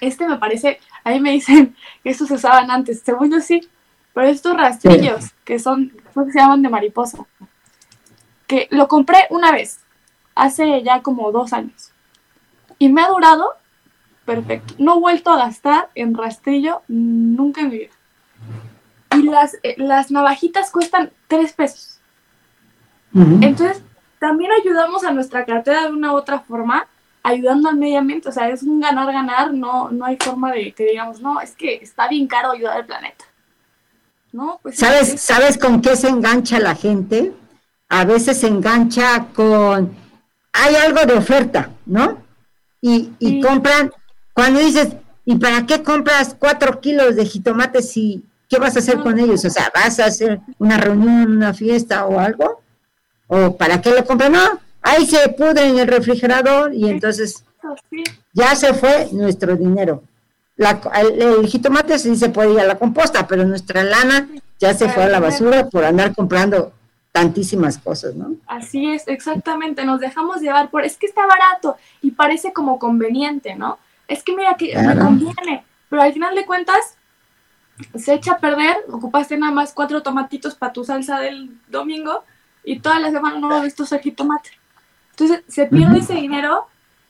este 0.02 0.28
me 0.28 0.38
parece, 0.38 0.80
ahí 1.04 1.20
me 1.20 1.32
dicen 1.32 1.76
que 2.04 2.12
estos 2.12 2.28
se 2.28 2.36
usaban 2.36 2.70
antes, 2.70 3.02
según 3.02 3.32
yo 3.32 3.42
sí, 3.42 3.68
pero 4.14 4.28
estos 4.28 4.56
rastrillos 4.56 5.32
que 5.44 5.58
son, 5.58 5.92
¿cómo 6.14 6.32
se 6.32 6.40
llaman 6.40 6.62
de 6.62 6.70
mariposa? 6.70 7.26
Que 8.46 8.68
lo 8.70 8.88
compré 8.88 9.26
una 9.32 9.52
vez, 9.52 9.80
hace 10.36 10.84
ya 10.84 11.02
como 11.02 11.32
dos 11.32 11.54
años. 11.54 11.92
Y 12.78 12.90
me 12.90 13.02
ha 13.02 13.08
durado 13.08 13.56
perfecto. 14.26 14.76
No 14.78 14.98
he 14.98 15.00
vuelto 15.00 15.32
a 15.32 15.38
gastar 15.38 15.90
en 15.96 16.16
rastrillo 16.16 16.82
nunca 16.88 17.62
en 17.62 17.70
mi 17.70 17.78
vida. 17.80 17.92
Y 19.16 19.24
las, 19.24 19.56
eh, 19.64 19.76
las 19.78 20.12
navajitas 20.12 20.72
cuestan 20.72 21.12
tres 21.28 21.54
pesos. 21.54 22.00
Entonces, 23.14 23.84
también 24.20 24.52
ayudamos 24.60 25.04
a 25.04 25.12
nuestra 25.12 25.46
cartera 25.46 25.84
de 25.84 25.92
una 25.92 26.14
u 26.14 26.16
otra 26.16 26.40
forma, 26.40 26.88
ayudando 27.22 27.70
al 27.70 27.78
medio 27.78 28.00
ambiente. 28.00 28.30
O 28.30 28.32
sea, 28.32 28.50
es 28.50 28.64
un 28.64 28.80
ganar-ganar, 28.80 29.54
no, 29.54 29.92
no 29.92 30.06
hay 30.06 30.18
forma 30.20 30.52
de 30.52 30.72
que 30.72 30.86
digamos, 30.86 31.22
no, 31.22 31.40
es 31.40 31.52
que 31.56 31.76
está 31.76 32.08
bien 32.08 32.26
caro 32.28 32.52
ayudar 32.52 32.78
al 32.78 32.86
planeta. 32.86 33.26
¿No? 34.32 34.60
Pues, 34.64 34.78
¿Sabes, 34.78 35.22
¿Sabes 35.22 35.60
con 35.60 35.80
qué 35.80 35.96
se 35.96 36.10
engancha 36.10 36.58
la 36.60 36.74
gente? 36.74 37.34
A 37.90 38.04
veces 38.04 38.40
se 38.40 38.48
engancha 38.48 39.28
con, 39.36 39.96
hay 40.54 40.76
algo 40.76 41.06
de 41.06 41.14
oferta, 41.14 41.70
¿no? 41.86 42.18
Y, 42.82 43.12
y 43.20 43.42
compran 43.42 43.92
cuando 44.34 44.60
dices, 44.60 44.90
¿y 45.26 45.36
para 45.36 45.66
qué 45.66 45.84
compras 45.84 46.36
cuatro 46.38 46.80
kilos 46.82 47.16
de 47.16 47.26
jitomates 47.26 47.96
y 47.98 48.24
qué 48.50 48.58
vas 48.58 48.76
a 48.76 48.80
hacer 48.80 49.00
con 49.00 49.20
ellos? 49.20 49.46
O 49.46 49.50
sea, 49.50 49.72
¿vas 49.74 50.00
a 50.00 50.06
hacer 50.06 50.42
una 50.60 50.78
reunión, 50.78 51.32
una 51.32 51.54
fiesta 51.54 52.06
o 52.06 52.20
algo? 52.20 52.62
¿O 53.28 53.56
para 53.56 53.82
qué 53.82 53.92
lo 53.92 54.04
compras? 54.06 54.32
No, 54.32 54.60
ahí 54.82 55.06
se 55.06 55.30
pude 55.30 55.68
en 55.68 55.80
el 55.80 55.88
refrigerador 55.88 56.74
y 56.74 56.90
entonces 56.90 57.44
ya 58.34 58.56
se 58.56 58.74
fue 58.74 59.10
nuestro 59.12 59.56
dinero. 59.56 60.04
La, 60.56 60.80
el, 61.00 61.48
jitomate 61.48 61.98
sí 61.98 62.16
se 62.16 62.30
puede 62.30 62.54
ir 62.54 62.60
a 62.60 62.66
la 62.66 62.78
composta, 62.78 63.28
pero 63.28 63.44
nuestra 63.46 63.84
lana 63.84 64.28
ya 64.60 64.74
se 64.74 64.88
fue 64.90 65.04
a 65.04 65.10
la 65.10 65.20
basura 65.20 65.68
por 65.70 65.84
andar 65.84 66.14
comprando 66.14 66.74
tantísimas 67.12 67.78
cosas, 67.78 68.16
¿no? 68.16 68.36
Así 68.48 68.92
es, 68.92 69.08
exactamente, 69.08 69.86
nos 69.86 70.00
dejamos 70.00 70.42
llevar 70.42 70.70
por, 70.70 70.84
es 70.84 70.98
que 70.98 71.06
está 71.06 71.22
barato 71.26 71.78
y 72.02 72.12
parece 72.12 72.54
como 72.54 72.80
conveniente, 72.80 73.56
¿no? 73.56 73.78
Es 74.08 74.24
que 74.24 74.36
mira 74.36 74.56
que 74.56 74.76
me 74.78 74.98
conviene, 74.98 75.64
pero 75.90 76.02
al 76.02 76.14
final 76.14 76.36
de 76.36 76.46
cuentas 76.46 76.98
se 77.96 78.14
echa 78.14 78.34
a 78.34 78.38
perder, 78.40 78.78
ocupaste 78.92 79.38
nada 79.38 79.52
más 79.52 79.74
cuatro 79.74 80.04
tomatitos 80.04 80.56
para 80.56 80.74
tu 80.74 80.84
salsa 80.84 81.20
del 81.20 81.50
domingo 81.68 82.24
y 82.64 82.80
toda 82.80 83.00
la 83.00 83.12
semana 83.12 83.40
no 83.40 83.54
has 83.54 83.64
visto 83.64 83.84
aquí 83.92 84.12
tomate. 84.12 84.52
Entonces 85.12 85.44
se 85.48 85.66
pierde 85.66 86.00
ese 86.00 86.14
dinero 86.14 86.68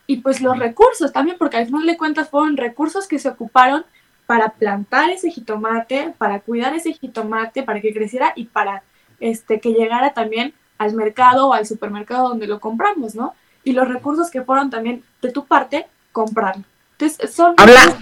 y 0.08 0.18
pues 0.18 0.42
los 0.42 0.58
recursos 0.58 1.14
también, 1.14 1.38
porque 1.38 1.58
al 1.58 1.66
final 1.66 1.86
de 1.86 1.98
cuentas 1.98 2.30
fueron 2.30 2.58
recursos 2.58 3.08
que 3.08 3.20
se 3.20 3.30
ocuparon 3.30 3.86
para 4.26 4.50
plantar 4.50 5.10
ese 5.10 5.32
jitomate, 5.32 6.14
para 6.18 6.40
cuidar 6.40 6.74
ese 6.74 6.94
jitomate, 6.94 7.64
para 7.64 7.82
que 7.82 7.94
creciera 7.94 8.34
y 8.36 8.46
para 8.46 8.84
este 9.20 9.60
que 9.60 9.74
llegara 9.74 10.14
también 10.14 10.54
al 10.78 10.94
mercado 10.94 11.50
o 11.50 11.54
al 11.54 11.66
supermercado 11.66 12.30
donde 12.30 12.48
lo 12.48 12.60
compramos, 12.60 13.16
¿no? 13.16 13.34
Y 13.64 13.74
los 13.74 13.88
recursos 13.88 14.30
que 14.30 14.42
fueron 14.42 14.70
también 14.70 15.04
de 15.22 15.32
tu 15.32 15.46
parte, 15.46 15.88
comprarlo. 16.12 16.64
Entonces, 17.04 17.36
son 17.36 17.54
Habla, 17.58 17.98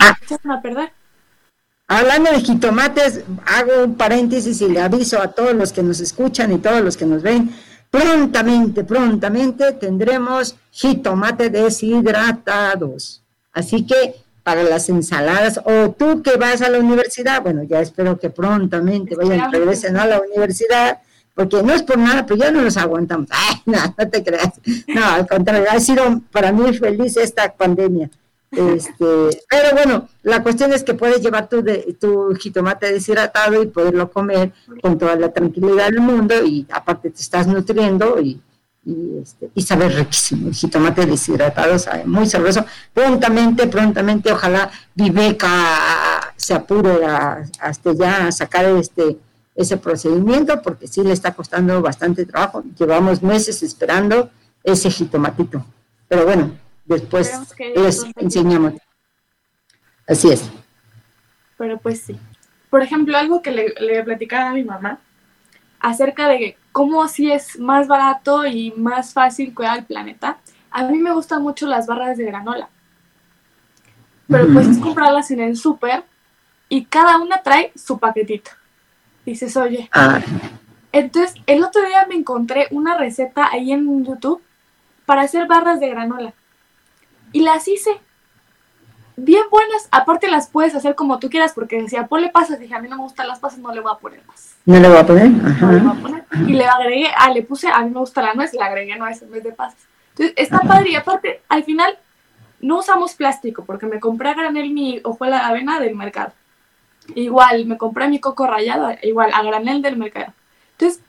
a 0.56 0.62
perder. 0.62 0.92
Hablando 1.88 2.32
de 2.32 2.40
jitomates, 2.40 3.22
hago 3.46 3.84
un 3.84 3.96
paréntesis 3.96 4.62
y 4.62 4.70
le 4.70 4.80
aviso 4.80 5.22
a 5.22 5.30
todos 5.30 5.54
los 5.54 5.74
que 5.74 5.84
nos 5.84 6.00
escuchan 6.00 6.52
y 6.54 6.60
todos 6.60 6.82
los 6.82 6.96
que 6.96 7.06
nos 7.06 7.22
ven, 7.22 7.54
prontamente, 7.90 8.84
prontamente 8.84 9.74
tendremos 9.74 10.56
jitomate 10.72 11.50
deshidratados. 11.50 13.24
Así 13.52 13.86
que 13.86 14.16
para 14.44 14.64
las 14.64 14.88
ensaladas, 14.90 15.60
o 15.66 15.92
tú 15.92 16.22
que 16.22 16.38
vas 16.38 16.62
a 16.62 16.70
la 16.70 16.80
universidad, 16.80 17.42
bueno, 17.42 17.64
ya 17.64 17.82
espero 17.82 18.18
que 18.18 18.30
prontamente 18.30 19.16
vayan, 19.16 19.52
regresen 19.52 19.98
a 19.98 20.06
la 20.06 20.22
universidad, 20.22 21.00
porque 21.36 21.62
no 21.62 21.74
es 21.74 21.84
por 21.84 21.98
nada, 21.98 22.26
pero 22.26 22.40
ya 22.40 22.52
no 22.52 22.62
los 22.62 22.78
aguantamos. 22.78 23.28
Ay, 23.32 23.56
no, 23.66 23.80
no 23.98 24.10
te 24.10 24.24
creas. 24.24 24.54
No, 24.88 25.06
al 25.06 25.28
contrario, 25.28 25.66
ha 25.70 25.80
sido 25.80 26.22
para 26.32 26.52
mí 26.52 26.78
feliz 26.78 27.18
esta 27.18 27.52
pandemia. 27.52 28.10
Este, 28.52 29.44
pero 29.50 29.72
bueno, 29.74 30.10
la 30.24 30.44
cuestión 30.44 30.74
es 30.74 30.84
que 30.84 30.94
puedes 30.94 31.22
llevar 31.22 31.48
tu, 31.48 31.62
de, 31.62 31.96
tu 32.00 32.36
jitomate 32.36 32.92
deshidratado 32.92 33.64
y 33.64 33.68
poderlo 33.68 34.12
comer 34.12 34.52
con 34.82 34.98
toda 34.98 35.16
la 35.16 35.32
tranquilidad 35.32 35.86
del 35.86 36.02
mundo 36.02 36.36
y 36.44 36.68
aparte 36.70 37.10
te 37.12 37.22
estás 37.22 37.48
nutriendo 37.48 38.20
y, 38.20 38.42
y, 38.84 39.20
este, 39.22 39.50
y 39.56 39.62
sabe 39.62 39.88
riquísimo. 39.88 40.50
El 40.50 40.54
jitomate 40.54 41.06
deshidratado 41.06 41.80
sabe 41.80 42.04
muy 42.04 42.26
sabroso. 42.28 42.66
Prontamente, 42.94 43.68
prontamente, 43.68 44.34
ojalá 44.34 44.70
Viveca 44.96 46.34
se 46.36 46.54
apure 46.54 47.06
hasta 47.06 47.94
ya 47.94 48.28
a 48.28 48.32
sacar 48.32 48.66
este 48.66 49.18
ese 49.56 49.78
procedimiento 49.78 50.62
porque 50.62 50.88
sí 50.88 51.04
le 51.04 51.14
está 51.14 51.34
costando 51.34 51.82
bastante 51.82 52.26
trabajo. 52.26 52.64
Llevamos 52.78 53.22
meses 53.22 53.62
esperando 53.64 54.30
ese 54.64 54.90
jitomatito. 54.90 55.66
Pero 56.08 56.26
bueno, 56.26 56.52
Después 56.86 57.56
les 57.76 58.04
enseñamos. 58.15 58.74
Así 60.08 60.30
es. 60.30 60.50
Pero 61.58 61.78
pues 61.80 62.02
sí. 62.02 62.17
Por 62.70 62.82
ejemplo, 62.82 63.17
algo 63.17 63.41
que 63.41 63.52
le, 63.52 63.74
le 63.80 64.04
platicaba 64.04 64.50
a 64.50 64.54
mi 64.54 64.63
mamá 64.63 65.00
acerca 65.80 66.28
de 66.28 66.58
cómo 66.72 67.04
así 67.04 67.32
es 67.32 67.60
más 67.60 67.88
barato 67.88 68.45
y 68.45 68.72
más 68.72 69.14
fácil 69.14 69.53
cuidar 69.53 69.80
el 69.80 69.86
planeta. 69.86 70.38
A 70.70 70.84
mí 70.84 70.97
me 70.97 71.14
gustan 71.14 71.41
mucho 71.41 71.68
las 71.68 71.88
barras 71.88 72.18
de 72.18 72.26
granola. 72.26 72.70
Pero 74.28 74.47
pues 74.53 74.68
es 74.68 74.78
comprarlas 74.78 75.30
en 75.32 75.41
el 75.41 75.58
súper 75.58 76.03
y 76.70 76.86
cada 76.86 77.18
una 77.18 77.41
trae 77.41 77.74
su 77.76 77.99
paquetito. 77.99 78.51
Dices, 79.26 79.56
oye. 79.58 79.89
Ah. 79.93 80.22
Entonces, 80.93 81.36
el 81.45 81.64
otro 81.64 81.86
día 81.86 82.06
me 82.08 82.16
encontré 82.16 82.68
una 82.72 82.97
receta 82.97 83.49
ahí 83.51 83.72
en 83.72 84.06
YouTube 84.06 84.41
para 85.06 85.22
hacer 85.22 85.47
barras 85.47 85.80
de 85.80 85.89
granola 85.89 86.34
y 87.32 87.42
las 87.42 87.68
hice. 87.68 88.00
Bien 89.18 89.44
buenas, 89.52 89.88
aparte 89.92 90.30
las 90.30 90.48
puedes 90.48 90.74
hacer 90.74 90.96
como 90.96 91.20
tú 91.20 91.30
quieras, 91.30 91.54
porque 91.54 91.82
decía, 91.82 92.08
ponle 92.08 92.30
pasas, 92.30 92.60
dije, 92.60 92.74
a 92.74 92.80
mí 92.80 92.88
no 92.88 92.96
me 92.96 93.04
gustan 93.04 93.28
las 93.28 93.40
pasas, 93.40 93.60
no 93.60 93.72
le 93.74 93.82
voy 93.82 93.92
a 93.94 94.00
poner 94.00 94.22
pasas. 94.22 94.56
¿No 94.66 94.80
le 94.80 94.88
voy 94.88 94.98
a 94.98 95.06
poner? 95.06 95.30
No 95.30 95.72
le 95.72 95.80
voy 95.80 95.92
a 95.92 96.02
poner. 96.02 96.26
Y 96.48 96.54
le 96.54 96.66
agregué, 96.66 97.08
ah, 97.16 97.30
le 97.30 97.44
puse, 97.44 97.68
a 97.68 97.82
mí 97.82 97.92
me 97.92 98.00
gusta 98.00 98.22
la 98.22 98.34
nuez, 98.34 98.54
le 98.54 98.64
agregué 98.64 98.96
nuez 98.96 99.22
en 99.22 99.32
vez 99.32 99.44
de 99.44 99.52
pasas. 99.52 99.80
Entonces, 100.12 100.34
está 100.38 100.60
padre, 100.62 100.92
y 100.92 100.96
aparte, 100.96 101.42
al 101.50 101.64
final, 101.64 101.98
no 102.62 102.80
usamos 102.80 103.14
plástico, 103.14 103.64
porque 103.66 103.86
me 103.86 104.00
compré 104.00 104.30
a 104.30 104.34
granel 104.34 104.72
mi 104.72 105.02
hojuela 105.04 105.38
de 105.38 105.44
avena 105.44 105.80
del 105.80 105.96
mercado. 105.96 106.34
Igual, 107.14 107.66
me 107.66 107.78
compré 107.78 108.08
mi 108.08 108.20
coco 108.20 108.48
rallado, 108.48 108.92
igual, 109.04 109.32
a 109.34 109.44
granel 109.44 109.82
del 109.82 109.98
mercado. 109.98 110.34
Entonces, 110.74 111.04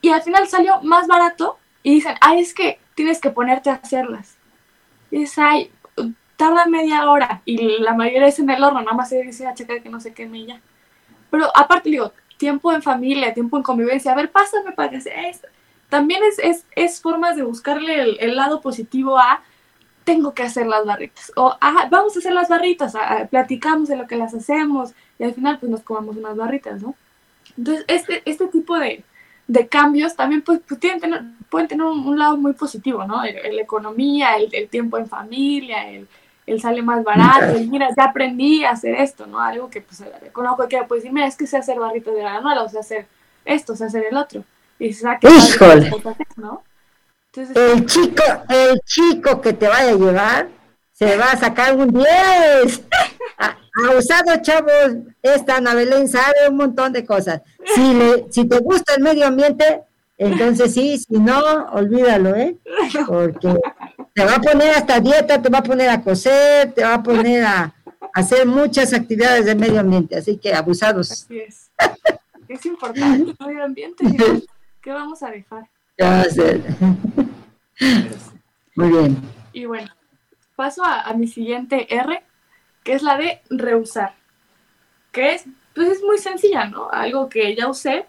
y 0.00 0.10
al 0.10 0.22
final 0.22 0.48
salió 0.48 0.80
más 0.82 1.06
barato, 1.06 1.58
y 1.82 1.94
dicen, 1.94 2.14
ay, 2.20 2.40
es 2.40 2.54
que 2.54 2.78
tienes 2.94 3.20
que 3.20 3.30
ponerte 3.30 3.68
a 3.70 3.74
hacerlas. 3.74 4.36
Y 5.12 5.18
dices, 5.20 5.68
tarda 6.36 6.66
media 6.66 7.08
hora 7.08 7.40
y 7.44 7.78
la 7.78 7.94
mayoría 7.94 8.26
es 8.26 8.38
en 8.40 8.50
el 8.50 8.64
horno, 8.64 8.80
nada 8.80 8.96
más 8.96 9.10
se 9.10 9.22
dice 9.22 9.46
a 9.46 9.54
checar 9.54 9.80
que 9.80 9.88
no 9.88 10.00
se 10.00 10.12
queme 10.12 10.44
ya. 10.44 10.60
Pero 11.30 11.46
aparte, 11.54 11.88
digo, 11.88 12.12
tiempo 12.36 12.72
en 12.72 12.82
familia, 12.82 13.32
tiempo 13.32 13.56
en 13.56 13.62
convivencia, 13.62 14.10
a 14.10 14.16
ver, 14.16 14.32
pásame 14.32 14.72
para 14.72 14.90
que 14.90 15.00
sea. 15.00 15.14
También 15.88 16.20
es, 16.24 16.40
es, 16.40 16.66
es 16.74 17.00
formas 17.00 17.36
de 17.36 17.44
buscarle 17.44 18.16
el, 18.18 18.34
lado 18.34 18.60
positivo 18.60 19.18
a 19.18 19.42
tengo 20.02 20.34
que 20.34 20.42
hacer 20.42 20.66
las 20.66 20.84
barritas. 20.84 21.30
O 21.36 21.56
ah, 21.60 21.86
vamos 21.90 22.16
a 22.16 22.18
hacer 22.18 22.32
las 22.32 22.48
barritas, 22.48 22.94
platicamos 23.30 23.88
de 23.88 23.96
lo 23.96 24.08
que 24.08 24.16
las 24.16 24.34
hacemos 24.34 24.94
y 25.18 25.24
al 25.24 25.34
final 25.34 25.58
pues 25.60 25.70
nos 25.70 25.82
comamos 25.82 26.16
unas 26.16 26.36
barritas, 26.36 26.82
¿no? 26.82 26.96
Entonces, 27.56 27.84
este, 27.86 28.22
este 28.24 28.48
tipo 28.48 28.78
de, 28.78 29.04
de 29.52 29.68
cambios 29.68 30.16
también 30.16 30.40
pues, 30.40 30.60
pues 30.66 30.80
tienen 30.80 31.00
tener, 31.00 31.22
pueden 31.50 31.68
tener 31.68 31.84
un, 31.84 32.06
un, 32.06 32.18
lado 32.18 32.36
muy 32.38 32.54
positivo, 32.54 33.04
¿no? 33.04 33.22
La 33.22 33.60
economía, 33.60 34.36
el, 34.36 34.48
el, 34.52 34.68
tiempo 34.68 34.96
en 34.96 35.06
familia, 35.06 35.90
el, 35.90 36.08
el 36.46 36.60
sale 36.60 36.80
más 36.80 37.04
barato, 37.04 37.58
y 37.58 37.66
mira, 37.66 37.88
ya 37.94 38.04
aprendí 38.04 38.64
a 38.64 38.70
hacer 38.70 38.94
esto, 38.94 39.26
¿no? 39.26 39.38
Algo 39.40 39.68
que 39.68 39.82
pues 39.82 40.02
conozco 40.32 40.66
que 40.68 40.82
puede 40.84 41.00
decir, 41.00 41.12
mira, 41.12 41.26
es 41.26 41.36
que 41.36 41.46
sé 41.46 41.58
hacer 41.58 41.78
barritas 41.78 42.14
de 42.14 42.20
granola, 42.20 42.62
o 42.62 42.68
sé 42.68 42.78
hacer 42.78 43.06
esto, 43.44 43.76
sé 43.76 43.84
hacer 43.84 44.06
el 44.10 44.16
otro. 44.16 44.42
Y 44.78 44.94
se 44.94 45.06
Híjole. 45.22 45.90
¿no? 46.36 46.62
Entonces, 47.34 47.56
el 47.56 47.86
chico, 47.86 48.22
el 48.48 48.80
chico 48.80 49.40
que 49.40 49.52
te 49.52 49.68
vaya 49.68 49.90
a 49.90 49.96
llevar 49.96 50.48
se 51.02 51.16
va 51.16 51.32
a 51.32 51.36
sacar 51.36 51.76
un 51.76 51.92
10. 51.92 52.82
Abusado, 53.88 54.40
chavos, 54.40 54.98
esta 55.20 55.56
Ana 55.56 55.74
Belén 55.74 56.08
sabe 56.08 56.48
un 56.48 56.56
montón 56.56 56.92
de 56.92 57.04
cosas. 57.04 57.42
Si, 57.74 57.94
le, 57.94 58.26
si 58.30 58.44
te 58.44 58.58
gusta 58.58 58.94
el 58.94 59.02
medio 59.02 59.26
ambiente, 59.26 59.82
entonces 60.16 60.72
sí, 60.74 60.96
si 60.98 61.18
no, 61.18 61.40
olvídalo, 61.72 62.36
¿eh? 62.36 62.56
Porque 63.06 63.58
te 64.14 64.24
va 64.24 64.36
a 64.36 64.40
poner 64.40 64.76
hasta 64.76 65.00
dieta, 65.00 65.42
te 65.42 65.48
va 65.48 65.58
a 65.58 65.62
poner 65.62 65.88
a 65.88 66.02
coser, 66.02 66.72
te 66.72 66.84
va 66.84 66.94
a 66.94 67.02
poner 67.02 67.44
a, 67.44 67.74
hacer 68.14 68.46
muchas 68.46 68.92
actividades 68.92 69.46
de 69.46 69.56
medio 69.56 69.80
ambiente, 69.80 70.16
así 70.16 70.36
que 70.36 70.54
abusados. 70.54 71.10
Así 71.10 71.40
es. 71.40 71.70
Es 72.46 72.64
importante 72.66 73.30
el 73.30 73.36
medio 73.46 73.64
ambiente. 73.64 74.04
¿Qué 74.80 74.92
vamos 74.92 75.20
a 75.22 75.30
dejar? 75.30 75.66
Muy 78.76 78.88
bien. 78.88 79.16
Y 79.52 79.64
bueno, 79.64 79.90
paso 80.56 80.82
a, 80.84 81.12
mi 81.14 81.26
siguiente 81.28 81.94
R, 81.94 82.22
que 82.84 82.92
es 82.94 83.02
la 83.02 83.16
de 83.16 83.40
reusar. 83.50 84.14
Que 85.12 85.34
es, 85.34 85.44
pues 85.74 85.88
es 85.88 86.02
muy 86.02 86.18
sencilla, 86.18 86.66
¿no? 86.66 86.90
Algo 86.90 87.28
que 87.28 87.54
ya 87.54 87.68
usé, 87.68 88.06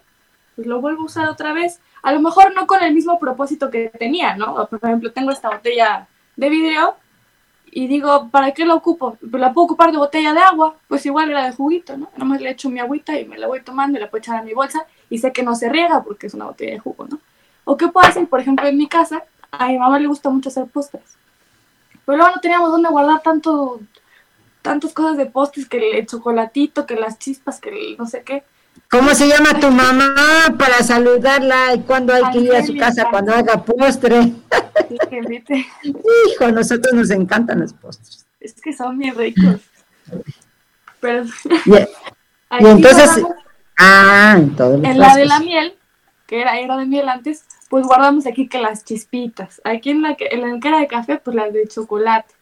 pues 0.56 0.66
lo 0.66 0.80
vuelvo 0.80 1.02
a 1.02 1.06
usar 1.06 1.28
otra 1.28 1.52
vez. 1.52 1.80
A 2.02 2.12
lo 2.12 2.20
mejor 2.20 2.54
no 2.54 2.66
con 2.66 2.82
el 2.82 2.94
mismo 2.94 3.18
propósito 3.18 3.70
que 3.70 3.90
tenía, 3.98 4.36
¿no? 4.36 4.66
Por 4.68 4.78
ejemplo, 4.82 5.12
tengo 5.12 5.30
esta 5.30 5.50
botella 5.50 6.06
de 6.36 6.48
vidrio 6.48 6.96
y 7.70 7.88
digo, 7.88 8.28
¿para 8.30 8.52
qué 8.52 8.64
la 8.64 8.74
ocupo? 8.74 9.18
Pues 9.18 9.40
la 9.40 9.52
puedo 9.52 9.66
ocupar 9.66 9.90
de 9.90 9.98
botella 9.98 10.32
de 10.32 10.40
agua, 10.40 10.76
pues 10.86 11.04
igual 11.06 11.30
era 11.30 11.44
de 11.44 11.52
juguito, 11.52 11.96
¿no? 11.96 12.10
Nomás 12.16 12.40
le 12.40 12.50
echo 12.50 12.70
mi 12.70 12.78
agüita 12.78 13.18
y 13.18 13.24
me 13.24 13.36
la 13.36 13.48
voy 13.48 13.62
tomando 13.62 13.98
y 13.98 14.00
la 14.00 14.08
puedo 14.10 14.20
echar 14.20 14.36
a 14.36 14.42
mi 14.42 14.54
bolsa 14.54 14.86
y 15.10 15.18
sé 15.18 15.32
que 15.32 15.42
no 15.42 15.54
se 15.56 15.68
riega 15.68 16.02
porque 16.04 16.28
es 16.28 16.34
una 16.34 16.44
botella 16.44 16.74
de 16.74 16.78
jugo, 16.78 17.06
¿no? 17.08 17.18
O 17.64 17.76
qué 17.76 17.88
puedo 17.88 18.06
hacer, 18.06 18.28
por 18.28 18.40
ejemplo, 18.40 18.68
en 18.68 18.76
mi 18.76 18.86
casa, 18.86 19.24
a 19.50 19.68
mi 19.68 19.78
mamá 19.78 19.98
le 19.98 20.06
gusta 20.06 20.30
mucho 20.30 20.50
hacer 20.50 20.66
postres. 20.66 21.16
Pero 22.04 22.18
luego 22.18 22.34
no 22.34 22.40
teníamos 22.40 22.70
dónde 22.70 22.88
guardar 22.88 23.22
tanto, 23.22 23.80
tantas 24.62 24.92
cosas 24.92 25.16
de 25.16 25.26
postres, 25.26 25.66
que 25.68 25.98
el 25.98 26.06
chocolatito, 26.06 26.86
que 26.86 26.96
las 26.96 27.18
chispas, 27.18 27.60
que 27.60 27.70
el 27.70 27.96
no 27.96 28.06
sé 28.06 28.22
qué. 28.22 28.44
¿Cómo 28.90 29.14
se 29.14 29.28
llama 29.28 29.58
tu 29.58 29.70
mamá 29.70 30.14
para 30.58 30.82
saludarla 30.82 31.74
y 31.74 31.80
cuándo 31.80 32.12
hay 32.12 32.22
que 32.32 32.38
ir 32.40 32.54
a 32.54 32.64
su 32.64 32.76
casa 32.76 33.08
cuando 33.10 33.32
haga 33.32 33.62
postre? 33.62 34.32
Hijo, 36.30 36.48
nosotros 36.52 36.92
nos 36.92 37.10
encantan 37.10 37.60
los 37.60 37.72
postres. 37.72 38.26
Es 38.40 38.60
que 38.60 38.72
son 38.72 38.96
muy 38.98 39.10
ricos. 39.10 39.60
Pero 41.00 41.24
y, 41.64 41.74
entonces, 42.66 43.10
ah, 43.78 44.36
en, 44.36 44.84
en 44.84 44.98
la 44.98 45.16
de 45.16 45.26
la 45.26 45.40
miel, 45.40 45.74
que 46.26 46.40
era, 46.40 46.58
era 46.58 46.76
de 46.76 46.86
miel 46.86 47.08
antes, 47.08 47.44
pues 47.68 47.86
guardamos 47.86 48.26
aquí 48.26 48.48
que 48.48 48.60
las 48.60 48.84
chispitas. 48.84 49.60
Aquí 49.64 49.90
en 49.90 50.02
la, 50.02 50.16
en 50.18 50.40
la 50.40 50.60
que 50.60 50.68
era 50.68 50.80
de 50.80 50.86
café, 50.86 51.18
pues 51.18 51.36
las 51.36 51.52
de 51.52 51.66
chocolate. 51.68 52.34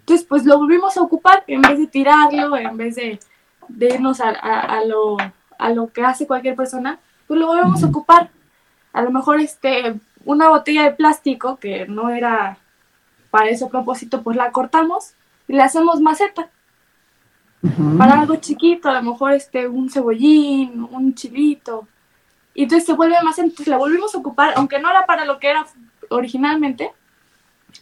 Entonces, 0.00 0.26
pues 0.26 0.44
lo 0.44 0.58
volvimos 0.58 0.96
a 0.96 1.02
ocupar 1.02 1.44
en 1.46 1.60
vez 1.62 1.78
de 1.78 1.86
tirarlo, 1.86 2.56
en 2.56 2.76
vez 2.76 2.96
de, 2.96 3.20
de 3.68 3.86
irnos 3.94 4.20
a, 4.20 4.30
a, 4.30 4.60
a 4.78 4.84
lo 4.84 5.16
a 5.58 5.70
lo 5.70 5.92
que 5.92 6.02
hace 6.02 6.26
cualquier 6.26 6.56
persona, 6.56 7.00
pues 7.26 7.38
lo 7.38 7.46
volvemos 7.46 7.82
a 7.82 7.88
ocupar. 7.88 8.30
A 8.92 9.02
lo 9.02 9.10
mejor 9.10 9.40
este, 9.40 9.96
una 10.24 10.48
botella 10.48 10.84
de 10.84 10.92
plástico 10.92 11.56
que 11.56 11.86
no 11.86 12.08
era 12.08 12.58
para 13.30 13.50
ese 13.50 13.66
propósito, 13.66 14.22
pues 14.22 14.36
la 14.36 14.52
cortamos 14.52 15.14
y 15.46 15.52
le 15.54 15.62
hacemos 15.62 16.00
maceta. 16.00 16.48
Para 17.98 18.20
algo 18.20 18.36
chiquito, 18.36 18.88
a 18.88 18.94
lo 18.94 19.10
mejor 19.10 19.32
este, 19.32 19.66
un 19.66 19.90
cebollín, 19.90 20.86
un 20.90 21.14
chilito. 21.14 21.88
Y 22.58 22.64
entonces 22.64 22.86
se 22.86 22.92
vuelve 22.92 23.14
maceta, 23.22 23.46
entonces 23.46 23.68
la 23.68 23.76
volvimos 23.76 24.12
a 24.16 24.18
ocupar, 24.18 24.52
aunque 24.56 24.80
no 24.80 24.90
era 24.90 25.06
para 25.06 25.24
lo 25.24 25.38
que 25.38 25.48
era 25.48 25.64
originalmente, 26.08 26.90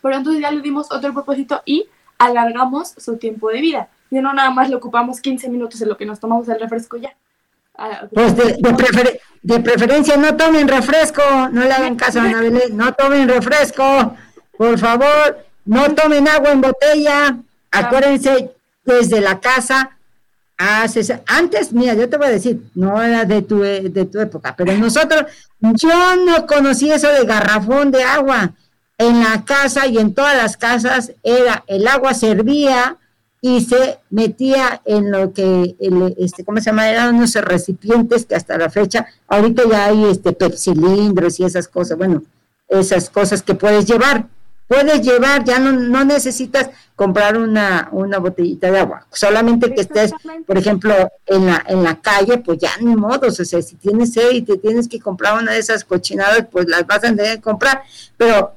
pero 0.03 0.17
entonces 0.17 0.43
ya 0.43 0.51
le 0.51 0.61
dimos 0.61 0.93
otro 0.93 1.15
propósito 1.15 1.63
y 1.65 1.87
alargamos 2.19 2.93
su 2.99 3.17
tiempo 3.17 3.49
de 3.49 3.63
vida. 3.63 3.89
Y 4.11 4.17
no 4.17 4.35
nada 4.35 4.51
más 4.51 4.69
le 4.69 4.77
ocupamos 4.77 5.23
15 5.23 5.49
minutos 5.49 5.81
en 5.81 5.89
lo 5.89 5.97
que 5.97 6.05
nos 6.05 6.21
tomamos 6.21 6.47
el 6.51 6.61
refresco 6.61 6.99
ya. 6.99 7.17
Pues 8.13 8.37
de, 8.37 8.59
de, 8.59 8.75
prefer 8.75 9.19
de, 9.43 9.61
preferencia 9.61 10.19
no 10.19 10.37
tomen 10.37 10.69
refresco, 10.69 11.23
no 11.51 11.63
le 11.63 11.73
hagan 11.73 11.97
caso 11.97 12.21
a 12.21 12.25
Ana 12.25 12.41
Belén, 12.43 12.77
no 12.77 12.93
tomen 12.93 13.31
refresco, 13.31 14.15
por 14.59 14.79
favor, 14.79 15.39
no 15.65 15.95
tomen 15.95 16.29
agua 16.29 16.51
en 16.51 16.61
botella, 16.61 17.39
acuérdense 17.71 18.55
desde 18.85 19.23
la 19.23 19.41
casa, 19.41 19.96
haces, 20.57 21.13
antes, 21.27 21.73
mira, 21.73 21.95
yo 21.95 22.09
te 22.09 22.17
voy 22.17 22.27
a 22.27 22.31
decir, 22.31 22.63
no 22.75 23.03
era 23.03 23.25
de 23.25 23.43
tu, 23.43 23.61
de 23.61 24.09
tu 24.11 24.21
época, 24.21 24.55
pero 24.57 24.73
nosotros, 24.77 25.25
yo 25.61 26.17
no 26.25 26.47
conocí 26.47 26.91
eso 26.91 27.09
de 27.09 27.25
garrafón 27.25 27.91
de 27.91 28.03
agua, 28.03 28.53
en 28.99 29.21
la 29.21 29.45
casa 29.45 29.87
y 29.87 29.99
en 29.99 30.15
todas 30.15 30.37
las 30.37 30.57
casas 30.57 31.13
era, 31.23 31.65
el 31.67 31.87
agua 31.87 32.15
servía, 32.15 32.97
y 33.41 33.61
se 33.61 33.99
metía 34.11 34.83
en 34.85 35.13
lo 35.13 35.33
que, 35.33 35.77
el, 35.79 36.15
este, 36.19 36.45
¿cómo 36.45 36.59
se 36.59 36.65
llama? 36.65 36.91
Eran 36.91 37.15
unos 37.15 37.35
recipientes 37.35 38.27
que 38.27 38.35
hasta 38.35 38.59
la 38.59 38.71
fecha, 38.71 39.07
ahorita 39.29 39.63
ya 39.71 39.87
hay 39.87 40.05
este, 40.05 40.35
cilindros 40.57 41.39
y 41.39 41.45
esas 41.45 41.69
cosas, 41.69 41.97
bueno, 41.97 42.25
esas 42.69 43.09
cosas 43.09 43.43
que 43.43 43.55
puedes 43.55 43.87
llevar. 43.87 44.27
Puedes 44.69 45.01
llevar, 45.03 45.45
ya 45.45 45.59
no, 45.59 45.73
no 45.73 46.05
necesitas 46.05 46.71
comprar 46.95 47.39
una, 47.39 47.89
una 47.93 48.19
botellita 48.19 48.71
de 48.71 48.81
agua, 48.81 49.07
solamente 49.13 49.73
que 49.75 49.83
estés, 49.83 50.13
por 50.47 50.59
ejemplo, 50.59 50.95
en 51.27 51.47
la, 51.47 51.65
en 51.69 51.85
la 51.85 52.01
calle, 52.01 52.39
pues 52.39 52.59
ya 52.59 52.71
ni 52.81 52.97
modos, 52.97 53.39
o 53.39 53.45
sea, 53.45 53.63
si 53.63 53.77
tienes 53.77 54.13
sed 54.13 54.31
y 54.33 54.43
te 54.43 54.57
tienes 54.57 54.89
que 54.89 54.99
comprar 54.99 55.41
una 55.41 55.53
de 55.53 55.59
esas 55.59 55.85
cochinadas, 55.85 56.47
pues 56.51 56.67
las 56.69 56.87
vas 56.87 56.99
a 56.99 57.15
tener 57.15 57.37
que 57.37 57.43
comprar, 57.43 57.83
pero 58.17 58.55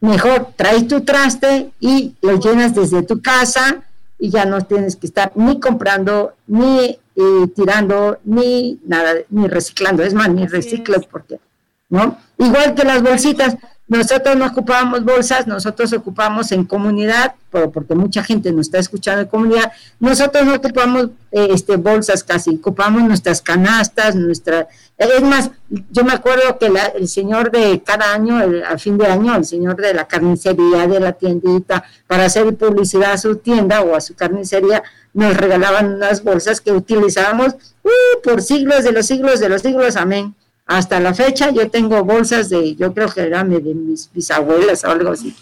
mejor 0.00 0.48
traes 0.56 0.88
tu 0.88 1.02
traste 1.02 1.72
y 1.80 2.14
lo 2.22 2.38
llenas 2.38 2.74
desde 2.74 3.02
tu 3.02 3.20
casa, 3.20 3.84
y 4.20 4.30
ya 4.30 4.44
no 4.44 4.60
tienes 4.60 4.96
que 4.96 5.06
estar 5.06 5.32
ni 5.34 5.58
comprando, 5.58 6.34
ni 6.46 6.98
eh, 7.16 7.46
tirando, 7.56 8.18
ni 8.24 8.78
nada, 8.84 9.14
ni 9.30 9.48
reciclando. 9.48 10.02
Es 10.02 10.14
más, 10.14 10.28
ni 10.28 10.46
reciclo 10.46 11.00
porque, 11.10 11.40
¿no? 11.88 12.18
Igual 12.38 12.74
que 12.74 12.84
las 12.84 13.02
bolsitas, 13.02 13.56
nosotros 13.90 14.36
no 14.36 14.46
ocupábamos 14.46 15.04
bolsas, 15.04 15.48
nosotros 15.48 15.92
ocupamos 15.92 16.52
en 16.52 16.62
comunidad, 16.62 17.34
porque 17.50 17.96
mucha 17.96 18.22
gente 18.22 18.52
nos 18.52 18.68
está 18.68 18.78
escuchando 18.78 19.22
en 19.22 19.26
comunidad, 19.26 19.72
nosotros 19.98 20.44
no 20.44 20.54
ocupamos 20.54 21.08
eh, 21.32 21.48
este, 21.50 21.74
bolsas 21.74 22.22
casi, 22.22 22.54
ocupamos 22.54 23.02
nuestras 23.02 23.42
canastas, 23.42 24.14
nuestra... 24.14 24.68
Es 24.96 25.22
más, 25.22 25.50
yo 25.90 26.04
me 26.04 26.12
acuerdo 26.12 26.56
que 26.56 26.70
el 26.94 27.08
señor 27.08 27.50
de 27.50 27.82
cada 27.84 28.14
año, 28.14 28.40
a 28.64 28.78
fin 28.78 28.96
de 28.96 29.08
año, 29.08 29.34
el 29.34 29.44
señor 29.44 29.74
de 29.74 29.92
la 29.92 30.06
carnicería, 30.06 30.86
de 30.86 31.00
la 31.00 31.12
tiendita, 31.14 31.82
para 32.06 32.26
hacer 32.26 32.54
publicidad 32.54 33.14
a 33.14 33.18
su 33.18 33.38
tienda 33.38 33.80
o 33.80 33.96
a 33.96 34.00
su 34.00 34.14
carnicería, 34.14 34.84
nos 35.14 35.36
regalaban 35.36 35.94
unas 35.94 36.22
bolsas 36.22 36.60
que 36.60 36.70
utilizábamos 36.70 37.54
uh, 37.82 38.22
por 38.22 38.40
siglos 38.40 38.84
de 38.84 38.92
los 38.92 39.06
siglos 39.06 39.40
de 39.40 39.48
los 39.48 39.62
siglos, 39.62 39.96
amén 39.96 40.36
hasta 40.70 41.00
la 41.00 41.12
fecha 41.12 41.50
yo 41.50 41.68
tengo 41.68 42.04
bolsas 42.04 42.48
de, 42.48 42.76
yo 42.76 42.94
creo 42.94 43.08
que 43.08 43.22
eran 43.22 43.50
de 43.50 43.60
mis 43.74 44.08
bisabuelas 44.12 44.84
o 44.84 44.90
algo 44.90 45.10
así. 45.10 45.34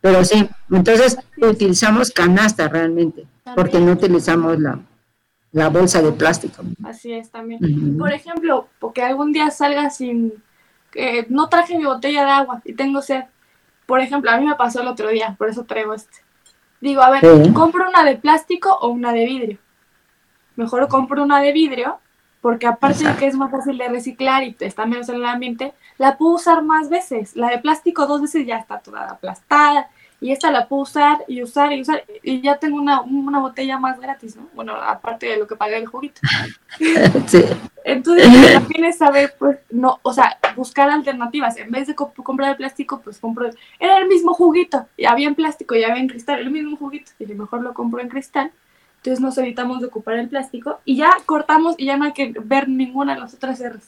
Pero 0.00 0.24
sí, 0.24 0.48
entonces 0.70 1.18
utilizamos 1.38 2.12
canasta 2.12 2.68
realmente, 2.68 3.26
porque 3.56 3.80
no 3.80 3.92
utilizamos 3.92 4.60
la, 4.60 4.78
la 5.50 5.70
bolsa 5.70 6.00
de 6.00 6.12
plástico. 6.12 6.62
Así 6.84 7.12
es 7.12 7.32
también. 7.32 7.98
Por 7.98 8.12
ejemplo, 8.12 8.68
porque 8.78 9.02
algún 9.02 9.32
día 9.32 9.50
salga 9.50 9.90
sin, 9.90 10.32
que 10.92 11.26
no 11.30 11.48
traje 11.48 11.76
mi 11.76 11.84
botella 11.84 12.24
de 12.24 12.30
agua 12.30 12.62
y 12.64 12.72
tengo 12.72 13.02
sed. 13.02 13.24
Por 13.86 13.98
ejemplo, 13.98 14.30
a 14.30 14.38
mí 14.38 14.46
me 14.46 14.54
pasó 14.54 14.82
el 14.82 14.86
otro 14.86 15.08
día, 15.08 15.34
por 15.36 15.48
eso 15.48 15.64
traigo 15.64 15.94
este. 15.94 16.18
Digo, 16.80 17.02
a 17.02 17.10
ver, 17.10 17.52
¿compro 17.54 17.88
una 17.88 18.04
de 18.04 18.14
plástico 18.18 18.72
o 18.80 18.86
una 18.90 19.12
de 19.12 19.26
vidrio? 19.26 19.58
Mejor 20.54 20.86
compro 20.86 21.24
una 21.24 21.40
de 21.40 21.52
vidrio 21.52 21.98
porque 22.46 22.68
aparte 22.68 23.02
de 23.02 23.16
que 23.16 23.26
es 23.26 23.34
más 23.34 23.50
fácil 23.50 23.76
de 23.76 23.88
reciclar 23.88 24.44
y 24.44 24.54
está 24.60 24.86
menos 24.86 25.08
en 25.08 25.16
el 25.16 25.26
ambiente, 25.26 25.72
la 25.98 26.16
puedo 26.16 26.36
usar 26.36 26.62
más 26.62 26.88
veces. 26.88 27.34
La 27.34 27.48
de 27.48 27.58
plástico 27.58 28.06
dos 28.06 28.22
veces 28.22 28.46
ya 28.46 28.58
está 28.58 28.78
toda 28.78 29.10
aplastada 29.10 29.90
y 30.20 30.30
esta 30.30 30.52
la 30.52 30.68
puedo 30.68 30.82
usar 30.82 31.24
y 31.26 31.42
usar 31.42 31.72
y 31.72 31.80
usar 31.80 32.04
y 32.22 32.40
ya 32.40 32.56
tengo 32.58 32.76
una, 32.76 33.00
una 33.00 33.40
botella 33.40 33.80
más 33.80 33.98
gratis, 33.98 34.36
¿no? 34.36 34.46
Bueno, 34.54 34.76
aparte 34.76 35.26
de 35.26 35.38
lo 35.38 35.48
que 35.48 35.56
pagué 35.56 35.76
el 35.78 35.86
juguito. 35.86 36.20
Sí. 37.26 37.42
Entonces 37.84 38.28
también 38.52 38.84
es 38.84 38.98
saber, 38.98 39.34
pues, 39.40 39.58
no, 39.70 39.98
o 40.02 40.12
sea, 40.12 40.38
buscar 40.54 40.88
alternativas. 40.88 41.56
En 41.56 41.72
vez 41.72 41.88
de 41.88 41.96
comp- 41.96 42.22
comprar 42.22 42.50
el 42.50 42.56
plástico, 42.56 43.00
pues 43.02 43.18
compro, 43.18 43.50
era 43.80 43.98
el 43.98 44.06
mismo 44.06 44.34
juguito, 44.34 44.86
y 44.96 45.06
había 45.06 45.26
en 45.26 45.34
plástico 45.34 45.74
y 45.74 45.82
había 45.82 46.00
en 46.00 46.06
cristal, 46.08 46.38
el 46.38 46.50
mismo 46.52 46.76
juguito, 46.76 47.10
y 47.18 47.26
mejor 47.26 47.62
lo 47.62 47.74
compro 47.74 48.00
en 48.00 48.08
cristal. 48.08 48.52
Entonces 48.98 49.20
nos 49.20 49.38
evitamos 49.38 49.80
de 49.80 49.86
ocupar 49.86 50.14
el 50.16 50.28
plástico 50.28 50.80
y 50.84 50.96
ya 50.96 51.10
cortamos 51.26 51.74
y 51.78 51.86
ya 51.86 51.96
no 51.96 52.04
hay 52.06 52.12
que 52.12 52.34
ver 52.44 52.68
ninguna 52.68 53.14
de 53.14 53.20
las 53.20 53.34
otras 53.34 53.60
R's. 53.62 53.84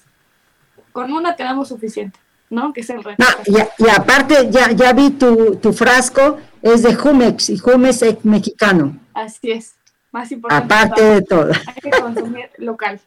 Con 0.92 1.12
una 1.12 1.34
tenemos 1.36 1.68
suficiente, 1.68 2.18
¿no? 2.50 2.72
Que 2.72 2.80
es 2.82 2.90
el 2.90 3.02
reto. 3.02 3.22
No, 3.22 3.26
y, 3.46 3.84
y 3.84 3.88
aparte, 3.88 4.48
ya, 4.50 4.70
ya 4.72 4.92
vi 4.92 5.10
tu, 5.10 5.56
tu 5.56 5.72
frasco, 5.72 6.38
es 6.62 6.82
de 6.82 6.94
Jumex, 6.94 7.50
y 7.50 7.58
Jumex 7.58 8.02
es 8.02 8.24
mexicano, 8.24 8.98
Así 9.14 9.50
es. 9.50 9.74
Más 10.12 10.30
importante. 10.32 10.72
aparte 10.74 11.02
de 11.02 11.22
todo, 11.22 11.50
Hay 11.52 11.74
que 11.82 11.90
consumir 11.90 12.48
local, 12.58 13.00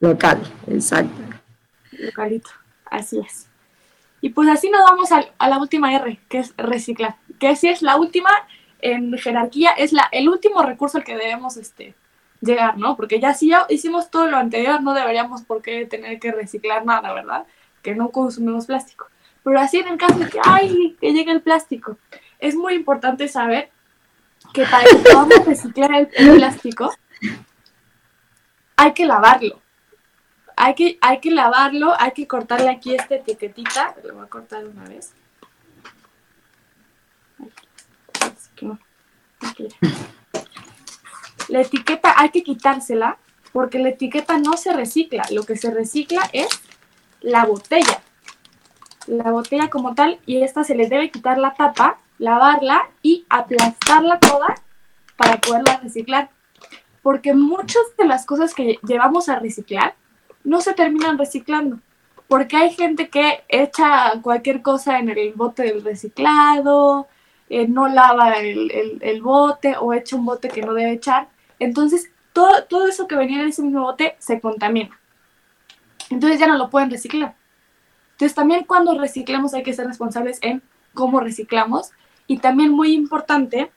local, 0.00 0.40
exacto. 0.68 1.12
localito. 1.98 2.50
Así 2.90 3.18
es. 3.18 3.46
Y 4.20 4.30
pues 4.30 4.48
así 4.48 4.70
nos 4.70 4.82
vamos 4.88 5.10
al- 5.12 5.32
a, 5.38 5.48
la 5.48 5.58
última 5.58 5.92
R, 5.94 6.20
que 6.28 6.38
es 6.38 6.54
reciclar. 6.56 7.16
Que 7.40 7.56
si 7.56 7.68
es 7.68 7.82
la 7.82 7.96
última 7.96 8.30
en 8.82 9.16
jerarquía, 9.16 9.70
es 9.70 9.92
la, 9.92 10.08
el 10.12 10.28
último 10.28 10.62
recurso 10.62 10.98
al 10.98 11.04
que 11.04 11.16
debemos 11.16 11.56
este, 11.56 11.94
llegar, 12.40 12.76
¿no? 12.76 12.96
Porque 12.96 13.20
ya 13.20 13.32
si 13.32 13.48
ya 13.48 13.64
hicimos 13.68 14.10
todo 14.10 14.26
lo 14.26 14.36
anterior, 14.36 14.82
no 14.82 14.92
deberíamos 14.92 15.42
por 15.42 15.62
qué 15.62 15.86
tener 15.86 16.18
que 16.18 16.32
reciclar 16.32 16.84
nada, 16.84 17.12
¿verdad? 17.14 17.46
Que 17.80 17.94
no 17.94 18.10
consumimos 18.10 18.66
plástico. 18.66 19.06
Pero 19.44 19.58
así 19.58 19.78
en 19.78 19.88
el 19.88 19.98
caso 19.98 20.18
de 20.18 20.28
que, 20.28 20.40
ay, 20.44 20.96
que 21.00 21.12
llegue 21.12 21.30
el 21.30 21.40
plástico, 21.40 21.96
es 22.38 22.54
muy 22.54 22.74
importante 22.74 23.28
saber 23.28 23.70
que 24.52 24.64
para 24.64 24.84
que 24.84 24.96
podamos 24.96 25.46
reciclar 25.46 26.08
el, 26.12 26.36
plástico, 26.36 26.92
hay 28.76 28.92
que 28.92 29.06
lavarlo. 29.06 29.60
Hay 30.56 30.74
que, 30.74 30.98
hay 31.00 31.20
que 31.20 31.30
lavarlo, 31.30 31.94
hay 31.98 32.12
que 32.12 32.26
cortarle 32.26 32.68
aquí 32.68 32.94
esta 32.94 33.14
etiquetita. 33.14 33.94
Lo 34.04 34.14
voy 34.14 34.24
a 34.24 34.28
cortar 34.28 34.64
una 34.66 34.84
vez. 34.84 35.14
Así 38.20 38.51
no. 38.62 38.78
La 41.48 41.60
etiqueta 41.60 42.14
hay 42.16 42.30
que 42.30 42.42
quitársela 42.42 43.18
porque 43.52 43.78
la 43.78 43.90
etiqueta 43.90 44.38
no 44.38 44.56
se 44.56 44.72
recicla. 44.72 45.24
Lo 45.30 45.44
que 45.44 45.56
se 45.56 45.70
recicla 45.70 46.28
es 46.32 46.48
la 47.20 47.44
botella. 47.44 48.02
La 49.06 49.30
botella 49.30 49.68
como 49.68 49.94
tal 49.94 50.20
y 50.26 50.42
esta 50.42 50.64
se 50.64 50.74
le 50.74 50.88
debe 50.88 51.10
quitar 51.10 51.38
la 51.38 51.54
tapa, 51.54 51.98
lavarla 52.18 52.88
y 53.02 53.26
aplastarla 53.28 54.18
toda 54.18 54.54
para 55.16 55.40
poderla 55.40 55.78
reciclar. 55.82 56.30
Porque 57.02 57.34
muchas 57.34 57.82
de 57.98 58.06
las 58.06 58.24
cosas 58.24 58.54
que 58.54 58.78
llevamos 58.86 59.28
a 59.28 59.38
reciclar 59.38 59.94
no 60.44 60.60
se 60.60 60.72
terminan 60.72 61.18
reciclando. 61.18 61.78
Porque 62.28 62.56
hay 62.56 62.72
gente 62.72 63.10
que 63.10 63.44
echa 63.48 64.12
cualquier 64.22 64.62
cosa 64.62 64.98
en 64.98 65.10
el 65.10 65.32
bote 65.34 65.64
del 65.64 65.84
reciclado, 65.84 67.08
eh, 67.54 67.68
no 67.68 67.86
lava 67.88 68.36
el, 68.38 68.98
el- 69.02 69.22
bote 69.22 69.76
o 69.78 69.92
echa 69.92 70.16
un 70.16 70.24
bote 70.24 70.48
que 70.48 70.62
no 70.62 70.72
debe 70.74 70.92
echar. 70.92 71.28
Entonces, 71.58 72.10
todo, 72.32 72.64
todo 72.64 72.86
eso 72.88 73.06
que 73.06 73.14
venía 73.16 73.42
en 73.42 73.48
ese 73.48 73.62
mismo 73.62 73.82
bote 73.82 74.16
se 74.18 74.40
contamina. 74.40 74.98
Entonces 76.10 76.40
ya 76.40 76.46
no 76.46 76.56
lo 76.56 76.70
pueden 76.70 76.90
reciclar. 76.90 77.34
Entonces 78.12 78.34
también 78.34 78.64
cuando 78.64 78.98
reciclamos 78.98 79.54
hay 79.54 79.62
que 79.62 79.72
ser 79.74 79.86
responsables 79.86 80.38
en 80.42 80.62
cómo 80.94 81.20
reciclamos. 81.20 81.90
Y 82.26 82.38
también 82.38 82.70
muy 82.70 82.92
importante, 82.94 83.70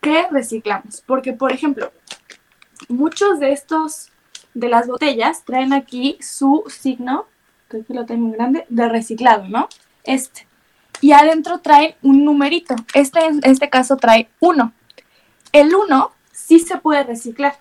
¿qué 0.00 0.26
reciclamos? 0.30 1.02
Porque, 1.06 1.32
por 1.32 1.52
ejemplo, 1.52 1.92
muchos 2.88 3.40
de 3.40 3.52
estos, 3.52 4.08
de 4.54 4.68
las 4.68 4.86
botellas, 4.86 5.44
traen 5.44 5.72
aquí 5.72 6.16
su 6.22 6.64
signo, 6.68 7.26
creo 7.68 7.84
que 7.84 7.94
lo 7.94 8.06
tengo 8.06 8.26
en 8.26 8.32
grande, 8.32 8.66
de 8.68 8.88
reciclado, 8.88 9.46
¿no? 9.48 9.68
Este. 10.04 10.46
Y 11.00 11.12
adentro 11.12 11.58
traen 11.60 11.94
un 12.02 12.24
numerito. 12.24 12.74
Este 12.94 13.24
en 13.24 13.40
este 13.44 13.70
caso 13.70 13.96
trae 13.96 14.28
uno. 14.40 14.72
El 15.52 15.74
1 15.74 16.12
sí 16.32 16.58
se 16.58 16.78
puede 16.78 17.04
reciclar. 17.04 17.58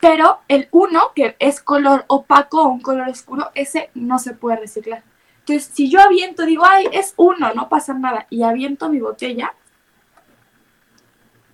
Pero 0.00 0.40
el 0.48 0.68
1, 0.70 1.00
que 1.14 1.36
es 1.38 1.60
color 1.60 2.04
opaco 2.08 2.62
o 2.62 2.68
un 2.68 2.80
color 2.80 3.08
oscuro, 3.08 3.50
ese 3.54 3.90
no 3.94 4.18
se 4.18 4.34
puede 4.34 4.58
reciclar. 4.58 5.02
Entonces, 5.40 5.70
si 5.72 5.88
yo 5.88 6.00
aviento, 6.00 6.44
digo, 6.44 6.64
ay, 6.66 6.88
es 6.92 7.14
uno, 7.16 7.54
no 7.54 7.68
pasa 7.68 7.94
nada, 7.94 8.26
y 8.30 8.42
aviento 8.42 8.88
mi 8.88 9.00
botella, 9.00 9.54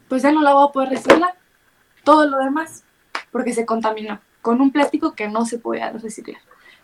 pues 0.09 0.23
ya 0.23 0.33
no 0.33 0.43
la 0.43 0.55
voy 0.55 0.69
a 0.69 0.73
poder 0.73 0.89
reciclar. 0.89 1.35
Todo 2.03 2.27
lo 2.27 2.39
demás, 2.39 2.85
porque 3.31 3.53
se 3.53 3.65
contaminó 3.65 4.21
con 4.41 4.61
un 4.61 4.73
plástico 4.73 5.15
que 5.15 5.29
no 5.29 5.45
se 5.45 5.59
puede 5.59 5.89
reciclar. 5.93 6.41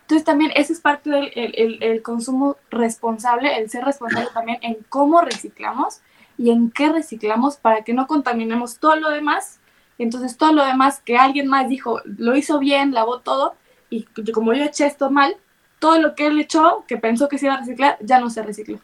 Entonces 0.09 0.25
también 0.25 0.51
ese 0.55 0.73
es 0.73 0.81
parte 0.81 1.11
del 1.11 1.31
el, 1.35 1.53
el- 1.55 1.83
el 1.83 2.01
consumo 2.01 2.57
responsable, 2.71 3.55
el 3.59 3.69
ser 3.69 3.83
responsable 3.85 4.27
también 4.33 4.57
en 4.63 4.77
cómo 4.89 5.21
reciclamos 5.21 6.01
y 6.35 6.49
en 6.49 6.71
qué 6.71 6.89
reciclamos 6.89 7.57
para 7.57 7.83
que 7.83 7.93
no 7.93 8.07
contaminemos 8.07 8.79
todo 8.79 8.95
lo 8.95 9.09
demás. 9.11 9.59
Entonces 9.99 10.35
todo 10.37 10.51
lo 10.53 10.65
demás 10.65 10.99
que 11.05 11.17
alguien 11.17 11.47
más 11.47 11.69
dijo, 11.69 12.01
lo 12.05 12.35
hizo 12.35 12.57
bien, 12.57 12.91
lavó 12.93 13.19
todo, 13.19 13.55
y 13.91 14.05
como 14.33 14.53
yo 14.53 14.63
eché 14.63 14.87
esto 14.87 15.11
mal, 15.11 15.35
todo 15.79 15.99
lo 15.99 16.15
que 16.15 16.25
él 16.27 16.39
echó, 16.39 16.85
que 16.87 16.97
pensó 16.97 17.29
que 17.29 17.37
se 17.37 17.45
iba 17.45 17.55
a 17.55 17.59
reciclar, 17.59 17.97
ya 18.01 18.19
no 18.19 18.29
se 18.31 18.41
recicló. 18.41 18.79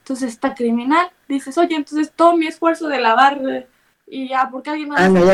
Entonces 0.00 0.30
está 0.30 0.54
criminal. 0.54 1.10
Dices, 1.28 1.58
oye, 1.58 1.76
entonces 1.76 2.12
todo 2.14 2.36
mi 2.36 2.46
esfuerzo 2.46 2.88
de 2.88 3.00
lavar 3.00 3.40
eh, 3.46 3.66
y 4.06 4.28
ya, 4.28 4.48
porque 4.50 4.70
alguien 4.70 4.88
más... 4.88 5.00
Ya 5.12 5.20
lo- 5.20 5.26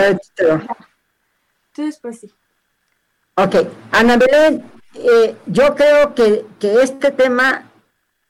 Entonces, 1.69 1.99
pues 2.01 2.21
sí. 2.21 2.33
Ok, 3.37 3.57
Ana 3.91 4.17
Belén, 4.17 4.63
eh, 4.95 5.35
yo 5.47 5.75
creo 5.75 6.15
que, 6.15 6.47
que 6.61 6.83
este 6.83 7.11
tema 7.11 7.69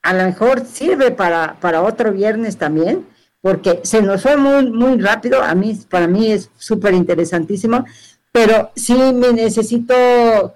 a 0.01 0.13
lo 0.13 0.23
mejor 0.23 0.65
sirve 0.65 1.11
para, 1.11 1.57
para 1.59 1.83
otro 1.83 2.11
viernes 2.11 2.57
también, 2.57 3.05
porque 3.41 3.81
se 3.83 4.01
nos 4.01 4.23
fue 4.23 4.35
muy, 4.35 4.71
muy 4.71 4.99
rápido, 4.99 5.43
a 5.43 5.53
mí, 5.53 5.79
para 5.91 6.07
mí 6.07 6.31
es 6.31 6.49
súper 6.57 6.95
interesantísimo, 6.95 7.85
pero 8.31 8.71
sí 8.75 8.95
me 8.95 9.31
necesito 9.31 9.93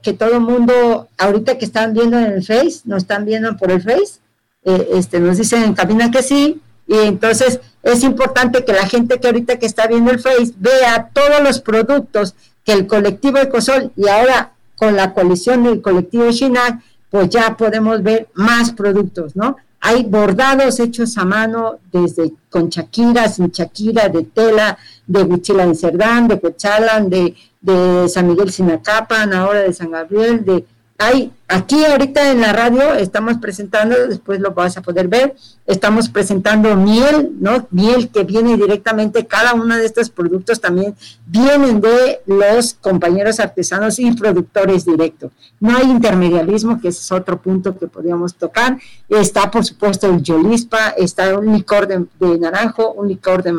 que 0.02 0.14
todo 0.14 0.34
el 0.34 0.42
mundo, 0.42 1.08
ahorita 1.20 1.60
que 1.60 1.66
están 1.66 1.94
viendo 1.94 2.18
en 2.18 2.26
el 2.26 2.44
Face, 2.44 2.82
nos 2.86 3.04
están 3.04 3.26
viendo 3.26 3.56
por 3.56 3.70
el 3.70 3.84
Face, 3.84 4.20
eh, 4.64 4.90
este, 4.94 5.20
nos 5.20 5.38
dicen 5.38 5.64
en 5.64 5.76
cabina 5.76 6.10
que 6.10 6.24
sí, 6.24 6.60
y 6.88 6.98
entonces 6.98 7.60
es 7.84 8.02
importante 8.02 8.66
que 8.66 8.74
la 8.74 8.88
gente 8.88 9.20
que 9.20 9.28
ahorita 9.28 9.60
que 9.60 9.68
está 9.68 9.86
viendo 9.86 10.10
el 10.10 10.20
Face 10.20 10.54
vea 10.58 11.12
todos 11.14 11.40
los 11.44 11.60
productos 11.62 12.34
el 12.70 12.88
colectivo 12.88 13.38
Ecosol 13.40 13.92
y 13.96 14.08
ahora 14.08 14.54
con 14.76 14.96
la 14.96 15.14
coalición 15.14 15.64
del 15.64 15.82
colectivo 15.82 16.32
Shinac, 16.32 16.82
pues 17.10 17.30
ya 17.30 17.58
podemos 17.58 18.02
ver 18.02 18.30
más 18.34 18.72
productos, 18.72 19.36
¿no? 19.36 19.58
Hay 19.82 20.04
bordados 20.04 20.80
hechos 20.80 21.18
a 21.18 21.26
mano 21.26 21.80
desde 21.92 22.34
con 22.50 22.70
Shakira, 22.70 23.30
sin 23.30 23.50
Shakira, 23.50 24.10
de 24.10 24.24
tela, 24.24 24.78
de 25.08 25.24
Huichila 25.24 25.64
en 25.64 25.76
Cerdán, 25.76 26.28
de 26.28 26.40
Cochalan, 26.40 27.10
de, 27.10 27.36
de 27.62 28.10
San 28.10 28.28
Miguel 28.28 28.52
Sinacapan, 28.52 29.34
ahora 29.34 29.62
de 29.62 29.74
San 29.74 29.92
Gabriel, 29.92 30.44
de 30.44 30.66
hay 31.00 31.32
aquí 31.48 31.84
ahorita 31.86 32.32
en 32.32 32.42
la 32.42 32.52
radio 32.52 32.94
estamos 32.94 33.38
presentando, 33.38 33.96
después 34.08 34.40
lo 34.42 34.52
vas 34.52 34.78
a 34.78 34.82
poder 34.82 35.08
ver, 35.08 35.34
estamos 35.66 36.10
presentando 36.10 36.76
miel, 36.76 37.32
¿no? 37.40 37.68
Miel 37.72 38.10
que 38.10 38.26
viene 38.26 38.58
directamente, 38.58 39.26
cada 39.26 39.54
uno 39.54 39.78
de 39.78 39.86
estos 39.86 40.10
productos 40.10 40.60
también 40.60 40.94
vienen 41.26 41.80
de 41.80 42.20
los 42.26 42.74
compañeros 42.74 43.40
artesanos 43.40 43.98
y 43.98 44.12
productores 44.12 44.86
directos. 44.86 45.32
No 45.60 45.76
hay 45.78 45.90
intermediarismo, 45.90 46.80
que 46.82 46.90
es 46.90 47.12
otro 47.12 47.42
punto 47.42 47.78
que 47.78 47.88
podríamos 47.88 48.36
tocar. 48.36 48.78
Está, 49.08 49.50
por 49.50 49.66
supuesto, 49.66 50.08
el 50.08 50.22
Yolispa, 50.22 50.90
está 50.90 51.38
un 51.38 51.54
licor 51.54 51.88
de, 51.88 52.06
naranjo, 52.40 52.92
un 52.92 53.08
licor 53.08 53.42
de, 53.42 53.54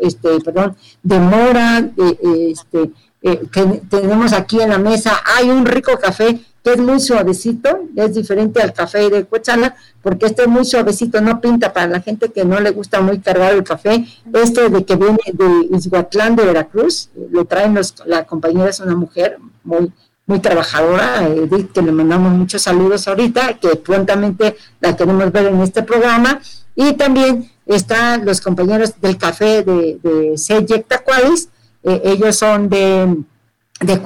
este, 0.00 0.40
perdón, 0.40 0.76
de 1.02 1.18
mora, 1.18 1.82
de, 1.82 2.50
este, 2.52 2.90
eh, 3.26 3.42
que 3.50 3.82
tenemos 3.90 4.32
aquí 4.32 4.60
en 4.60 4.70
la 4.70 4.78
mesa. 4.78 5.20
Hay 5.36 5.50
un 5.50 5.66
rico 5.66 5.98
café 5.98 6.38
que 6.62 6.74
es 6.74 6.78
muy 6.78 7.00
suavecito, 7.00 7.80
es 7.96 8.14
diferente 8.14 8.62
al 8.62 8.72
café 8.72 9.10
de 9.10 9.24
Coachala, 9.24 9.74
porque 10.00 10.26
este 10.26 10.42
es 10.42 10.48
muy 10.48 10.64
suavecito, 10.64 11.20
no 11.20 11.40
pinta 11.40 11.72
para 11.72 11.88
la 11.88 12.00
gente 12.00 12.30
que 12.30 12.44
no 12.44 12.60
le 12.60 12.70
gusta 12.70 13.00
muy 13.00 13.18
cargado 13.18 13.56
el 13.56 13.64
café. 13.64 14.06
Este 14.32 14.68
de 14.68 14.84
que 14.84 14.94
viene 14.94 15.18
de 15.32 15.76
Izhuatlán 15.76 16.36
de 16.36 16.44
Veracruz, 16.44 17.10
lo 17.32 17.46
traen 17.46 17.74
los, 17.74 17.94
la 18.06 18.24
compañera, 18.26 18.70
es 18.70 18.78
una 18.78 18.94
mujer 18.94 19.38
muy, 19.64 19.92
muy 20.24 20.38
trabajadora, 20.38 21.26
Edith, 21.26 21.72
que 21.72 21.82
le 21.82 21.90
mandamos 21.90 22.32
muchos 22.32 22.62
saludos 22.62 23.08
ahorita, 23.08 23.54
que 23.54 23.70
prontamente 23.74 24.56
la 24.80 24.96
queremos 24.96 25.32
ver 25.32 25.46
en 25.46 25.60
este 25.62 25.82
programa. 25.82 26.40
Y 26.76 26.92
también 26.92 27.50
están 27.66 28.24
los 28.24 28.40
compañeros 28.40 29.00
del 29.00 29.18
café 29.18 29.64
de, 29.64 29.98
de 30.00 30.38
Seyek 30.38 30.86
Tacualis, 30.86 31.48
eh, 31.86 32.02
ellos 32.04 32.34
son 32.36 32.68
de, 32.68 33.16
de 33.80 34.02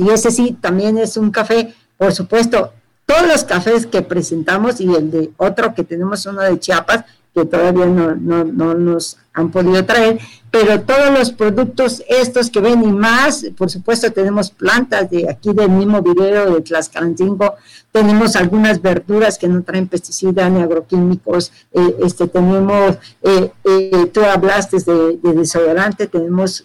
y 0.00 0.10
ese 0.10 0.32
sí 0.32 0.58
también 0.60 0.98
es 0.98 1.16
un 1.16 1.30
café, 1.30 1.72
por 1.96 2.12
supuesto, 2.12 2.72
todos 3.06 3.26
los 3.28 3.44
cafés 3.44 3.86
que 3.86 4.02
presentamos 4.02 4.80
y 4.80 4.92
el 4.92 5.10
de 5.10 5.30
otro 5.36 5.72
que 5.72 5.84
tenemos 5.84 6.26
uno 6.26 6.42
de 6.42 6.58
Chiapas, 6.58 7.04
que 7.34 7.44
todavía 7.46 7.86
no, 7.86 8.14
no, 8.14 8.44
no, 8.44 8.74
nos 8.74 9.16
han 9.32 9.50
podido 9.50 9.84
traer, 9.86 10.20
pero 10.50 10.82
todos 10.82 11.10
los 11.18 11.32
productos 11.32 12.02
estos 12.06 12.50
que 12.50 12.60
ven 12.60 12.82
y 12.82 12.92
más, 12.92 13.46
por 13.56 13.70
supuesto 13.70 14.10
tenemos 14.12 14.50
plantas 14.50 15.08
de 15.10 15.30
aquí 15.30 15.52
del 15.54 15.70
mismo 15.70 16.02
video 16.02 16.54
de 16.54 16.60
Tlaxcalancingo, 16.60 17.54
tenemos 17.90 18.36
algunas 18.36 18.82
verduras 18.82 19.38
que 19.38 19.48
no 19.48 19.62
traen 19.62 19.88
pesticidas 19.88 20.50
ni 20.50 20.60
agroquímicos, 20.60 21.52
eh, 21.72 21.96
este, 22.04 22.28
tenemos, 22.28 22.98
eh, 23.22 23.50
eh, 23.64 24.10
tú 24.12 24.20
hablaste 24.22 24.76
de, 24.78 25.16
de 25.22 25.32
desodorante, 25.32 26.06
tenemos 26.08 26.64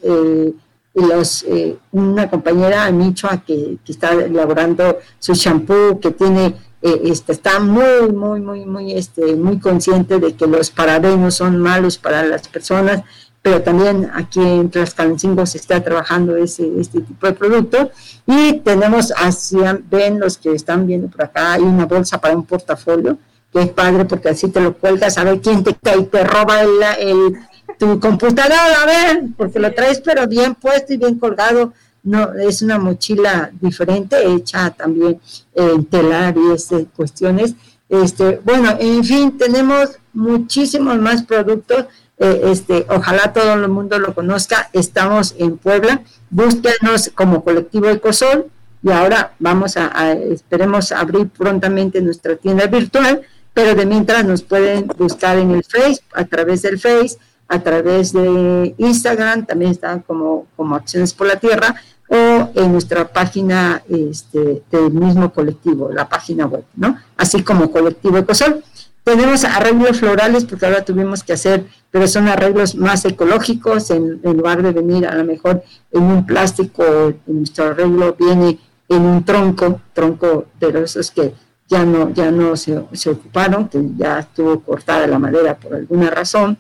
los, 0.94 1.46
una 1.92 2.30
compañera, 2.30 2.92
Michoa, 2.92 3.44
que, 3.46 3.78
que 3.86 3.92
está 3.92 4.14
elaborando 4.14 4.98
su 5.20 5.34
shampoo, 5.34 6.00
que 6.00 6.12
tiene 6.12 6.56
eh, 6.82 7.02
este, 7.06 7.32
está 7.32 7.60
muy, 7.60 8.12
muy, 8.12 8.40
muy, 8.40 8.66
muy, 8.66 8.94
este, 8.94 9.36
muy 9.36 9.60
consciente 9.60 10.20
de 10.20 10.36
que 10.36 10.46
los 10.46 10.70
parabenos 10.70 11.36
son 11.36 11.58
malos 11.58 11.98
para 11.98 12.24
las 12.24 12.48
personas, 12.48 13.02
pero 13.42 13.62
también 13.62 14.12
aquí 14.14 14.42
en 14.42 14.70
Tlaxcalancingo 14.70 15.46
se 15.46 15.58
está 15.58 15.82
trabajando 15.84 16.36
ese, 16.36 16.70
este 16.80 17.02
tipo 17.02 17.26
de 17.26 17.34
producto. 17.34 17.92
Y 18.26 18.60
tenemos, 18.60 19.12
así 19.18 19.58
ven 19.90 20.20
los 20.20 20.38
que 20.38 20.54
están 20.54 20.86
viendo 20.86 21.08
por 21.08 21.24
acá, 21.24 21.54
hay 21.54 21.62
una 21.62 21.86
bolsa 21.86 22.20
para 22.20 22.36
un 22.36 22.46
portafolio, 22.46 23.18
que 23.52 23.62
es 23.62 23.70
padre 23.70 24.06
porque 24.06 24.30
así 24.30 24.50
te 24.50 24.60
lo 24.60 24.74
cuelgas 24.74 25.18
a 25.18 25.24
ver 25.24 25.42
quién 25.42 25.64
te 25.64 25.74
cae 25.74 26.00
y 26.00 26.06
te 26.06 26.24
roba 26.24 26.62
el, 26.62 26.70
el, 27.00 27.38
tu 27.80 28.00
computadora, 28.00 28.82
a 28.84 28.86
ver, 28.86 29.24
porque 29.36 29.60
lo 29.60 29.74
traes 29.74 30.02
pero 30.02 30.28
bien 30.28 30.56
puesto 30.56 30.94
y 30.94 30.98
bien 30.98 31.18
colgado 31.18 31.74
no 32.04 32.34
es 32.34 32.62
una 32.62 32.78
mochila 32.78 33.52
diferente 33.60 34.16
hecha 34.26 34.70
también 34.72 35.20
en 35.54 35.86
telar 35.86 36.36
y 36.38 36.52
este, 36.54 36.86
cuestiones. 36.86 37.56
Este 37.90 38.42
bueno 38.44 38.76
en 38.80 39.04
fin 39.04 39.38
tenemos 39.38 39.98
muchísimos 40.14 40.98
más 41.00 41.24
productos. 41.24 41.86
Eh, 42.20 42.42
este 42.46 42.86
ojalá 42.90 43.34
todo 43.34 43.54
el 43.54 43.68
mundo 43.70 44.00
lo 44.00 44.14
conozca. 44.14 44.70
Estamos 44.74 45.36
en 45.38 45.58
Puebla. 45.58 46.02
Búsquenos 46.30 47.12
como 47.16 47.44
colectivo 47.44 47.90
Ecosol 47.90 48.48
y 48.84 48.92
ahora 48.92 49.34
vamos 49.40 49.78
a, 49.78 50.12
esperemos 50.14 50.92
abrir 50.92 51.30
prontamente 51.30 52.02
nuestra 52.02 52.36
tienda 52.36 52.68
virtual 52.68 53.24
pero 53.58 53.74
de 53.74 53.88
mientras 53.88 54.24
nos 54.24 54.44
pueden 54.44 54.86
buscar 54.86 55.36
en 55.40 55.50
el 55.50 55.64
Face 55.64 56.00
a 56.14 56.26
través 56.26 56.62
del 56.62 56.78
Face 56.78 57.18
a 57.48 57.60
través 57.60 58.14
de 58.14 58.76
Instagram, 58.78 59.46
también 59.46 59.72
están 59.72 60.02
como, 60.02 60.48
como 60.56 60.76
Acciones 60.76 61.14
por 61.14 61.28
la 61.28 61.38
Tierra, 61.38 61.76
o 62.10 62.50
en 62.56 62.72
nuestra 62.72 63.08
página 63.08 63.84
este, 63.90 64.64
del 64.72 64.92
mismo 64.92 65.32
colectivo, 65.34 65.92
la 65.92 66.08
página 66.08 66.46
web, 66.46 66.64
¿no? 66.76 66.98
Así 67.18 67.44
como 67.44 67.72
colectivo 67.72 68.18
Ecosol. 68.18 68.64
Tenemos 69.04 69.46
arreglos 69.46 70.00
florales 70.00 70.44
porque 70.46 70.66
ahora 70.66 70.84
tuvimos 70.84 71.24
que 71.24 71.34
hacer, 71.34 71.66
pero 71.92 72.08
son 72.08 72.28
arreglos 72.28 72.76
más 72.76 73.06
ecológicos, 73.06 73.90
en, 73.90 74.20
lugar 74.22 74.62
de 74.62 74.72
venir 74.72 75.08
a 75.08 75.16
lo 75.16 75.24
mejor 75.24 75.64
en 75.92 76.04
un 76.04 76.26
plástico, 76.26 77.14
nuestro 77.26 77.68
arreglo 77.68 78.16
viene 78.20 78.60
en 78.90 79.02
un 79.02 79.24
tronco, 79.24 79.82
tronco 79.94 80.48
de 80.60 80.84
esos 80.84 81.12
que 81.12 81.34
ya 81.70 81.86
no, 81.86 82.14
ya 82.14 82.32
no 82.32 82.56
se, 82.56 82.84
se, 82.94 83.10
ocuparon, 83.10 83.68
que 83.68 83.82
ya 83.98 84.20
estuvo 84.20 84.60
cortada 84.62 85.08
la 85.08 85.20
madera 85.20 85.56
por 85.56 85.76
alguna 85.76 86.10
razón, 86.10 86.58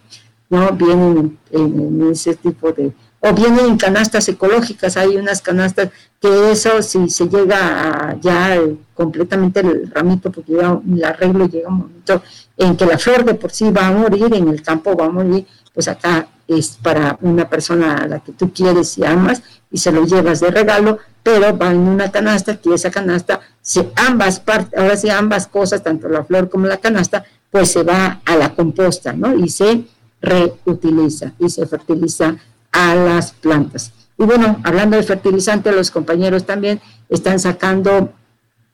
¿no? 0.49 0.71
Vienen 0.71 1.37
en 1.51 2.09
ese 2.11 2.35
tipo 2.35 2.71
de, 2.71 2.93
o 3.19 3.33
vienen 3.33 3.65
en 3.65 3.77
canastas 3.77 4.27
ecológicas, 4.29 4.97
hay 4.97 5.17
unas 5.17 5.41
canastas 5.41 5.89
que 6.21 6.51
eso 6.51 6.81
si 6.81 7.09
se 7.09 7.27
llega 7.27 8.09
a 8.09 8.19
ya 8.19 8.59
completamente 8.93 9.59
el 9.59 9.89
ramito, 9.91 10.31
porque 10.31 10.53
llega, 10.53 10.79
el 10.87 11.03
arreglo 11.03 11.47
llega 11.47 11.69
un 11.69 11.79
momento 11.79 12.21
en 12.57 12.75
que 12.75 12.85
la 12.85 12.97
flor 12.97 13.25
de 13.25 13.33
por 13.33 13.51
sí 13.51 13.71
va 13.71 13.87
a 13.87 13.91
morir, 13.91 14.33
en 14.33 14.47
el 14.47 14.61
campo 14.61 14.95
va 14.95 15.05
a 15.05 15.09
morir, 15.09 15.45
pues 15.73 15.87
acá 15.87 16.27
es 16.47 16.77
para 16.81 17.17
una 17.21 17.49
persona 17.49 17.95
a 17.95 18.07
la 18.07 18.19
que 18.19 18.31
tú 18.31 18.51
quieres 18.53 18.97
y 18.97 19.05
amas 19.05 19.43
y 19.69 19.77
se 19.77 19.91
lo 19.91 20.05
llevas 20.05 20.39
de 20.39 20.49
regalo, 20.49 20.97
pero 21.21 21.57
va 21.57 21.71
en 21.71 21.79
una 21.79 22.09
canasta 22.09 22.55
que 22.57 22.73
esa 22.73 22.89
canasta, 22.89 23.41
si 23.61 23.85
ambas 23.95 24.39
partes, 24.39 24.79
ahora 24.79 24.95
sí 24.95 25.09
ambas 25.09 25.47
cosas, 25.47 25.83
tanto 25.83 26.07
la 26.07 26.23
flor 26.23 26.49
como 26.49 26.67
la 26.67 26.77
canasta, 26.77 27.25
pues 27.51 27.71
se 27.71 27.83
va 27.83 28.21
a 28.25 28.35
la 28.37 28.55
composta, 28.55 29.13
¿no? 29.13 29.35
Y 29.35 29.49
se 29.49 29.85
reutiliza 30.21 31.33
y 31.39 31.49
se 31.49 31.65
fertiliza 31.65 32.37
a 32.71 32.95
las 32.95 33.31
plantas. 33.31 33.93
Y 34.17 34.23
bueno, 34.23 34.59
hablando 34.63 34.97
de 34.97 35.03
fertilizante, 35.03 35.71
los 35.71 35.91
compañeros 35.91 36.45
también 36.45 36.81
están 37.09 37.39
sacando 37.39 38.11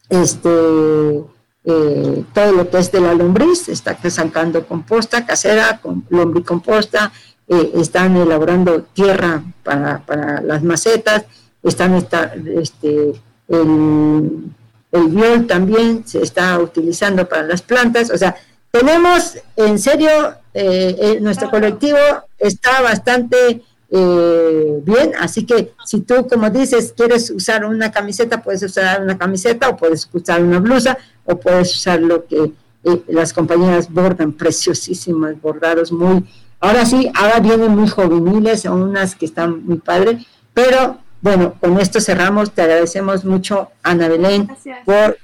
este 0.10 1.24
eh, 1.66 2.26
todo 2.34 2.52
lo 2.52 2.70
que 2.70 2.78
es 2.78 2.92
de 2.92 3.00
la 3.00 3.14
lombriz, 3.14 3.70
están 3.70 3.98
sacando 4.12 4.66
composta 4.68 5.26
casera, 5.26 5.80
con 5.82 6.06
lombricomposta, 6.10 7.12
eh, 7.48 7.72
están 7.76 8.18
elaborando 8.18 8.84
tierra 8.84 9.44
para, 9.64 10.06
para 10.06 10.42
las 10.42 10.62
macetas, 10.62 11.24
están 11.62 11.94
está, 11.94 12.34
este, 12.58 13.14
el, 13.48 14.52
el 14.92 15.08
biol 15.08 15.48
también 15.48 16.06
se 16.06 16.22
está 16.22 16.60
utilizando 16.60 17.28
para 17.30 17.44
las 17.44 17.62
plantas, 17.62 18.10
o 18.10 18.18
sea, 18.18 18.36
tenemos 18.70 19.38
en 19.56 19.80
serio, 19.80 20.10
eh, 20.54 20.96
eh 21.00 21.20
nuestro 21.22 21.50
colectivo 21.50 21.98
está 22.38 22.82
bastante 22.82 23.62
eh, 23.96 24.82
bien, 24.84 25.12
así 25.20 25.46
que 25.46 25.74
si 25.86 26.02
tú, 26.02 26.28
como 26.28 26.50
dices, 26.50 26.94
quieres 26.98 27.30
usar 27.30 27.64
una 27.64 27.92
camiseta, 27.92 28.42
puedes 28.42 28.64
usar 28.64 29.04
una 29.04 29.18
camiseta 29.18 29.70
o 29.70 29.78
puedes 29.78 30.10
usar 30.12 30.44
una 30.44 30.60
blusa 30.60 30.98
o 31.26 31.40
puedes 31.40 31.76
usar 31.76 32.02
lo 32.02 32.26
que 32.26 32.52
eh, 32.84 33.04
las 33.08 33.34
compañeras 33.34 33.92
bordan, 33.92 34.34
preciosísimas, 34.34 35.40
bordados 35.40 35.92
muy, 35.92 36.24
ahora 36.60 36.86
sí, 36.86 37.12
ahora 37.14 37.40
vienen 37.40 37.76
muy 37.76 37.88
juveniles, 37.88 38.62
son 38.62 38.82
unas 38.82 39.16
que 39.16 39.26
están 39.26 39.64
muy 39.64 39.78
padres, 39.78 40.26
pero 40.54 40.98
bueno, 41.22 41.54
con 41.60 41.80
esto 41.80 42.02
cerramos, 42.02 42.52
te 42.52 42.64
agradecemos 42.64 43.24
mucho, 43.24 43.70
Ana 43.84 44.08
Belén, 44.08 44.50
por 44.86 45.18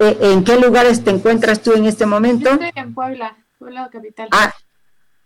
eh, 0.00 0.16
¿En 0.22 0.44
qué 0.44 0.56
lugares 0.58 1.04
te 1.04 1.10
encuentras 1.10 1.60
tú 1.60 1.74
en 1.74 1.84
este 1.84 2.06
momento? 2.06 2.50
estoy 2.50 2.70
en 2.74 2.94
Puebla, 2.94 3.36
Puebla 3.60 3.90
capital. 3.92 4.28
Ah, 4.32 4.54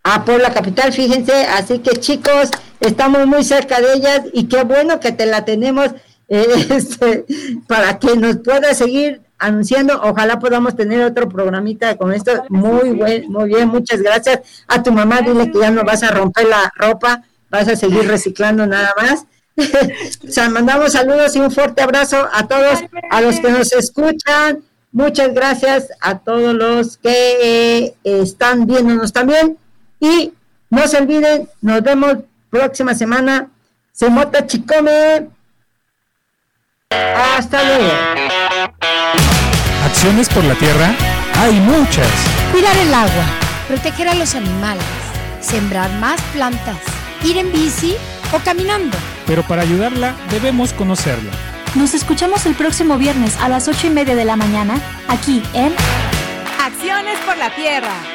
a 0.03 0.25
Puebla 0.25 0.53
Capital, 0.53 0.93
fíjense, 0.93 1.47
así 1.47 1.79
que 1.79 1.93
chicos, 2.01 2.51
estamos 2.81 3.29
muy 3.29 3.45
cerca 3.45 3.81
de 3.81 3.95
ellas 3.95 4.23
y 4.33 4.49
qué 4.49 4.65
bueno 4.65 4.99
que 4.99 5.13
te 5.13 5.25
la 5.25 5.45
tenemos 5.45 5.93
eh, 6.27 6.67
este, 6.71 7.27
para 7.69 8.01
que 8.01 8.17
nos 8.17 8.39
pueda 8.39 8.75
seguir 8.75 9.21
anunciando, 9.39 10.01
ojalá 10.03 10.41
podamos 10.41 10.75
tener 10.75 11.05
otro 11.05 11.29
programita 11.29 11.97
con 11.97 12.13
esto, 12.13 12.45
muy 12.49 12.91
buen, 12.91 13.31
muy 13.31 13.51
bien, 13.51 13.69
muchas 13.69 14.03
gracias. 14.03 14.41
A 14.67 14.83
tu 14.83 14.91
mamá, 14.91 15.21
dile 15.21 15.53
que 15.53 15.61
ya 15.61 15.71
no 15.71 15.85
vas 15.85 16.03
a 16.03 16.11
romper 16.11 16.49
la 16.49 16.73
ropa, 16.75 17.23
vas 17.51 17.69
a 17.69 17.77
seguir 17.77 18.09
reciclando 18.09 18.67
nada 18.67 18.93
más. 18.97 19.27
o 20.29 20.33
sea, 20.33 20.49
mandamos 20.49 20.91
saludos 20.91 21.37
y 21.37 21.39
un 21.39 21.53
fuerte 21.53 21.83
abrazo 21.83 22.29
a 22.33 22.49
todos, 22.49 22.81
a 23.11 23.21
los 23.21 23.39
que 23.39 23.51
nos 23.53 23.73
escuchan, 23.73 24.65
muchas 24.95 25.35
gracias 25.35 25.89
a 26.01 26.19
todos 26.21 26.55
los 26.55 26.97
que 26.97 27.11
eh, 27.43 27.95
están 28.05 28.67
viéndonos 28.67 29.13
también 29.13 29.59
y 30.01 30.33
no 30.71 30.89
se 30.89 30.97
olviden, 30.97 31.49
nos 31.61 31.83
vemos 31.83 32.17
próxima 32.49 32.95
semana. 32.95 33.49
Semota 33.93 34.47
Chicome. 34.47 35.29
Hasta 36.91 37.63
luego. 37.63 37.93
Acciones 39.85 40.29
por 40.29 40.45
la 40.45 40.55
tierra 40.55 40.95
hay 41.37 41.53
muchas. 41.61 42.09
Cuidar 42.53 42.77
el 42.77 42.95
agua, 42.95 43.25
proteger 43.69 44.09
a 44.09 44.15
los 44.15 44.35
animales, 44.35 44.85
sembrar 45.41 45.91
más 46.01 46.21
plantas, 46.33 46.79
ir 47.25 47.37
en 47.37 47.53
bici 47.53 47.95
o 48.33 48.39
caminando. 48.39 48.97
Pero 49.27 49.43
para 49.43 49.63
ayudarla 49.63 50.15
debemos 50.31 50.73
conocerla. 50.73 51.54
Nos 51.75 51.93
escuchamos 51.93 52.47
el 52.47 52.55
próximo 52.55 52.99
viernes 52.99 53.37
a 53.41 53.49
las 53.49 53.67
ocho 53.67 53.89
y 53.89 53.91
media 53.91 54.15
de 54.15 54.25
la 54.25 54.37
mañana, 54.37 54.81
aquí 55.09 55.43
en 55.55 55.75
Acciones 56.61 57.19
por 57.27 57.37
la 57.37 57.53
Tierra. 57.55 58.14